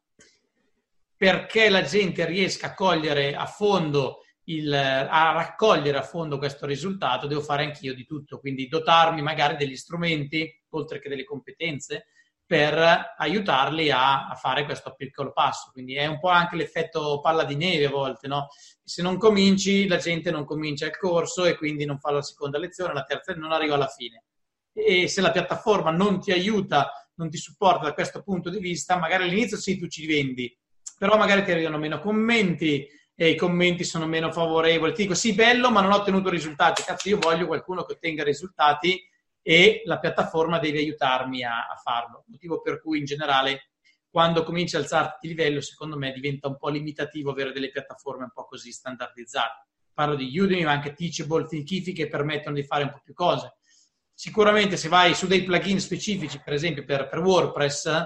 perché 1.16 1.70
la 1.70 1.84
gente 1.84 2.26
riesca 2.26 2.68
a 2.68 2.74
cogliere 2.74 3.36
a 3.36 3.46
fondo 3.46 4.24
il, 4.46 4.74
a 4.74 5.32
raccogliere 5.34 6.00
a 6.00 6.04
fondo 6.04 6.40
questo 6.40 6.66
risultato, 6.66 7.28
devo 7.28 7.42
fare 7.42 7.66
anch'io 7.66 7.94
di 7.94 8.06
tutto, 8.06 8.40
quindi 8.40 8.68
dotarmi 8.68 9.22
magari 9.22 9.56
degli 9.58 9.76
strumenti, 9.76 10.52
oltre 10.70 11.00
che 11.00 11.08
delle 11.08 11.24
competenze, 11.24 12.08
per 12.50 13.14
aiutarli 13.16 13.91
a, 13.91 14.28
a, 14.28 14.34
fare 14.34 14.66
questo 14.66 14.95
piccolo 14.97 15.32
passo. 15.32 15.70
Quindi 15.72 15.93
è 15.93 16.08
un 16.08 16.18
po' 16.18 16.30
anche 16.30 16.56
l'effetto 16.56 17.20
palla 17.22 17.43
di 17.43 17.56
neve 17.56 17.86
a 17.86 17.89
volte, 17.91 18.28
no? 18.28 18.47
Se 18.84 19.04
non 19.04 19.20
cominci, 19.20 19.88
la 19.88 19.97
gente 19.97 20.32
non 20.32 20.45
comincia 20.45 20.88
il 20.88 20.97
corso 20.97 21.45
e 21.45 21.56
quindi 21.56 21.86
non 21.86 22.00
fa 22.00 22.10
la 22.10 22.24
seconda 22.24 22.58
lezione, 22.58 22.95
la 22.95 23.04
terza 23.04 23.36
non 23.36 23.52
arriva 23.52 23.76
alla 23.76 23.86
fine. 23.86 24.24
E 24.74 25.08
se 25.08 25.22
la 25.22 25.30
piattaforma 25.30 25.91
non 25.91 26.20
ti 26.20 26.32
aiuta, 26.32 26.91
non 27.18 27.30
ti 27.30 27.38
supporta 27.38 27.84
da 27.84 27.93
questo 27.93 28.24
punto 28.24 28.50
di 28.50 28.58
vista, 28.58 28.97
magari 28.97 29.26
all'inizio 29.26 29.56
sì, 29.56 29.78
tu 29.78 29.86
ci 29.86 30.08
vendi, 30.08 30.52
però 30.97 31.18
magari 31.18 31.43
ti 31.43 31.52
arrivano 31.52 31.78
meno 31.78 32.00
commenti 32.00 32.84
e 33.14 33.30
i 33.30 33.36
commenti 33.36 33.84
sono 33.84 34.08
meno 34.08 34.32
favorevoli. 34.32 34.93
Ti 34.93 35.04
dico 35.04 35.14
sì, 35.14 35.36
bello, 35.36 35.70
ma 35.70 35.82
non 35.82 35.91
ho 35.91 35.97
ottenuto 35.97 36.32
risultati. 36.32 36.82
Cazzo, 36.82 37.10
io 37.10 37.20
voglio 37.20 37.45
qualcuno 37.45 37.84
che 37.84 37.93
ottenga 37.93 38.24
risultati 38.24 39.08
e 39.50 39.82
la 39.86 39.97
piattaforma 39.97 40.60
deve 40.60 40.78
aiutarmi 40.78 41.43
a, 41.43 41.68
a 41.68 41.76
farlo. 41.82 42.24
Motivo 42.28 42.62
per 42.62 42.80
cui 42.80 43.00
in 43.00 43.06
generale 43.06 43.72
quando 44.08 44.43
cominci 44.43 44.76
a 44.76 44.80
alzarti 44.80 45.18
di 45.22 45.30
livello, 45.30 45.60
secondo 45.60 45.97
me 45.97 46.12
diventa 46.12 46.47
un 46.47 46.56
po' 46.56 46.70
limitativo 46.70 47.32
avere 47.32 47.52
delle 47.52 47.72
piattaforme 47.72 48.26
un 48.26 48.32
po' 48.32 48.45
così 48.45 48.72
standardizzate. 48.72 49.66
Parlo 49.91 50.14
di 50.14 50.38
Udemy, 50.38 50.66
ma 50.66 50.72
anche 50.74 50.93
Teachable, 50.93 51.47
Thinkific 51.47 51.95
che 51.95 52.08
permettono 52.08 52.54
di 52.54 52.64
fare 52.64 52.84
un 52.84 52.91
po' 52.91 53.02
più 53.04 53.16
cose. 53.16 53.56
Sicuramente 54.14 54.78
se 54.78 54.88
vai 54.88 55.16
su 55.16 55.26
dei 55.26 55.43
plugin 55.43 55.80
specifici, 55.80 56.39
per 56.43 56.54
esempio 56.54 56.86
per, 56.86 57.10
per 57.10 57.18
WordPress, 57.18 58.04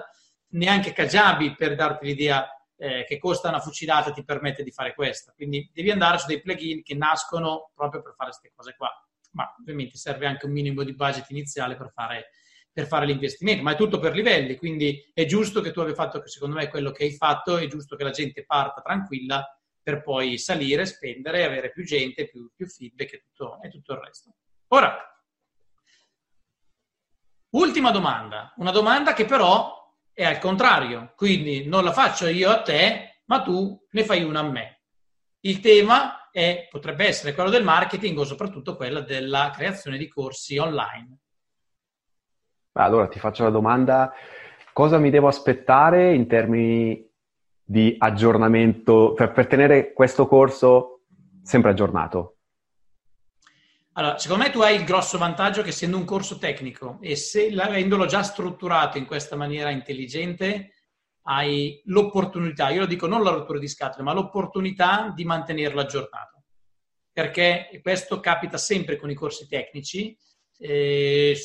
neanche 0.51 0.93
Kajabi 0.93 1.55
per 1.55 1.75
darti 1.75 2.05
l'idea 2.05 2.47
eh, 2.77 3.03
che 3.05 3.19
costa 3.19 3.49
una 3.49 3.59
fucilata 3.59 4.13
ti 4.13 4.23
permette 4.23 4.63
di 4.63 4.71
fare 4.71 4.93
questo. 4.93 5.33
Quindi 5.35 5.69
devi 5.73 5.91
andare 5.91 6.19
su 6.19 6.27
dei 6.27 6.41
plugin 6.41 6.83
che 6.83 6.95
nascono 6.95 7.71
proprio 7.75 8.01
per 8.01 8.13
fare 8.15 8.29
queste 8.29 8.53
cose 8.55 8.75
qua 8.77 8.89
ma 9.33 9.53
ovviamente 9.59 9.97
serve 9.97 10.25
anche 10.25 10.45
un 10.45 10.51
minimo 10.51 10.83
di 10.83 10.95
budget 10.95 11.29
iniziale 11.29 11.75
per 11.75 11.91
fare, 11.93 12.29
per 12.71 12.87
fare 12.87 13.05
l'investimento, 13.05 13.63
ma 13.63 13.73
è 13.73 13.75
tutto 13.75 13.99
per 13.99 14.13
livelli, 14.13 14.55
quindi 14.57 15.11
è 15.13 15.25
giusto 15.25 15.61
che 15.61 15.71
tu 15.71 15.81
abbia 15.81 15.93
fatto, 15.93 16.25
secondo 16.27 16.55
me, 16.55 16.67
quello 16.69 16.91
che 16.91 17.03
hai 17.03 17.13
fatto, 17.13 17.57
è 17.57 17.67
giusto 17.67 17.95
che 17.95 18.03
la 18.03 18.11
gente 18.11 18.45
parta 18.45 18.81
tranquilla 18.81 19.45
per 19.81 20.01
poi 20.01 20.37
salire, 20.37 20.85
spendere, 20.85 21.43
avere 21.43 21.71
più 21.71 21.83
gente, 21.83 22.27
più, 22.27 22.49
più 22.55 22.67
feedback 22.67 23.13
e 23.13 23.19
tutto, 23.19 23.61
e 23.61 23.69
tutto 23.69 23.93
il 23.93 23.99
resto. 23.99 24.33
Ora, 24.69 24.97
ultima 27.51 27.91
domanda, 27.91 28.53
una 28.57 28.71
domanda 28.71 29.13
che 29.13 29.25
però 29.25 29.81
è 30.13 30.23
al 30.23 30.39
contrario, 30.39 31.13
quindi 31.15 31.67
non 31.67 31.83
la 31.83 31.91
faccio 31.91 32.27
io 32.27 32.49
a 32.49 32.61
te, 32.61 33.21
ma 33.25 33.41
tu 33.41 33.85
ne 33.91 34.05
fai 34.05 34.23
una 34.23 34.39
a 34.39 34.49
me. 34.49 34.83
Il 35.41 35.59
tema 35.59 36.22
e 36.35 36.67
potrebbe 36.71 37.05
essere 37.05 37.35
quello 37.35 37.51
del 37.51 37.63
marketing 37.63 38.17
o 38.17 38.23
soprattutto 38.23 38.75
quella 38.75 39.01
della 39.01 39.51
creazione 39.55 39.99
di 39.99 40.07
corsi 40.07 40.57
online. 40.57 41.19
Allora 42.71 43.07
ti 43.07 43.19
faccio 43.19 43.43
la 43.43 43.51
domanda, 43.51 44.11
cosa 44.73 44.97
mi 44.97 45.11
devo 45.11 45.27
aspettare 45.27 46.15
in 46.15 46.25
termini 46.25 47.07
di 47.63 47.95
aggiornamento 47.99 49.13
per, 49.13 49.31
per 49.31 49.45
tenere 49.45 49.93
questo 49.93 50.25
corso 50.25 51.01
sempre 51.43 51.69
aggiornato? 51.69 52.37
Allora, 53.91 54.17
secondo 54.17 54.43
me 54.43 54.49
tu 54.49 54.59
hai 54.61 54.75
il 54.75 54.85
grosso 54.85 55.19
vantaggio 55.19 55.61
che 55.61 55.69
essendo 55.69 55.97
un 55.97 56.05
corso 56.05 56.39
tecnico 56.39 56.97
e 56.99 57.15
se 57.15 57.53
avendolo 57.55 58.07
già 58.07 58.23
strutturato 58.23 58.97
in 58.97 59.05
questa 59.05 59.35
maniera 59.35 59.69
intelligente, 59.69 60.72
hai 61.23 61.81
l'opportunità, 61.85 62.69
io 62.69 62.81
lo 62.81 62.85
dico 62.85 63.07
non 63.07 63.23
la 63.23 63.31
rottura 63.31 63.59
di 63.59 63.67
scatole, 63.67 64.03
ma 64.03 64.13
l'opportunità 64.13 65.11
di 65.15 65.25
mantenerlo 65.25 65.81
aggiornato. 65.81 66.43
Perché 67.11 67.79
questo 67.81 68.19
capita 68.19 68.57
sempre 68.57 68.97
con 68.97 69.09
i 69.09 69.13
corsi 69.13 69.47
tecnici. 69.47 70.17
Eh, 70.57 71.37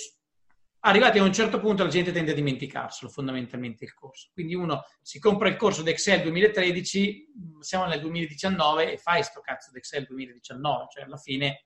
arrivati 0.80 1.18
a 1.18 1.22
un 1.22 1.32
certo 1.32 1.60
punto 1.60 1.82
la 1.82 1.90
gente 1.90 2.12
tende 2.12 2.30
a 2.30 2.34
dimenticarselo 2.34 3.10
fondamentalmente 3.10 3.84
il 3.84 3.94
corso. 3.94 4.30
Quindi 4.32 4.54
uno 4.54 4.84
si 5.02 5.18
compra 5.18 5.48
il 5.48 5.56
corso 5.56 5.82
di 5.82 5.90
Excel 5.90 6.22
2013, 6.22 7.26
siamo 7.60 7.84
nel 7.86 8.00
2019 8.00 8.92
e 8.92 8.96
fai 8.96 9.22
sto 9.22 9.40
cazzo 9.40 9.70
di 9.72 9.78
Excel 9.78 10.06
2019, 10.06 10.86
cioè 10.90 11.04
alla 11.04 11.18
fine 11.18 11.64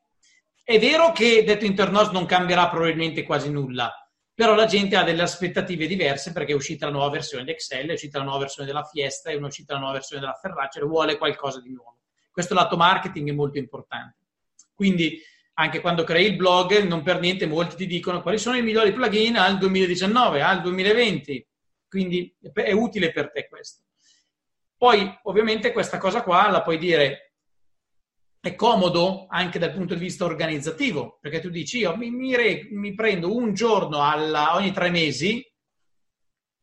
è 0.64 0.78
vero 0.78 1.10
che 1.10 1.42
detto 1.44 1.64
internos 1.64 2.10
non 2.10 2.24
cambierà 2.24 2.68
probabilmente 2.68 3.24
quasi 3.24 3.50
nulla, 3.50 3.92
però 4.34 4.54
la 4.54 4.66
gente 4.66 4.96
ha 4.96 5.02
delle 5.02 5.22
aspettative 5.22 5.86
diverse 5.86 6.32
perché 6.32 6.52
è 6.52 6.54
uscita 6.54 6.86
la 6.86 6.92
nuova 6.92 7.10
versione 7.10 7.44
di 7.44 7.50
Excel, 7.50 7.88
è 7.88 7.92
uscita 7.92 8.18
la 8.18 8.24
nuova 8.24 8.40
versione 8.40 8.66
della 8.66 8.84
Fiesta, 8.84 9.30
è 9.30 9.34
uscita 9.34 9.74
la 9.74 9.80
nuova 9.80 9.94
versione 9.94 10.22
della 10.22 10.38
Ferraccia 10.40 10.84
vuole 10.84 11.18
qualcosa 11.18 11.60
di 11.60 11.70
nuovo. 11.70 11.98
Questo 12.30 12.54
lato 12.54 12.76
marketing 12.76 13.28
è 13.28 13.32
molto 13.32 13.58
importante. 13.58 14.16
Quindi 14.74 15.20
anche 15.54 15.80
quando 15.80 16.02
crei 16.02 16.26
il 16.26 16.36
blog, 16.36 16.82
non 16.82 17.02
per 17.02 17.20
niente 17.20 17.46
molti 17.46 17.76
ti 17.76 17.86
dicono 17.86 18.22
quali 18.22 18.38
sono 18.38 18.56
i 18.56 18.62
migliori 18.62 18.92
plugin 18.92 19.36
al 19.36 19.58
2019, 19.58 20.40
al 20.40 20.62
2020. 20.62 21.46
Quindi 21.88 22.34
è 22.54 22.72
utile 22.72 23.12
per 23.12 23.30
te 23.30 23.48
questo. 23.48 23.82
Poi, 24.76 25.18
ovviamente, 25.24 25.72
questa 25.72 25.98
cosa 25.98 26.22
qua 26.22 26.50
la 26.50 26.62
puoi 26.62 26.78
dire 26.78 27.31
è 28.42 28.56
comodo 28.56 29.26
anche 29.28 29.60
dal 29.60 29.72
punto 29.72 29.94
di 29.94 30.00
vista 30.00 30.24
organizzativo, 30.24 31.18
perché 31.20 31.38
tu 31.38 31.48
dici 31.48 31.78
io 31.78 31.96
mi, 31.96 32.10
mi, 32.10 32.34
re, 32.34 32.66
mi 32.72 32.92
prendo 32.92 33.32
un 33.32 33.54
giorno 33.54 34.02
alla, 34.02 34.56
ogni 34.56 34.72
tre 34.72 34.90
mesi 34.90 35.48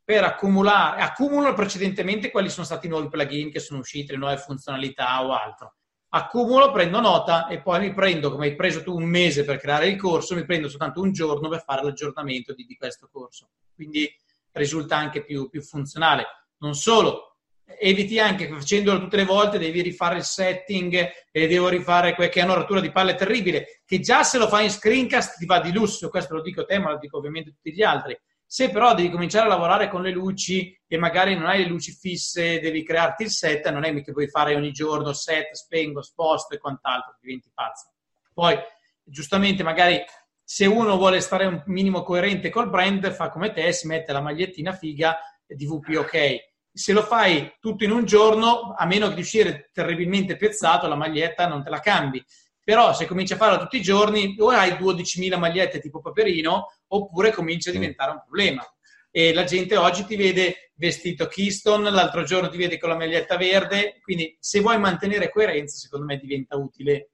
per 0.04 0.26
accumulare, 0.26 1.00
accumulo 1.00 1.54
precedentemente 1.54 2.32
quali 2.32 2.50
sono 2.50 2.66
stati 2.66 2.88
i 2.88 2.90
nuovi 2.90 3.08
plugin 3.08 3.50
che 3.50 3.62
sono 3.62 3.80
usciti, 3.80 4.12
le 4.12 4.18
nuove 4.18 4.36
funzionalità 4.36 5.24
o 5.26 5.32
altro. 5.32 5.76
Accumulo, 6.10 6.70
prendo 6.72 7.00
nota 7.00 7.48
e 7.48 7.62
poi 7.62 7.80
mi 7.80 7.94
prendo, 7.94 8.30
come 8.30 8.48
hai 8.48 8.56
preso 8.56 8.84
tu 8.84 8.94
un 8.94 9.06
mese 9.06 9.46
per 9.46 9.58
creare 9.58 9.88
il 9.88 9.96
corso, 9.96 10.36
mi 10.36 10.44
prendo 10.44 10.68
soltanto 10.68 11.00
un 11.00 11.14
giorno 11.14 11.48
per 11.48 11.64
fare 11.64 11.82
l'aggiornamento 11.82 12.54
di, 12.54 12.66
di 12.66 12.76
questo 12.76 13.08
corso. 13.10 13.52
Quindi 13.74 14.06
risulta 14.52 14.98
anche 14.98 15.24
più, 15.24 15.48
più 15.48 15.62
funzionale. 15.62 16.26
Non 16.58 16.76
solo, 16.76 17.29
eviti 17.78 18.20
anche 18.20 18.48
facendolo 18.48 19.00
tutte 19.00 19.18
le 19.18 19.26
volte, 19.26 19.60
devi 19.60 19.82
rifare 19.82 20.18
il 20.18 20.24
setting 20.24 21.12
e 21.32 21.48
devo 21.48 21.68
rifare 21.68 22.16
qualche 22.16 22.42
anoratura 22.42 22.80
di 22.80 22.92
palle 22.92 23.16
terribile, 23.16 23.82
che 23.86 24.00
già 24.00 24.24
se 24.24 24.38
lo 24.38 24.48
fai 24.48 24.66
in 24.66 24.72
screencast 24.72 25.38
ti 25.38 25.46
va 25.46 25.60
di 25.60 25.72
lusso, 25.72 26.10
questo 26.10 26.36
lo 26.36 26.42
dico 26.42 26.62
a 26.62 26.66
te, 26.66 26.80
ma 26.80 26.92
lo 26.92 26.98
dico 26.98 27.18
ovviamente 27.18 27.50
a 27.50 27.54
tutti 27.54 27.74
gli 27.74 27.84
altri. 27.84 28.18
Se 28.46 28.72
però 28.72 28.96
devi 28.96 29.12
cominciare 29.12 29.46
a 29.46 29.50
lavorare 29.50 29.90
con 29.90 30.02
le 30.02 30.10
luci 30.10 30.76
e 30.88 30.98
magari 30.98 31.36
non 31.36 31.46
hai 31.46 31.60
le 31.60 31.68
luci 31.68 31.92
fisse, 31.92 32.60
devi 32.60 32.84
crearti 32.84 33.24
il 33.24 33.30
set, 33.30 33.70
non 33.70 33.84
è 33.84 34.02
che 34.02 34.12
puoi 34.12 34.28
fare 34.28 34.56
ogni 34.56 34.72
giorno 34.72 35.14
set, 35.14 35.52
spengo, 35.52 36.02
sposto 36.02 36.56
e 36.56 36.58
quant'altro, 36.58 37.16
diventi 37.22 37.52
pazzo. 37.54 37.92
Poi, 38.34 38.58
giustamente, 39.04 39.62
magari 39.62 40.04
se 40.44 40.66
uno 40.66 40.98
vuole 40.98 41.20
stare 41.20 41.46
un 41.46 41.62
minimo 41.68 42.02
coerente 42.02 42.50
col 42.50 42.72
brand, 42.72 43.12
fa 43.12 43.30
come 43.30 43.52
te, 43.52 43.72
si 43.72 43.86
mette 43.86 44.12
la 44.12 44.22
magliettina 44.22 44.74
figa 44.74 45.20
di 45.46 45.68
VP 45.68 45.98
OK 45.98 46.48
se 46.80 46.94
lo 46.94 47.04
fai 47.04 47.58
tutto 47.60 47.84
in 47.84 47.92
un 47.92 48.06
giorno, 48.06 48.74
a 48.74 48.86
meno 48.86 49.10
di 49.10 49.20
uscire 49.20 49.70
terribilmente 49.74 50.38
pezzato, 50.38 50.88
la 50.88 50.96
maglietta 50.96 51.46
non 51.46 51.62
te 51.62 51.70
la 51.70 51.82
cambi. 51.82 52.24
Però 52.64 52.94
se 52.94 53.06
cominci 53.06 53.34
a 53.34 53.36
farlo 53.36 53.60
tutti 53.60 53.76
i 53.76 53.82
giorni, 53.82 54.34
o 54.40 54.48
hai 54.48 54.72
12.000 54.72 55.38
magliette 55.38 55.82
tipo 55.82 56.00
Paperino, 56.00 56.68
oppure 56.88 57.34
comincia 57.34 57.70
a 57.70 57.74
diventare 57.74 58.12
un 58.12 58.22
problema. 58.22 58.66
E 59.12 59.34
la 59.34 59.44
gente 59.44 59.76
oggi 59.76 60.06
ti 60.06 60.16
vede 60.16 60.72
vestito 60.76 61.28
Keystone, 61.28 61.92
l'altro 61.92 62.24
giorno 62.24 62.48
ti 62.48 62.56
vede 62.56 62.80
con 62.80 62.88
la 62.88 62.96
maglietta 62.96 63.36
verde, 63.36 64.00
quindi 64.02 64.38
se 64.40 64.62
vuoi 64.62 64.80
mantenere 64.80 65.30
coerenza, 65.30 65.76
secondo 65.76 66.06
me 66.06 66.18
diventa 66.18 66.56
utile 66.56 67.10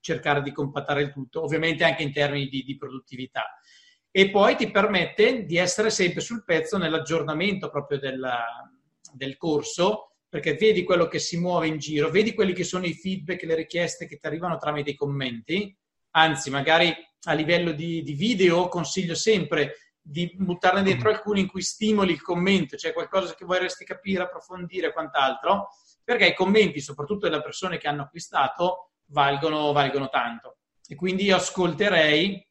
cercare 0.00 0.42
di 0.42 0.52
compattare 0.52 1.00
il 1.00 1.10
tutto, 1.10 1.42
ovviamente 1.42 1.84
anche 1.84 2.02
in 2.02 2.12
termini 2.12 2.48
di, 2.48 2.64
di 2.64 2.76
produttività. 2.76 3.44
E 4.10 4.28
poi 4.28 4.56
ti 4.56 4.70
permette 4.70 5.46
di 5.46 5.56
essere 5.56 5.88
sempre 5.88 6.20
sul 6.20 6.44
pezzo 6.44 6.76
nell'aggiornamento 6.76 7.70
proprio 7.70 7.98
della, 7.98 8.44
del 9.14 9.36
corso, 9.36 10.16
perché 10.28 10.54
vedi 10.54 10.84
quello 10.84 11.06
che 11.06 11.18
si 11.18 11.38
muove 11.38 11.66
in 11.66 11.78
giro, 11.78 12.10
vedi 12.10 12.34
quelli 12.34 12.52
che 12.52 12.64
sono 12.64 12.84
i 12.84 12.94
feedback, 12.94 13.42
le 13.42 13.54
richieste 13.54 14.06
che 14.06 14.16
ti 14.16 14.26
arrivano 14.26 14.58
tramite 14.58 14.90
i 14.90 14.94
commenti, 14.94 15.74
anzi 16.10 16.50
magari 16.50 16.94
a 17.28 17.32
livello 17.32 17.72
di, 17.72 18.02
di 18.02 18.12
video 18.12 18.68
consiglio 18.68 19.14
sempre 19.14 19.76
di 20.00 20.32
buttarne 20.36 20.82
dentro 20.82 21.10
alcuni 21.10 21.40
in 21.40 21.48
cui 21.48 21.62
stimoli 21.62 22.12
il 22.12 22.22
commento, 22.22 22.76
cioè 22.76 22.92
qualcosa 22.92 23.34
che 23.34 23.44
vorresti 23.44 23.84
capire, 23.84 24.22
approfondire, 24.22 24.92
quant'altro, 24.92 25.70
perché 26.04 26.26
i 26.26 26.34
commenti, 26.34 26.80
soprattutto 26.80 27.28
delle 27.28 27.42
persone 27.42 27.78
che 27.78 27.88
hanno 27.88 28.02
acquistato, 28.02 28.92
valgono, 29.06 29.72
valgono 29.72 30.08
tanto. 30.08 30.58
E 30.86 30.94
quindi 30.94 31.24
io 31.24 31.36
ascolterei 31.36 32.48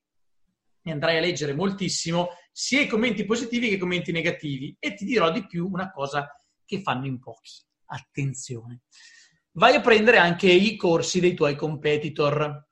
e 0.83 0.91
andrai 0.91 1.17
a 1.17 1.21
leggere 1.21 1.53
moltissimo 1.53 2.29
sia 2.51 2.81
i 2.81 2.87
commenti 2.87 3.25
positivi 3.25 3.69
che 3.69 3.75
i 3.75 3.79
commenti 3.79 4.11
negativi 4.11 4.75
e 4.77 4.93
ti 4.93 5.05
dirò 5.05 5.31
di 5.31 5.45
più 5.47 5.67
una 5.71 5.91
cosa 5.91 6.29
che 6.65 6.81
fanno 6.81 7.05
in 7.05 7.19
pochi. 7.19 7.51
Attenzione. 7.85 8.81
Vai 9.51 9.75
a 9.75 9.81
prendere 9.81 10.17
anche 10.17 10.51
i 10.51 10.75
corsi 10.75 11.19
dei 11.19 11.33
tuoi 11.33 11.55
competitor. 11.55 12.67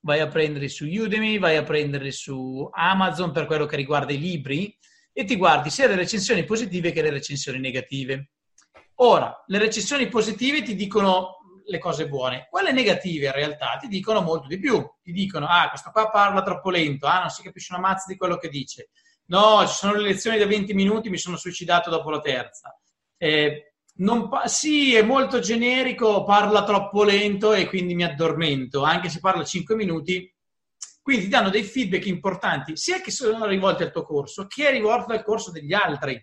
Vai 0.00 0.20
a 0.20 0.28
prenderli 0.28 0.68
su 0.68 0.86
Udemy, 0.86 1.38
vai 1.38 1.56
a 1.56 1.62
prenderli 1.62 2.12
su 2.12 2.68
Amazon 2.70 3.32
per 3.32 3.46
quello 3.46 3.66
che 3.66 3.76
riguarda 3.76 4.12
i 4.12 4.18
libri 4.18 4.76
e 5.12 5.24
ti 5.24 5.36
guardi 5.36 5.70
sia 5.70 5.88
le 5.88 5.96
recensioni 5.96 6.44
positive 6.44 6.92
che 6.92 7.02
le 7.02 7.10
recensioni 7.10 7.58
negative. 7.58 8.30
Ora, 9.00 9.42
le 9.46 9.58
recensioni 9.58 10.08
positive 10.08 10.62
ti 10.62 10.74
dicono 10.74 11.38
le 11.68 11.78
cose 11.78 12.08
buone, 12.08 12.46
quelle 12.50 12.72
negative 12.72 13.26
in 13.26 13.32
realtà 13.32 13.76
ti 13.80 13.88
dicono 13.88 14.20
molto 14.20 14.48
di 14.48 14.58
più. 14.58 14.84
Ti 15.02 15.12
dicono, 15.12 15.46
ah, 15.46 15.68
questo 15.68 15.90
qua 15.90 16.08
parla 16.10 16.42
troppo 16.42 16.70
lento, 16.70 17.06
ah, 17.06 17.20
non 17.20 17.30
si 17.30 17.42
capisce 17.42 17.72
una 17.72 17.82
mazza 17.82 18.04
di 18.06 18.16
quello 18.16 18.36
che 18.36 18.48
dice. 18.48 18.90
No, 19.26 19.66
ci 19.66 19.74
sono 19.74 19.92
le 19.94 20.02
lezioni 20.02 20.38
da 20.38 20.46
20 20.46 20.72
minuti, 20.72 21.10
mi 21.10 21.18
sono 21.18 21.36
suicidato 21.36 21.90
dopo 21.90 22.10
la 22.10 22.20
terza. 22.20 22.74
Eh, 23.20 23.72
pa- 24.28 24.46
sì, 24.46 24.94
è 24.94 25.02
molto 25.02 25.40
generico, 25.40 26.22
parla 26.22 26.62
troppo 26.62 27.02
lento 27.02 27.52
e 27.52 27.66
quindi 27.66 27.94
mi 27.94 28.04
addormento, 28.04 28.82
anche 28.84 29.08
se 29.08 29.18
parla 29.20 29.44
5 29.44 29.74
minuti. 29.74 30.32
Quindi 31.02 31.24
ti 31.24 31.30
danno 31.30 31.50
dei 31.50 31.64
feedback 31.64 32.06
importanti, 32.06 32.76
sia 32.76 33.00
che 33.00 33.10
sono 33.10 33.46
rivolti 33.46 33.82
al 33.82 33.90
tuo 33.90 34.04
corso, 34.04 34.46
che 34.46 34.68
è 34.68 34.70
rivolto 34.70 35.12
al 35.12 35.24
corso 35.24 35.50
degli 35.50 35.72
altri. 35.72 36.22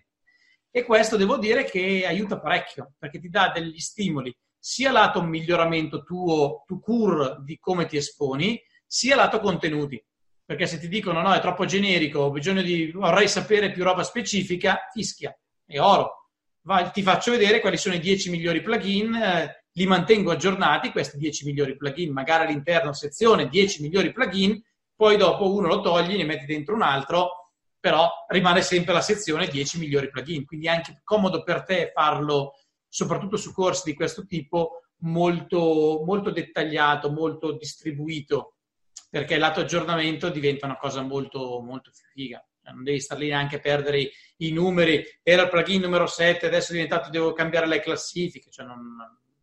E 0.70 0.84
questo 0.84 1.16
devo 1.16 1.38
dire 1.38 1.64
che 1.64 2.04
aiuta 2.06 2.40
parecchio, 2.40 2.94
perché 2.98 3.18
ti 3.18 3.28
dà 3.28 3.50
degli 3.52 3.78
stimoli, 3.78 4.34
sia 4.58 4.92
lato 4.92 5.22
miglioramento 5.22 6.02
tuo, 6.04 6.62
tu 6.66 6.80
cur 6.80 7.42
di 7.42 7.58
come 7.58 7.86
ti 7.86 7.96
esponi, 7.96 8.60
sia 8.86 9.16
lato 9.16 9.40
contenuti. 9.40 10.02
Perché 10.44 10.66
se 10.66 10.78
ti 10.78 10.88
dicono 10.88 11.20
no, 11.20 11.34
è 11.34 11.40
troppo 11.40 11.64
generico, 11.64 12.20
ho 12.20 12.30
bisogno 12.30 12.62
di, 12.62 12.92
vorrei 12.92 13.28
sapere 13.28 13.72
più 13.72 13.82
roba 13.82 14.04
specifica, 14.04 14.88
fischia, 14.92 15.36
è 15.64 15.80
oro 15.80 16.25
vai, 16.66 16.90
ti 16.90 17.02
faccio 17.02 17.30
vedere 17.30 17.60
quali 17.60 17.76
sono 17.76 17.94
i 17.94 18.00
10 18.00 18.28
migliori 18.30 18.60
plugin, 18.60 19.14
eh, 19.14 19.64
li 19.72 19.86
mantengo 19.86 20.32
aggiornati, 20.32 20.90
questi 20.90 21.16
10 21.16 21.44
migliori 21.46 21.76
plugin, 21.76 22.12
magari 22.12 22.46
all'interno 22.46 22.92
sezione 22.92 23.48
10 23.48 23.82
migliori 23.82 24.12
plugin, 24.12 24.60
poi 24.94 25.16
dopo 25.16 25.52
uno 25.52 25.68
lo 25.68 25.80
togli, 25.80 26.16
ne 26.16 26.24
metti 26.24 26.44
dentro 26.44 26.74
un 26.74 26.82
altro, 26.82 27.52
però 27.78 28.10
rimane 28.28 28.62
sempre 28.62 28.92
la 28.92 29.00
sezione 29.00 29.46
10 29.46 29.78
migliori 29.78 30.10
plugin, 30.10 30.44
quindi 30.44 30.66
è 30.66 30.70
anche 30.70 31.00
comodo 31.04 31.44
per 31.44 31.62
te 31.62 31.92
farlo, 31.94 32.54
soprattutto 32.88 33.36
su 33.36 33.52
corsi 33.52 33.90
di 33.90 33.94
questo 33.94 34.26
tipo, 34.26 34.80
molto, 35.02 36.02
molto 36.04 36.30
dettagliato, 36.30 37.12
molto 37.12 37.52
distribuito, 37.52 38.56
perché 39.08 39.38
lato 39.38 39.60
aggiornamento 39.60 40.30
diventa 40.30 40.66
una 40.66 40.78
cosa 40.78 41.02
molto, 41.02 41.60
molto 41.60 41.90
figa. 42.12 42.44
Cioè, 42.66 42.74
non 42.74 42.82
devi 42.82 43.00
star 43.00 43.18
lì 43.18 43.28
neanche 43.28 43.56
a 43.56 43.60
perdere 43.60 44.00
i, 44.00 44.10
i, 44.38 44.52
numeri. 44.52 45.04
Era 45.22 45.42
il 45.42 45.48
plugin 45.48 45.82
numero 45.82 46.06
7, 46.06 46.46
adesso 46.46 46.72
è 46.72 46.74
diventato, 46.74 47.10
devo 47.10 47.32
cambiare 47.32 47.66
le 47.66 47.80
classifiche. 47.80 48.50
Cioè 48.50 48.66
non, 48.66 48.96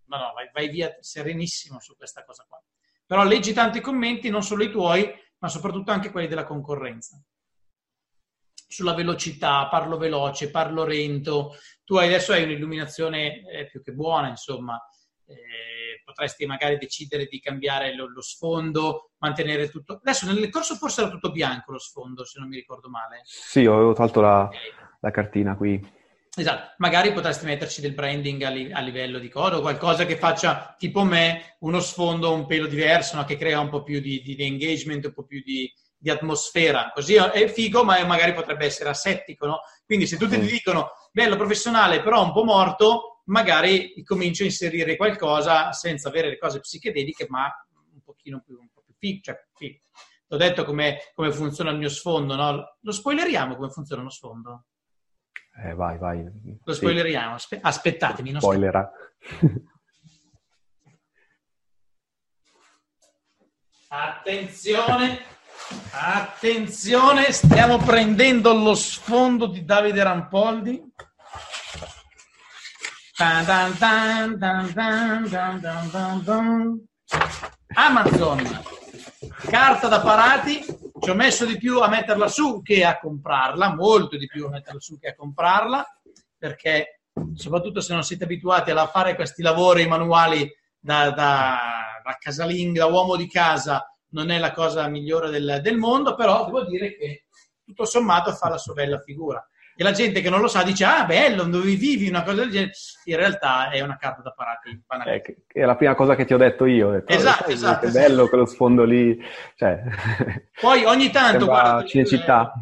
no, 0.06 0.18
no, 0.18 0.34
vai, 0.34 0.50
vai, 0.52 0.70
via 0.70 0.96
serenissimo 1.00 1.80
su 1.80 1.96
questa 1.96 2.26
cosa 2.26 2.46
qua. 2.48 2.62
Però 3.06 3.24
leggi 3.24 3.54
tanti 3.54 3.80
commenti, 3.80 4.30
non 4.30 4.44
solo 4.44 4.64
i 4.64 4.72
tuoi, 4.72 5.10
ma 5.38 5.48
soprattutto 5.48 5.92
anche 5.92 6.12
quelli 6.12 6.28
della 6.28 6.44
concorrenza. 6.44 7.22
Sulla 8.68 8.94
velocità, 8.94 9.68
parlo 9.68 9.98
veloce, 9.98 10.50
parlo 10.50 10.84
lento. 10.84 11.56
Tu 11.84 11.96
adesso 11.96 12.34
hai 12.34 12.44
un'illuminazione 12.44 13.48
eh, 13.50 13.68
più 13.68 13.82
che 13.82 13.94
buona, 13.94 14.30
insomma. 14.30 14.82
Potresti 16.14 16.46
magari 16.46 16.78
decidere 16.78 17.26
di 17.26 17.40
cambiare 17.40 17.96
lo, 17.96 18.08
lo, 18.08 18.22
sfondo, 18.22 19.14
mantenere 19.18 19.70
tutto. 19.70 19.96
Adesso 19.96 20.32
nel 20.32 20.50
corso 20.50 20.76
forse 20.76 21.02
era 21.02 21.10
tutto 21.10 21.32
bianco 21.32 21.72
lo 21.72 21.80
sfondo, 21.80 22.24
se 22.24 22.40
non 22.40 22.50
mi 22.50 22.56
ricordo 22.56 22.88
male. 22.88 23.22
Sì, 23.24 23.66
avevo 23.66 23.94
tolto 23.94 24.22
la, 24.22 24.48
la 25.00 25.12
cartina 25.12 25.56
qui. 25.56 26.02
Esatto, 26.36 26.74
magari 26.78 27.14
potresti 27.14 27.46
metterci 27.46 27.82
del 27.82 27.94
branding 27.94 28.42
a, 28.42 28.50
li, 28.50 28.72
a, 28.72 28.80
livello 28.80 29.20
di 29.20 29.30
codo, 29.30 29.62
qualcosa 29.62 30.06
che 30.06 30.18
faccia 30.18 30.76
tipo 30.80 31.04
me 31.04 31.58
uno 31.60 31.80
sfondo 31.80 32.34
un 32.34 32.48
pelo 32.48 32.66
diverso, 32.66 33.16
no? 33.16 33.24
che 33.24 33.38
crea 33.38 33.60
un 33.60 33.70
po' 33.70 33.84
più 33.84 34.00
di, 34.00 34.22
di, 34.22 34.36
di 34.36 34.44
engagement, 34.44 35.06
un 35.06 35.14
po' 35.14 35.26
più 35.26 35.44
di, 35.44 35.72
di, 35.96 36.10
atmosfera. 36.10 36.92
Così 36.94 37.16
è 37.16 37.48
figo, 37.48 37.84
ma 37.84 38.04
magari 38.06 38.34
potrebbe 38.34 38.66
essere 38.66 38.90
asettico. 38.90 39.46
No? 39.46 39.60
Quindi 39.86 40.08
se 40.08 40.18
tutti 40.18 40.40
ti 40.40 40.48
dicono 40.48 40.90
bello 41.12 41.36
professionale, 41.36 42.02
però 42.02 42.24
un 42.24 42.34
po' 42.34 42.44
morto, 42.44 43.13
magari 43.26 44.04
comincio 44.04 44.44
a 44.44 44.48
inserire 44.48 44.96
qualcosa 44.96 45.72
senza 45.72 46.10
avere 46.10 46.30
le 46.30 46.38
cose 46.38 46.60
psichedeliche, 46.60 47.28
ma 47.30 47.52
un 47.94 48.02
pochino 48.02 48.42
più, 48.42 48.58
un 48.60 48.70
po' 48.70 48.82
più 48.86 48.94
figo. 48.98 49.22
Cioè. 49.22 49.36
Ti 49.56 49.82
ho 50.28 50.38
detto 50.38 50.66
come, 50.66 50.98
come, 51.14 51.32
funziona 51.32 51.72
il 51.72 51.78
mio 51.78 51.90
sfondo, 51.90 52.36
no? 52.36 52.78
Lo 52.80 52.92
spoileriamo 52.92 53.56
come 53.56 53.70
funziona 53.70 54.02
lo 54.02 54.10
sfondo? 54.10 54.66
Eh, 55.64 55.76
vai, 55.76 55.98
vai. 55.98 56.26
Lo 56.64 56.74
spoileriamo. 56.74 57.36
Aspe- 57.36 57.60
aspettatemi. 57.62 58.32
Non 58.32 58.42
Spoilera. 58.42 58.92
Attenzione. 63.90 65.32
Attenzione, 65.92 67.32
stiamo 67.32 67.78
prendendo 67.78 68.54
lo 68.54 68.74
sfondo 68.74 69.46
di 69.46 69.64
Davide 69.64 70.04
Rampoldi. 70.04 70.94
Amazon, 77.74 78.44
carta 79.50 79.88
da 79.88 80.02
parati, 80.02 80.62
ci 81.00 81.10
ho 81.10 81.14
messo 81.14 81.46
di 81.46 81.58
più 81.58 81.80
a 81.80 81.88
metterla 81.88 82.28
su 82.28 82.62
che 82.62 82.84
a 82.84 83.00
comprarla, 83.00 83.76
molto 83.76 84.18
di 84.18 84.26
più 84.28 84.46
a 84.48 84.50
metterla 84.50 84.82
su 84.82 85.00
che 85.00 85.08
a 85.10 85.16
comprarla, 85.16 86.02
perché 86.38 87.00
soprattutto 87.34 87.80
se 87.80 87.94
non 87.94 88.04
siete 88.04 88.26
abituati 88.26 88.72
a 88.72 88.88
fare 88.88 89.16
questi 89.16 89.42
lavori 89.42 89.88
manuali 89.88 90.54
da, 90.78 91.12
da, 91.12 91.58
da 92.04 92.18
casalinga, 92.20 92.88
uomo 92.88 93.16
di 93.16 93.30
casa, 93.30 93.90
non 94.10 94.32
è 94.32 94.38
la 94.38 94.52
cosa 94.52 94.86
migliore 94.90 95.30
del, 95.30 95.60
del, 95.64 95.78
mondo, 95.78 96.16
però 96.16 96.44
devo 96.44 96.66
dire 96.66 96.98
che 96.98 97.28
tutto 97.64 97.86
sommato 97.86 98.34
fa 98.34 98.50
la 98.50 98.58
sua 98.58 98.74
bella 98.74 99.00
figura. 99.00 99.42
E 99.76 99.84
la 99.84 99.92
gente 99.92 100.22
che 100.22 100.30
non 100.30 100.40
lo 100.40 100.48
sa 100.48 100.64
dice, 100.64 100.86
ah 100.86 101.06
bello, 101.06 101.44
dove 101.44 101.74
vivi, 101.76 102.08
una 102.08 102.24
cosa 102.24 102.42
del 102.42 102.52
genere. 102.52 102.72
In 103.06 103.16
realtà 103.16 103.70
è 103.70 103.82
una 103.82 103.98
carta 103.98 104.22
da 104.22 104.32
parati. 104.32 104.84
Eh, 105.06 105.44
è 105.48 105.66
la 105.66 105.76
prima 105.76 105.96
cosa 105.96 106.16
che 106.16 106.26
ti 106.26 106.34
ho 106.34 106.38
detto 106.38 106.66
io. 106.66 106.90
Ho 106.90 106.92
detto, 106.92 107.12
esatto, 107.12 107.50
oh, 107.50 107.54
esatto. 107.54 107.80
Che 107.80 107.86
esatto. 107.88 108.08
bello 108.08 108.30
quello 108.30 108.46
sfondo 108.46 108.84
lì. 108.84 109.20
Cioè, 109.56 109.82
poi 110.62 110.86
ogni 110.86 111.10
tanto, 111.10 111.46
guarda, 111.46 111.86
Cinecittà. 111.86 112.54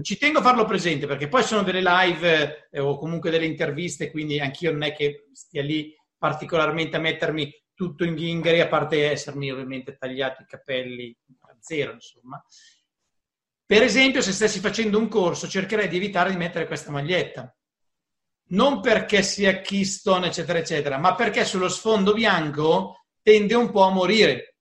ci 0.00 0.16
tengo 0.16 0.38
a 0.38 0.42
farlo 0.42 0.64
presente 0.64 1.06
perché 1.06 1.28
poi 1.28 1.42
sono 1.42 1.62
delle 1.62 1.82
live 1.82 2.68
eh, 2.70 2.80
o 2.80 2.98
comunque 2.98 3.30
delle 3.30 3.46
interviste, 3.46 4.10
quindi 4.10 4.38
anch'io 4.38 4.70
non 4.70 4.82
è 4.82 4.94
che 4.94 5.28
stia 5.32 5.62
lì 5.62 5.92
particolarmente 6.16 6.96
a 6.96 7.00
mettermi 7.00 7.52
tutto 7.74 8.04
in 8.04 8.14
ghingheri, 8.14 8.60
a 8.60 8.66
parte 8.66 9.10
essermi 9.10 9.52
ovviamente 9.52 9.96
tagliato 9.96 10.42
i 10.42 10.46
capelli 10.46 11.16
a 11.42 11.56
zero, 11.60 11.92
insomma. 11.92 12.42
Per 13.68 13.82
esempio, 13.82 14.22
se 14.22 14.32
stessi 14.32 14.60
facendo 14.60 14.98
un 14.98 15.08
corso, 15.08 15.46
cercherei 15.46 15.88
di 15.88 15.96
evitare 15.96 16.30
di 16.30 16.38
mettere 16.38 16.66
questa 16.66 16.90
maglietta. 16.90 17.54
Non 18.50 18.80
perché 18.80 19.22
sia 19.22 19.60
Keystone, 19.60 20.28
eccetera, 20.28 20.58
eccetera, 20.58 20.96
ma 20.96 21.14
perché 21.14 21.44
sullo 21.44 21.68
sfondo 21.68 22.14
bianco 22.14 23.04
tende 23.20 23.54
un 23.54 23.70
po' 23.70 23.82
a 23.82 23.90
morire. 23.90 24.54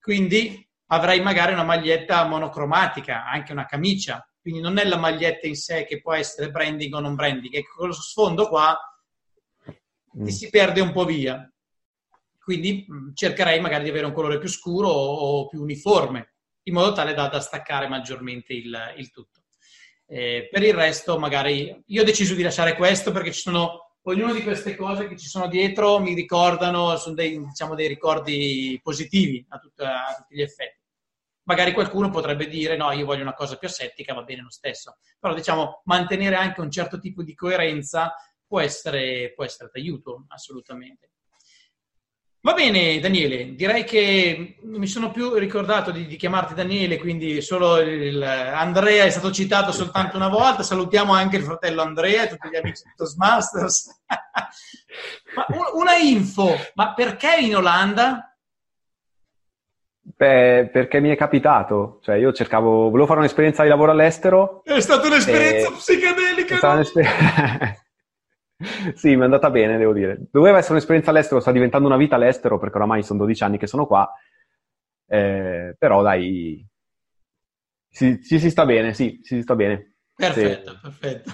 Quindi 0.00 0.68
avrai 0.86 1.20
magari 1.20 1.52
una 1.52 1.62
maglietta 1.62 2.26
monocromatica, 2.26 3.24
anche 3.24 3.52
una 3.52 3.66
camicia. 3.66 4.28
Quindi 4.40 4.60
non 4.60 4.78
è 4.78 4.84
la 4.84 4.98
maglietta 4.98 5.46
in 5.46 5.54
sé 5.54 5.84
che 5.84 6.00
può 6.00 6.12
essere 6.14 6.50
branding 6.50 6.92
o 6.92 6.98
non 6.98 7.14
branding, 7.14 7.54
è 7.54 7.58
che 7.58 7.68
con 7.72 7.86
lo 7.86 7.94
sfondo 7.94 8.48
qua 8.48 8.76
mm. 10.18 10.26
si 10.26 10.50
perde 10.50 10.80
un 10.80 10.90
po' 10.90 11.04
via 11.04 11.48
quindi 12.50 12.84
mm, 12.90 13.10
cercherei 13.14 13.60
magari 13.60 13.84
di 13.84 13.90
avere 13.90 14.06
un 14.06 14.12
colore 14.12 14.38
più 14.38 14.48
scuro 14.48 14.88
o, 14.88 15.46
più 15.46 15.62
uniforme, 15.62 16.29
in 16.64 16.74
modo 16.74 16.92
tale 16.92 17.14
da, 17.14 17.28
da 17.28 17.40
staccare 17.40 17.88
maggiormente 17.88 18.52
il, 18.52 18.94
il 18.96 19.10
tutto. 19.10 19.42
Eh, 20.06 20.48
per 20.50 20.62
il 20.62 20.74
resto, 20.74 21.18
magari 21.18 21.82
io 21.86 22.02
ho 22.02 22.04
deciso 22.04 22.34
di 22.34 22.42
lasciare 22.42 22.74
questo 22.74 23.12
perché 23.12 23.32
ci 23.32 23.40
sono 23.40 23.90
ognuna 24.02 24.32
di 24.32 24.42
queste 24.42 24.74
cose 24.74 25.06
che 25.06 25.16
ci 25.16 25.28
sono 25.28 25.46
dietro 25.46 26.00
mi 26.00 26.14
ricordano, 26.14 26.96
sono 26.96 27.14
dei, 27.14 27.38
diciamo, 27.38 27.74
dei 27.74 27.88
ricordi 27.88 28.78
positivi 28.82 29.44
a, 29.50 29.58
tut, 29.58 29.80
a, 29.80 30.14
tutti 30.16 30.34
gli 30.34 30.42
effetti. 30.42 30.78
Magari 31.44 31.72
qualcuno 31.72 32.10
potrebbe 32.10 32.46
dire 32.48 32.76
no, 32.76 32.92
io 32.92 33.06
voglio 33.06 33.22
una 33.22 33.34
cosa 33.34 33.56
più 33.56 33.68
asettica, 33.68 34.14
va 34.14 34.22
bene 34.22 34.42
lo 34.42 34.50
stesso. 34.50 34.98
Però 35.18 35.34
diciamo, 35.34 35.82
mantenere 35.84 36.36
anche 36.36 36.60
un 36.60 36.70
certo 36.70 36.98
tipo 36.98 37.22
di 37.22 37.34
coerenza 37.34 38.14
può 38.46 38.60
essere, 38.60 39.32
può 39.34 39.44
essere 39.44 39.70
d'aiuto, 39.72 40.26
assolutamente. 40.28 41.09
Va 42.42 42.54
bene, 42.54 42.98
Daniele, 43.00 43.54
direi 43.54 43.84
che 43.84 44.56
non 44.62 44.80
mi 44.80 44.86
sono 44.86 45.10
più 45.10 45.34
ricordato 45.34 45.90
di, 45.90 46.06
di 46.06 46.16
chiamarti 46.16 46.54
Daniele, 46.54 46.96
quindi 46.96 47.42
solo 47.42 47.78
il, 47.80 48.22
Andrea 48.22 49.04
è 49.04 49.10
stato 49.10 49.30
citato 49.30 49.72
soltanto 49.72 50.16
una 50.16 50.30
volta. 50.30 50.62
Salutiamo 50.62 51.12
anche 51.12 51.36
il 51.36 51.42
fratello 51.42 51.82
Andrea 51.82 52.22
e 52.22 52.28
tutti 52.28 52.48
gli 52.48 52.56
amici 52.56 52.84
di 52.84 52.92
Toastmasters. 52.96 54.04
ma 55.36 55.46
una 55.74 55.96
info, 55.96 56.56
ma 56.76 56.94
perché 56.94 57.36
in 57.40 57.56
Olanda? 57.56 58.34
Beh, 60.00 60.70
perché 60.72 60.98
mi 60.98 61.10
è 61.10 61.16
capitato, 61.16 61.98
cioè 62.02 62.16
io 62.16 62.32
cercavo, 62.32 62.88
volevo 62.88 63.06
fare 63.06 63.18
un'esperienza 63.18 63.64
di 63.64 63.68
lavoro 63.68 63.90
all'estero. 63.90 64.62
È 64.64 64.80
stata 64.80 65.08
un'esperienza 65.08 65.68
e... 65.68 65.72
psichedelica. 65.72 66.54
È 66.54 66.56
stata 66.56 66.74
un'esperienza... 66.74 67.76
sì, 68.94 69.14
mi 69.14 69.22
è 69.22 69.24
andata 69.24 69.50
bene, 69.50 69.78
devo 69.78 69.92
dire. 69.92 70.18
Doveva 70.30 70.58
essere 70.58 70.74
un'esperienza 70.74 71.10
all'estero, 71.10 71.40
sta 71.40 71.52
diventando 71.52 71.86
una 71.86 71.96
vita 71.96 72.16
all'estero 72.16 72.58
perché 72.58 72.76
oramai 72.76 73.02
sono 73.02 73.20
12 73.20 73.42
anni 73.42 73.58
che 73.58 73.66
sono 73.66 73.86
qua. 73.86 74.12
Eh, 75.06 75.74
però 75.78 76.02
dai, 76.02 76.64
ci 77.90 78.18
si, 78.22 78.38
si, 78.38 78.50
sta 78.50 78.64
bene, 78.64 78.94
sì, 78.94 79.20
si 79.22 79.42
sta 79.42 79.54
bene. 79.54 79.96
Perfetto, 80.14 80.72
sì. 80.72 80.78
perfetto. 80.80 81.32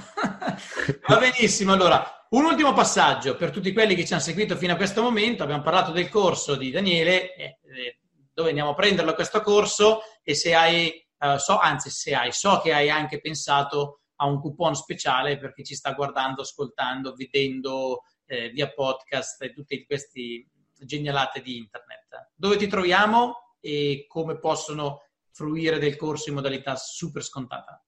Va 1.09 1.19
benissimo, 1.19 1.73
allora, 1.73 2.27
un 2.31 2.45
ultimo 2.45 2.73
passaggio 2.73 3.37
per 3.37 3.51
tutti 3.51 3.73
quelli 3.73 3.95
che 3.95 4.05
ci 4.05 4.13
hanno 4.13 4.23
seguito 4.23 4.57
fino 4.57 4.73
a 4.73 4.77
questo 4.77 5.03
momento. 5.03 5.43
Abbiamo 5.43 5.63
parlato 5.63 5.93
del 5.93 6.09
corso 6.09 6.57
di 6.57 6.71
Daniele, 6.71 7.35
eh, 7.35 7.59
eh 7.63 7.99
dove 8.33 8.51
andiamo 8.51 8.71
a 8.71 8.75
prenderlo 8.75 9.15
questo 9.15 9.41
corso 9.41 10.01
e 10.23 10.35
se 10.35 10.55
hai, 10.55 10.89
eh, 10.91 11.39
so, 11.39 11.59
anzi 11.59 11.89
se 11.89 12.15
hai, 12.15 12.33
so 12.33 12.61
che 12.63 12.75
hai 12.75 12.91
anche 12.91 13.19
pensato 13.19 14.03
a 14.17 14.27
un 14.27 14.41
coupon 14.41 14.75
speciale 14.75 15.39
per 15.39 15.53
chi 15.53 15.65
ci 15.65 15.75
sta 15.75 15.93
guardando, 15.93 16.43
ascoltando, 16.43 17.15
vedendo 17.15 18.03
eh, 18.27 18.51
via 18.51 18.71
podcast 18.71 19.43
e 19.43 19.53
tutte 19.53 19.85
queste 19.85 20.49
genialate 20.79 21.41
di 21.41 21.57
internet. 21.57 22.33
Dove 22.35 22.57
ti 22.57 22.67
troviamo 22.67 23.55
e 23.61 24.05
come 24.09 24.39
possono 24.39 25.03
fruire 25.31 25.79
del 25.79 25.97
corso 25.97 26.31
in 26.31 26.37
modalità 26.37 26.77
super 26.77 27.23
scontata? 27.23 27.83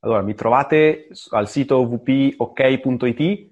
Allora, 0.00 0.22
mi 0.22 0.34
trovate 0.34 1.08
al 1.30 1.48
sito 1.48 1.86
vpok.it, 1.86 3.50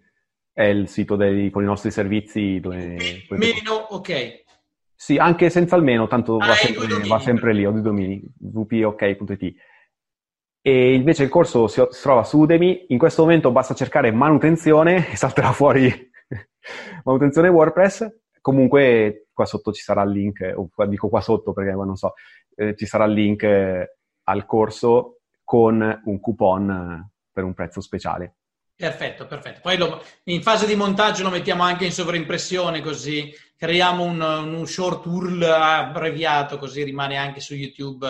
è 0.52 0.64
il 0.64 0.88
sito 0.88 1.14
dei, 1.14 1.50
con 1.50 1.62
i 1.62 1.66
nostri 1.66 1.90
servizi 1.90 2.58
dove... 2.58 3.26
Meno 3.28 3.74
ok. 3.74 4.44
Sì, 4.94 5.16
anche 5.16 5.50
senza 5.50 5.76
il 5.76 5.82
meno, 5.82 6.08
tanto 6.08 6.38
ah, 6.38 6.46
va, 6.46 6.54
sempre, 6.54 6.86
va, 7.06 7.18
sempre, 7.20 7.54
lì, 7.54 7.64
ho 7.64 7.70
dei 7.70 7.82
domini, 7.82 8.20
vpok.it. 8.36 9.54
E 10.60 10.94
invece 10.94 11.22
il 11.22 11.28
corso 11.28 11.66
si, 11.68 11.82
trova 12.02 12.24
su 12.24 12.38
Udemy, 12.38 12.86
in 12.88 12.98
questo 12.98 13.22
momento 13.22 13.50
basta 13.50 13.74
cercare 13.74 14.10
manutenzione 14.10 15.08
e 15.12 15.16
salterà 15.16 15.52
fuori 15.52 16.10
manutenzione 17.04 17.48
WordPress. 17.48 18.06
Comunque 18.40 19.28
qua 19.32 19.44
sotto 19.44 19.72
ci 19.72 19.82
sarà 19.82 20.02
il 20.02 20.10
link, 20.10 20.52
o 20.54 20.68
dico 20.86 21.08
qua 21.08 21.20
sotto 21.20 21.52
perché 21.52 21.72
non 21.72 21.96
so, 21.96 22.14
eh, 22.56 22.74
ci 22.76 22.86
sarà 22.86 23.04
il 23.04 23.12
link 23.12 23.42
eh, 23.42 23.96
al 24.24 24.46
corso 24.46 25.20
con 25.44 26.00
un 26.04 26.20
coupon 26.20 26.70
eh, 26.70 27.10
per 27.32 27.44
un 27.44 27.54
prezzo 27.54 27.80
speciale. 27.80 28.34
Perfetto, 28.74 29.26
perfetto. 29.26 29.60
Poi 29.60 29.76
lo, 29.76 30.02
in 30.24 30.40
fase 30.40 30.66
di 30.66 30.76
montaggio 30.76 31.24
lo 31.24 31.30
mettiamo 31.30 31.64
anche 31.64 31.84
in 31.84 31.92
sovraimpressione 31.92 32.80
così 32.80 33.32
creiamo 33.56 34.04
un, 34.04 34.20
un 34.20 34.66
short 34.66 35.04
URL 35.04 35.42
abbreviato 35.42 36.58
così 36.58 36.84
rimane 36.84 37.16
anche 37.16 37.40
su 37.40 37.54
YouTube 37.54 38.06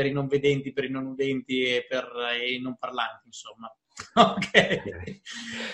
per 0.00 0.08
i 0.08 0.12
non 0.12 0.28
vedenti, 0.28 0.72
per 0.72 0.84
i 0.84 0.90
non 0.90 1.04
udenti 1.04 1.62
e 1.62 1.84
per 1.86 2.10
i 2.50 2.58
non 2.58 2.78
parlanti, 2.78 3.26
insomma. 3.26 3.70
Ok, 4.14 4.48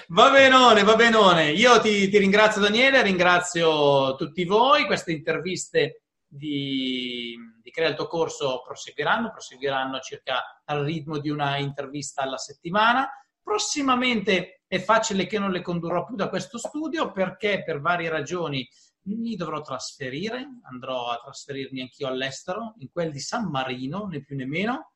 va 0.09 0.31
benone, 0.33 0.83
va 0.83 0.97
benone. 0.97 1.53
Io 1.53 1.81
ti, 1.81 2.09
ti 2.09 2.19
ringrazio 2.19 2.61
Daniele, 2.61 3.03
ringrazio 3.03 4.17
tutti 4.17 4.45
voi. 4.45 4.85
Queste 4.85 5.13
interviste 5.13 6.03
di, 6.27 7.37
di 7.63 7.71
Crea 7.71 7.91
il 7.91 7.95
tuo 7.95 8.09
corso 8.09 8.63
proseguiranno, 8.67 9.31
proseguiranno 9.31 10.01
circa 10.01 10.61
al 10.65 10.83
ritmo 10.83 11.19
di 11.19 11.31
una 11.31 11.59
intervista 11.59 12.23
alla 12.23 12.39
settimana. 12.39 13.09
Prossimamente 13.41 14.63
è 14.67 14.81
facile 14.81 15.27
che 15.27 15.39
non 15.39 15.53
le 15.53 15.63
condurrò 15.63 16.05
più 16.05 16.17
da 16.17 16.29
questo 16.29 16.59
studio 16.59 17.13
perché 17.13 17.63
per 17.63 17.81
varie 17.81 18.09
ragioni 18.09 18.69
mi 19.07 19.37
dovrò 19.37 19.61
trasferire, 19.61 20.61
andrò 20.63 21.09
a 21.09 21.21
trasferirmi 21.23 21.81
anch'io 21.81 22.09
all'estero, 22.09 22.75
in 22.79 22.91
quel 22.91 23.11
di 23.11 23.21
San 23.21 23.49
Marino, 23.49 24.07
né 24.07 24.23
più 24.23 24.37
né 24.37 24.47
meno, 24.47 24.93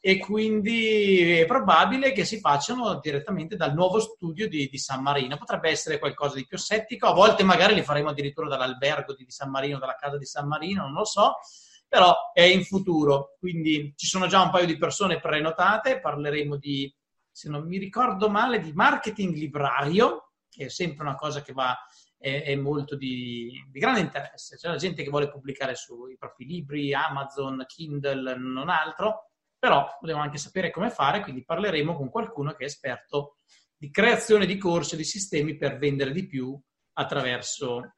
e 0.00 0.18
quindi 0.18 1.32
è 1.32 1.46
probabile 1.46 2.12
che 2.12 2.24
si 2.24 2.38
facciano 2.38 2.98
direttamente 3.00 3.56
dal 3.56 3.74
nuovo 3.74 4.00
studio 4.00 4.48
di, 4.48 4.68
di 4.68 4.78
San 4.78 5.02
Marino. 5.02 5.36
Potrebbe 5.36 5.70
essere 5.70 5.98
qualcosa 5.98 6.36
di 6.36 6.46
più 6.46 6.58
settico, 6.58 7.06
a 7.06 7.14
volte 7.14 7.42
magari 7.44 7.74
li 7.74 7.82
faremo 7.82 8.10
addirittura 8.10 8.48
dall'albergo 8.48 9.14
di, 9.14 9.24
di 9.24 9.30
San 9.30 9.50
Marino, 9.50 9.78
dalla 9.78 9.96
casa 9.96 10.18
di 10.18 10.26
San 10.26 10.46
Marino, 10.46 10.82
non 10.82 10.92
lo 10.92 11.04
so, 11.04 11.36
però 11.88 12.14
è 12.32 12.42
in 12.42 12.64
futuro, 12.64 13.36
quindi 13.38 13.94
ci 13.96 14.06
sono 14.06 14.26
già 14.26 14.42
un 14.42 14.50
paio 14.50 14.66
di 14.66 14.76
persone 14.76 15.20
prenotate, 15.20 16.00
parleremo 16.00 16.56
di, 16.56 16.92
se 17.30 17.48
non 17.48 17.66
mi 17.66 17.78
ricordo 17.78 18.28
male, 18.28 18.58
di 18.58 18.72
marketing 18.72 19.34
librario, 19.34 20.32
che 20.48 20.66
è 20.66 20.68
sempre 20.68 21.04
una 21.04 21.14
cosa 21.14 21.42
che 21.42 21.52
va 21.52 21.76
è, 22.26 22.42
è 22.42 22.56
molto 22.56 22.96
di, 22.96 23.64
di, 23.70 23.78
grande 23.78 24.00
interesse. 24.00 24.56
C'è 24.56 24.68
la 24.68 24.76
gente 24.76 25.04
che 25.04 25.10
vuole 25.10 25.30
pubblicare 25.30 25.76
sui 25.76 26.16
propri 26.16 26.44
libri, 26.44 26.92
Amazon, 26.92 27.64
Kindle, 27.66 28.36
non 28.36 28.68
altro, 28.68 29.30
però 29.56 29.86
vogliamo 30.00 30.22
anche 30.22 30.38
sapere 30.38 30.72
come 30.72 30.90
fare, 30.90 31.20
quindi 31.20 31.44
parleremo 31.44 31.94
con 31.94 32.10
qualcuno 32.10 32.52
che 32.54 32.64
è 32.64 32.66
esperto 32.66 33.36
di 33.76 33.90
creazione 33.90 34.46
di 34.46 34.58
corsi 34.58 34.96
di 34.96 35.04
sistemi 35.04 35.56
per 35.56 35.78
vendere 35.78 36.10
di 36.10 36.26
più 36.26 36.58
attraverso 36.94 37.92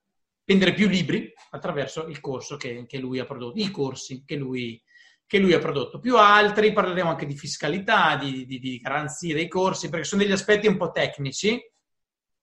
vendere 0.45 0.73
più 0.73 0.89
libri 0.89 1.31
attraverso 1.51 2.07
il 2.07 2.21
corso 2.21 2.57
che, 2.57 2.87
che, 2.87 2.99
lui 2.99 3.19
ha 3.19 3.27
prodotto, 3.27 3.61
i 3.61 3.71
corsi 3.71 4.25
che 4.25 4.35
lui, 4.37 4.83
che 5.27 5.39
lui 5.39 5.53
ha 5.53 5.59
prodotto. 5.59 6.01
Più 6.01 6.17
altri, 6.17 6.73
parleremo 6.73 7.11
anche 7.11 7.27
di 7.27 7.37
fiscalità, 7.37 8.17
di, 8.17 8.45
di, 8.47 8.59
di 8.59 8.79
garanzie 8.79 9.35
dei 9.35 9.47
corsi, 9.47 9.89
perché 9.89 10.07
sono 10.07 10.23
degli 10.23 10.33
aspetti 10.33 10.67
un 10.67 10.77
po' 10.77 10.91
tecnici 10.91 11.61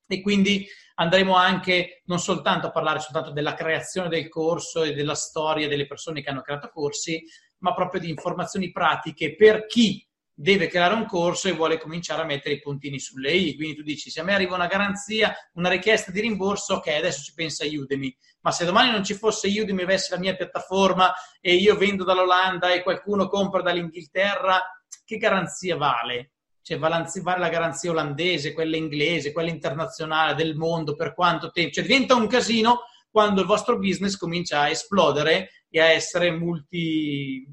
e 0.08 0.22
quindi 0.22 0.68
andremo 0.96 1.36
anche 1.36 2.02
non 2.06 2.20
soltanto 2.20 2.68
a 2.68 2.72
parlare 2.72 3.00
soltanto 3.00 3.32
della 3.32 3.54
creazione 3.54 4.10
del 4.10 4.30
corso 4.30 4.84
e 4.84 4.94
della 4.94 5.16
storia 5.16 5.68
delle 5.68 5.88
persone 5.88 6.22
che 6.22 6.30
hanno 6.30 6.42
creato 6.42 6.70
corsi, 6.70 7.24
ma 7.60 7.74
proprio 7.74 8.02
di 8.02 8.10
informazioni 8.10 8.72
pratiche 8.72 9.36
per 9.36 9.66
chi 9.66 10.06
deve 10.38 10.68
creare 10.68 10.94
un 10.94 11.06
corso 11.06 11.48
e 11.48 11.54
vuole 11.54 11.80
cominciare 11.80 12.22
a 12.22 12.26
mettere 12.26 12.56
i 12.56 12.62
puntini 12.62 13.00
sulle 13.00 13.32
i. 13.32 13.56
Quindi 13.56 13.76
tu 13.76 13.84
dici, 13.84 14.10
se 14.10 14.20
a 14.20 14.24
me 14.24 14.34
arriva 14.34 14.56
una 14.56 14.68
garanzia, 14.68 15.34
una 15.54 15.70
richiesta 15.70 16.12
di 16.12 16.20
rimborso, 16.20 16.76
ok, 16.76 16.88
adesso 16.88 17.22
ci 17.24 17.34
pensa 17.34 17.66
Udemy. 17.66 18.16
Ma 18.42 18.52
se 18.52 18.66
domani 18.66 18.92
non 18.92 19.04
ci 19.04 19.14
fosse 19.14 19.48
Udemy, 19.48 19.84
avessi 19.84 20.12
la 20.12 20.20
mia 20.20 20.36
piattaforma 20.36 21.14
e 21.40 21.56
io 21.56 21.78
vendo 21.78 22.04
dall'Olanda 22.04 22.74
e 22.74 22.84
qualcuno 22.84 23.30
compra 23.30 23.62
dall'Inghilterra, 23.62 24.62
che 25.06 25.18
garanzia 25.18 25.78
vale? 25.78 26.32
Cioè, 26.66 26.80
vale 26.80 27.06
la 27.38 27.50
garanzia 27.50 27.92
olandese, 27.92 28.52
quella 28.52 28.76
inglese, 28.76 29.32
quella 29.32 29.52
internazionale 29.52 30.34
del 30.34 30.56
mondo, 30.56 30.96
per 30.96 31.14
quanto 31.14 31.52
tempo? 31.52 31.74
Cioè, 31.74 31.84
diventa 31.84 32.16
un 32.16 32.26
casino 32.26 32.86
quando 33.12 33.42
il 33.42 33.46
vostro 33.46 33.78
business 33.78 34.18
comincia 34.18 34.62
a 34.62 34.70
esplodere 34.70 35.66
e 35.70 35.80
a 35.80 35.92
essere 35.92 36.32
multi, 36.32 37.48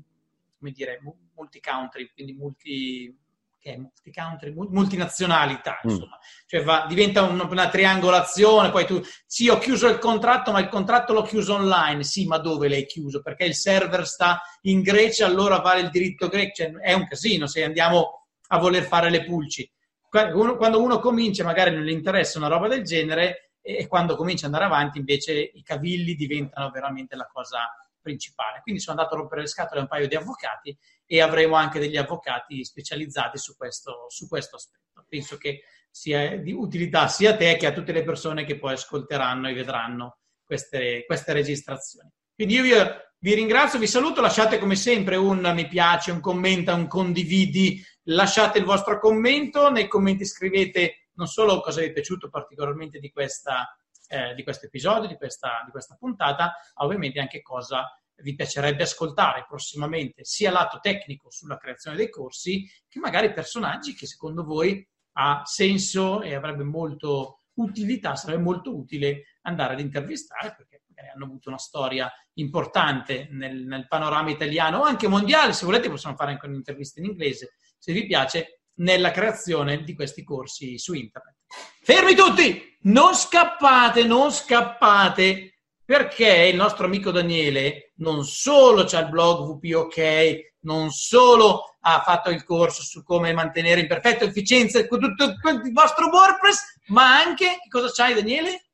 come 0.58 0.70
dire, 0.70 0.98
multi-country, 1.34 2.10
quindi 2.14 2.32
multi, 2.32 3.14
che 3.58 3.76
multi-country, 3.76 4.50
multinazionalità, 4.54 5.78
mm. 5.86 5.90
insomma. 5.90 6.16
Mm. 6.16 6.46
Cioè 6.46 6.62
va, 6.64 6.86
diventa 6.88 7.20
un, 7.20 7.38
una 7.38 7.68
triangolazione, 7.68 8.70
poi 8.70 8.86
tu, 8.86 8.98
sì, 9.26 9.50
ho 9.50 9.58
chiuso 9.58 9.88
il 9.88 9.98
contratto, 9.98 10.52
ma 10.52 10.60
il 10.60 10.68
contratto 10.68 11.12
l'ho 11.12 11.22
chiuso 11.24 11.52
online. 11.52 12.02
Sì, 12.02 12.24
ma 12.24 12.38
dove 12.38 12.66
l'hai 12.66 12.86
chiuso? 12.86 13.20
Perché 13.20 13.44
il 13.44 13.54
server 13.54 14.06
sta 14.06 14.40
in 14.62 14.80
Grecia, 14.80 15.26
allora 15.26 15.58
vale 15.58 15.82
il 15.82 15.90
diritto 15.90 16.28
greco. 16.28 16.54
Cioè, 16.54 16.70
è 16.76 16.94
un 16.94 17.06
casino 17.06 17.46
se 17.46 17.62
andiamo 17.62 18.20
a 18.53 18.59
voler 18.59 18.84
fare 18.84 19.11
le 19.11 19.24
pulci. 19.24 19.70
Quando 20.09 20.82
uno 20.82 20.98
comincia, 20.98 21.42
magari 21.42 21.74
non 21.74 21.84
gli 21.84 21.90
interessa 21.90 22.38
una 22.38 22.48
roba 22.48 22.68
del 22.68 22.82
genere, 22.82 23.53
e 23.62 23.86
quando 23.86 24.14
comincia 24.14 24.46
ad 24.46 24.53
andare 24.53 24.70
avanti, 24.70 24.98
invece 24.98 25.32
i 25.40 25.62
cavilli 25.62 26.14
diventano 26.14 26.70
veramente 26.70 27.16
la 27.16 27.28
cosa 27.32 27.61
principale. 28.00 28.61
Quindi 28.61 28.80
sono 28.80 28.98
andato 28.98 29.14
a 29.14 29.18
rompere 29.20 29.42
le 29.42 29.46
scatole 29.46 29.78
a 29.78 29.82
un 29.84 29.88
paio 29.88 30.09
di 30.09 30.16
avvocati 30.16 30.76
e 31.07 31.22
avremo 31.22 31.55
anche 31.55 31.78
degli 31.78 31.96
avvocati 31.96 32.62
specializzati 32.64 33.38
su 33.38 33.57
questo, 33.57 34.07
su 34.09 34.28
questo 34.28 34.57
aspetto. 34.57 35.07
Penso 35.09 35.38
che 35.38 35.62
sia 35.90 36.36
di 36.38 36.53
utilità 36.53 37.07
sia 37.09 37.30
a 37.30 37.36
te 37.36 37.57
che 37.57 37.66
a 37.66 37.72
tutte 37.72 37.92
le 37.92 38.03
persone 38.03 38.44
che 38.44 38.59
poi 38.59 38.72
ascolteranno 38.74 39.48
e 39.48 39.55
vedranno 39.55 40.18
queste, 40.44 41.05
queste 41.07 41.32
registrazioni. 41.32 42.11
Quindi 42.34 42.55
io 42.55 42.62
vi, 42.62 42.72
vi 43.18 43.34
ringrazio, 43.34 43.78
vi 43.78 43.86
saluto, 43.86 44.20
lasciate 44.20 44.59
come 44.59 44.74
sempre 44.74 45.16
un 45.16 45.53
mi 45.55 45.68
piace, 45.68 46.11
un 46.11 46.20
commenta, 46.20 46.74
un 46.74 46.88
condividi, 46.88 47.80
lasciate 48.05 48.59
il 48.59 48.64
vostro 48.64 48.98
commento, 48.98 49.70
nei 49.70 49.88
commenti 49.88 50.24
scrivete 50.24 51.09
non 51.14 51.26
solo 51.26 51.61
cosa 51.61 51.80
vi 51.80 51.88
è 51.88 51.92
piaciuto 51.92 52.28
particolarmente 52.30 52.98
di 52.98 53.11
questa 53.11 53.76
eh, 54.12 54.34
di 54.34 54.42
questo 54.42 54.66
episodio, 54.66 55.09
di 55.09 55.16
questa, 55.16 55.62
di 55.64 55.70
questa 55.70 55.96
puntata, 55.98 56.55
ovviamente 56.74 57.18
anche 57.18 57.40
cosa 57.40 57.90
vi 58.16 58.34
piacerebbe 58.34 58.82
ascoltare 58.82 59.46
prossimamente, 59.48 60.22
sia 60.24 60.50
lato 60.50 60.80
tecnico 60.80 61.30
sulla 61.30 61.57
creazione 61.57 61.96
dei 61.96 62.11
corsi, 62.11 62.70
che 62.88 62.98
magari 62.98 63.32
personaggi 63.32 63.94
che 63.94 64.07
secondo 64.07 64.44
voi 64.44 64.86
ha 65.12 65.42
senso 65.44 66.20
e 66.20 66.34
avrebbe 66.34 66.62
molto 66.62 67.38
utilità, 67.55 68.14
sarebbe 68.14 68.42
molto 68.42 68.76
utile 68.76 69.38
andare 69.42 69.72
ad 69.72 69.80
intervistare 69.80 70.55
perché 70.55 70.82
magari 70.88 71.09
hanno 71.09 71.24
avuto 71.24 71.48
una 71.48 71.59
storia 71.59 72.12
importante 72.34 73.28
nel, 73.30 73.64
nel 73.64 73.88
panorama 73.88 74.30
italiano 74.30 74.80
o 74.80 74.82
anche 74.82 75.09
mondiale, 75.09 75.55
se 75.55 75.64
volete 75.64 75.88
possiamo 75.88 76.16
fare 76.16 76.32
anche 76.32 76.46
un'intervista 76.46 77.00
in 77.00 77.07
inglese, 77.07 77.55
se 77.83 77.93
vi 77.93 78.07
piace, 78.07 78.61
nella 78.74 79.11
creazione 79.11 79.83
di 79.83 79.97
questi 79.97 80.22
corsi 80.22 80.78
su 80.78 80.95
internet. 80.95 81.35
Fermi 81.83 82.14
tutti! 82.14 82.78
Non 82.83 83.14
scappate, 83.14 84.05
non 84.05 84.30
scappate, 84.30 85.62
perché 85.85 86.47
il 86.47 86.55
nostro 86.55 86.87
amico 86.87 87.11
Daniele 87.11 87.93
non 87.97 88.24
solo 88.24 88.85
c'ha 88.85 89.01
il 89.01 89.09
blog 89.09 89.59
VPOK, 89.59 90.59
non 90.61 90.91
solo 90.91 91.76
ha 91.80 92.03
fatto 92.05 92.30
il 92.30 92.45
corso 92.45 92.83
su 92.83 93.03
come 93.03 93.33
mantenere 93.33 93.80
in 93.80 93.89
perfetta 93.89 94.24
efficienza 94.24 94.80
tutto, 94.85 95.24
il 95.24 95.72
vostro 95.72 96.07
WordPress, 96.07 96.78
ma 96.89 97.20
anche, 97.20 97.59
cosa 97.68 97.91
c'hai 97.93 98.14
Daniele? 98.14 98.68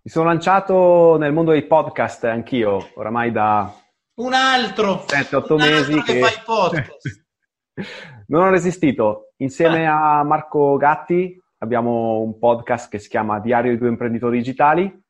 Mi 0.00 0.10
sono 0.10 0.24
lanciato 0.24 1.18
nel 1.18 1.34
mondo 1.34 1.50
dei 1.50 1.66
podcast 1.66 2.24
anch'io, 2.24 2.92
oramai 2.94 3.30
da... 3.30 3.74
Un 4.16 4.32
altro! 4.32 5.04
7-8 5.06 5.56
mesi 5.56 6.02
che... 6.02 6.12
che 6.14 6.20
fai 6.20 6.42
podcast. 6.44 7.22
non 8.28 8.42
ho 8.42 8.50
resistito. 8.50 9.32
Insieme 9.38 9.86
ah. 9.86 10.20
a 10.20 10.24
Marco 10.24 10.76
Gatti 10.76 11.40
abbiamo 11.58 12.20
un 12.20 12.38
podcast 12.38 12.90
che 12.90 12.98
si 12.98 13.08
chiama 13.08 13.40
Diario 13.40 13.72
di 13.72 13.78
due 13.78 13.88
imprenditori 13.88 14.38
digitali. 14.38 15.02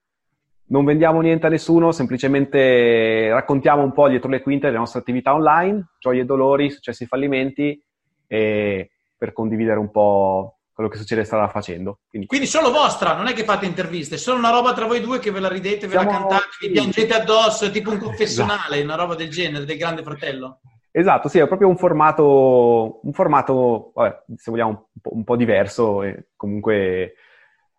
Non 0.66 0.84
vendiamo 0.84 1.20
niente 1.20 1.46
a 1.46 1.50
nessuno, 1.50 1.92
semplicemente 1.92 3.28
raccontiamo 3.30 3.82
un 3.82 3.92
po' 3.92 4.08
dietro 4.08 4.30
le 4.30 4.40
quinte 4.40 4.66
delle 4.66 4.78
nostre 4.78 5.00
attività 5.00 5.34
online, 5.34 5.90
gioie 5.98 6.22
e 6.22 6.24
dolori, 6.24 6.70
successi 6.70 7.04
e 7.04 7.06
fallimenti, 7.06 7.84
e 8.26 8.90
per 9.16 9.32
condividere 9.34 9.78
un 9.78 9.90
po' 9.90 10.60
quello 10.72 10.88
che 10.88 10.96
succede 10.96 11.24
strada 11.24 11.48
facendo. 11.48 12.00
Quindi, 12.08 12.26
Quindi, 12.26 12.46
solo 12.46 12.72
vostra, 12.72 13.14
non 13.14 13.26
è 13.26 13.34
che 13.34 13.44
fate 13.44 13.66
interviste, 13.66 14.14
è 14.14 14.18
solo 14.18 14.38
una 14.38 14.50
roba 14.50 14.72
tra 14.72 14.86
voi 14.86 15.00
due 15.00 15.18
che 15.18 15.30
ve 15.30 15.40
la 15.40 15.48
ridete, 15.48 15.86
ve 15.86 15.92
Siamo... 15.92 16.10
la 16.10 16.16
cantate, 16.16 16.48
vi 16.60 16.70
piangete 16.70 17.14
addosso, 17.14 17.66
è 17.66 17.70
tipo 17.70 17.90
un 17.90 17.98
confessionale, 17.98 18.76
esatto. 18.76 18.82
una 18.84 18.94
roba 18.94 19.14
del 19.14 19.28
genere, 19.28 19.66
del 19.66 19.76
grande 19.76 20.02
fratello. 20.02 20.60
Esatto, 20.97 21.26
sì, 21.26 21.40
è 21.40 21.49
proprio 21.49 21.66
un 21.66 21.76
formato, 21.76 23.01
un 23.03 23.12
formato 23.12 23.90
vabbè, 23.97 24.26
se 24.36 24.53
vogliamo, 24.53 24.70
un 24.70 25.01
po', 25.03 25.14
un 25.16 25.24
po', 25.24 25.34
diverso 25.34 26.05
e 26.05 26.28
comunque 26.36 27.14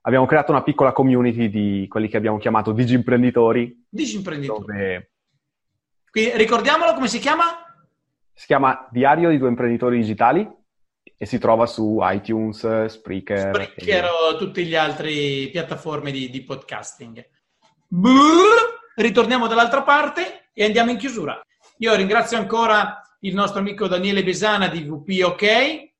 abbiamo 0.01 0.25
creato 0.25 0.51
una 0.51 0.63
piccola 0.63 0.91
community 0.91 1.47
di 1.47 1.85
quelli 1.87 2.09
che 2.09 2.17
abbiamo 2.17 2.37
chiamato 2.37 2.73
digimprenditori. 2.73 3.85
Digimprenditori. 3.87 4.65
Dove... 4.65 5.11
Quindi, 6.11 6.35
ricordiamolo 6.35 6.93
come 6.93 7.07
si 7.07 7.19
chiama? 7.19 7.45
Si 8.33 8.47
chiama 8.47 8.85
Diario 8.91 9.29
di 9.29 9.37
due 9.37 9.47
imprenditori 9.47 9.95
digitali 9.95 10.45
e 11.17 11.25
si 11.25 11.39
trova 11.39 11.65
su 11.67 11.99
iTunes, 12.01 12.87
Spreaker. 12.87 13.53
Spreaker 13.53 14.03
e... 14.03 14.07
o 14.09 14.35
tutte 14.35 14.61
le 14.61 14.75
altre 14.75 15.47
piattaforme 15.53 16.11
di, 16.11 16.29
di 16.29 16.43
podcasting. 16.43 17.25
Brrr, 17.87 18.91
ritorniamo 18.95 19.47
dall'altra 19.47 19.83
parte 19.83 20.49
e 20.51 20.65
andiamo 20.65 20.91
in 20.91 20.97
chiusura. 20.97 21.39
Io 21.77 21.95
ringrazio 21.95 22.37
ancora 22.37 22.99
il 23.25 23.33
nostro 23.33 23.59
amico 23.59 23.87
Daniele 23.87 24.23
Besana 24.23 24.67
di 24.67 24.83
VP 24.83 25.23
OK, 25.25 25.93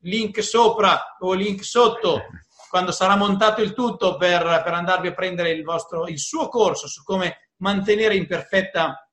link 0.00 0.42
sopra 0.42 1.16
o 1.20 1.32
link 1.32 1.64
sotto 1.64 2.22
quando 2.68 2.90
sarà 2.90 3.16
montato 3.16 3.60
il 3.60 3.74
tutto 3.74 4.16
per, 4.16 4.62
per 4.64 4.72
andarvi 4.72 5.08
a 5.08 5.12
prendere 5.12 5.50
il, 5.50 5.62
vostro, 5.62 6.06
il 6.06 6.18
suo 6.18 6.48
corso 6.48 6.88
su 6.88 7.02
come 7.04 7.50
mantenere 7.58 8.16
in 8.16 8.26
perfetta 8.26 9.06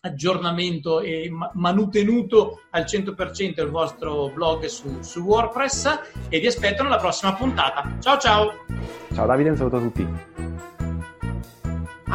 aggiornamento 0.00 1.00
e 1.00 1.30
manutenuto 1.54 2.62
al 2.70 2.82
100% 2.82 3.62
il 3.62 3.70
vostro 3.70 4.28
blog 4.28 4.66
su, 4.66 5.00
su, 5.00 5.20
WordPress 5.20 6.00
e 6.28 6.40
vi 6.40 6.46
aspetto 6.46 6.82
nella 6.82 6.98
prossima 6.98 7.34
puntata. 7.34 7.96
Ciao 8.00 8.18
ciao! 8.18 8.52
Ciao 9.14 9.26
Davide, 9.26 9.50
un 9.50 9.56
saluto 9.56 9.76
a 9.76 9.80
tutti. 9.80 10.53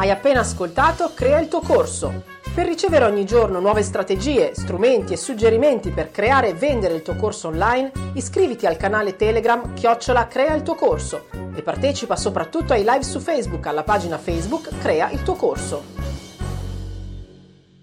Hai 0.00 0.10
appena 0.10 0.40
ascoltato 0.40 1.12
Crea 1.12 1.38
il 1.40 1.48
tuo 1.48 1.60
corso 1.60 2.22
per 2.54 2.64
ricevere 2.64 3.04
ogni 3.04 3.26
giorno 3.26 3.60
nuove 3.60 3.82
strategie, 3.82 4.54
strumenti 4.54 5.12
e 5.12 5.18
suggerimenti 5.18 5.90
per 5.90 6.10
creare 6.10 6.48
e 6.48 6.54
vendere 6.54 6.94
il 6.94 7.02
tuo 7.02 7.16
corso 7.16 7.48
online, 7.48 7.92
iscriviti 8.14 8.64
al 8.64 8.78
canale 8.78 9.16
Telegram 9.16 9.74
Chiocciola 9.74 10.26
Crea 10.26 10.54
il 10.54 10.62
tuo 10.62 10.74
corso 10.74 11.26
e 11.54 11.60
partecipa 11.60 12.16
soprattutto 12.16 12.72
ai 12.72 12.82
live 12.82 13.02
su 13.02 13.20
Facebook 13.20 13.66
alla 13.66 13.82
pagina 13.82 14.16
Facebook 14.16 14.70
Crea 14.78 15.10
il 15.10 15.22
tuo 15.22 15.34
corso. 15.34 15.82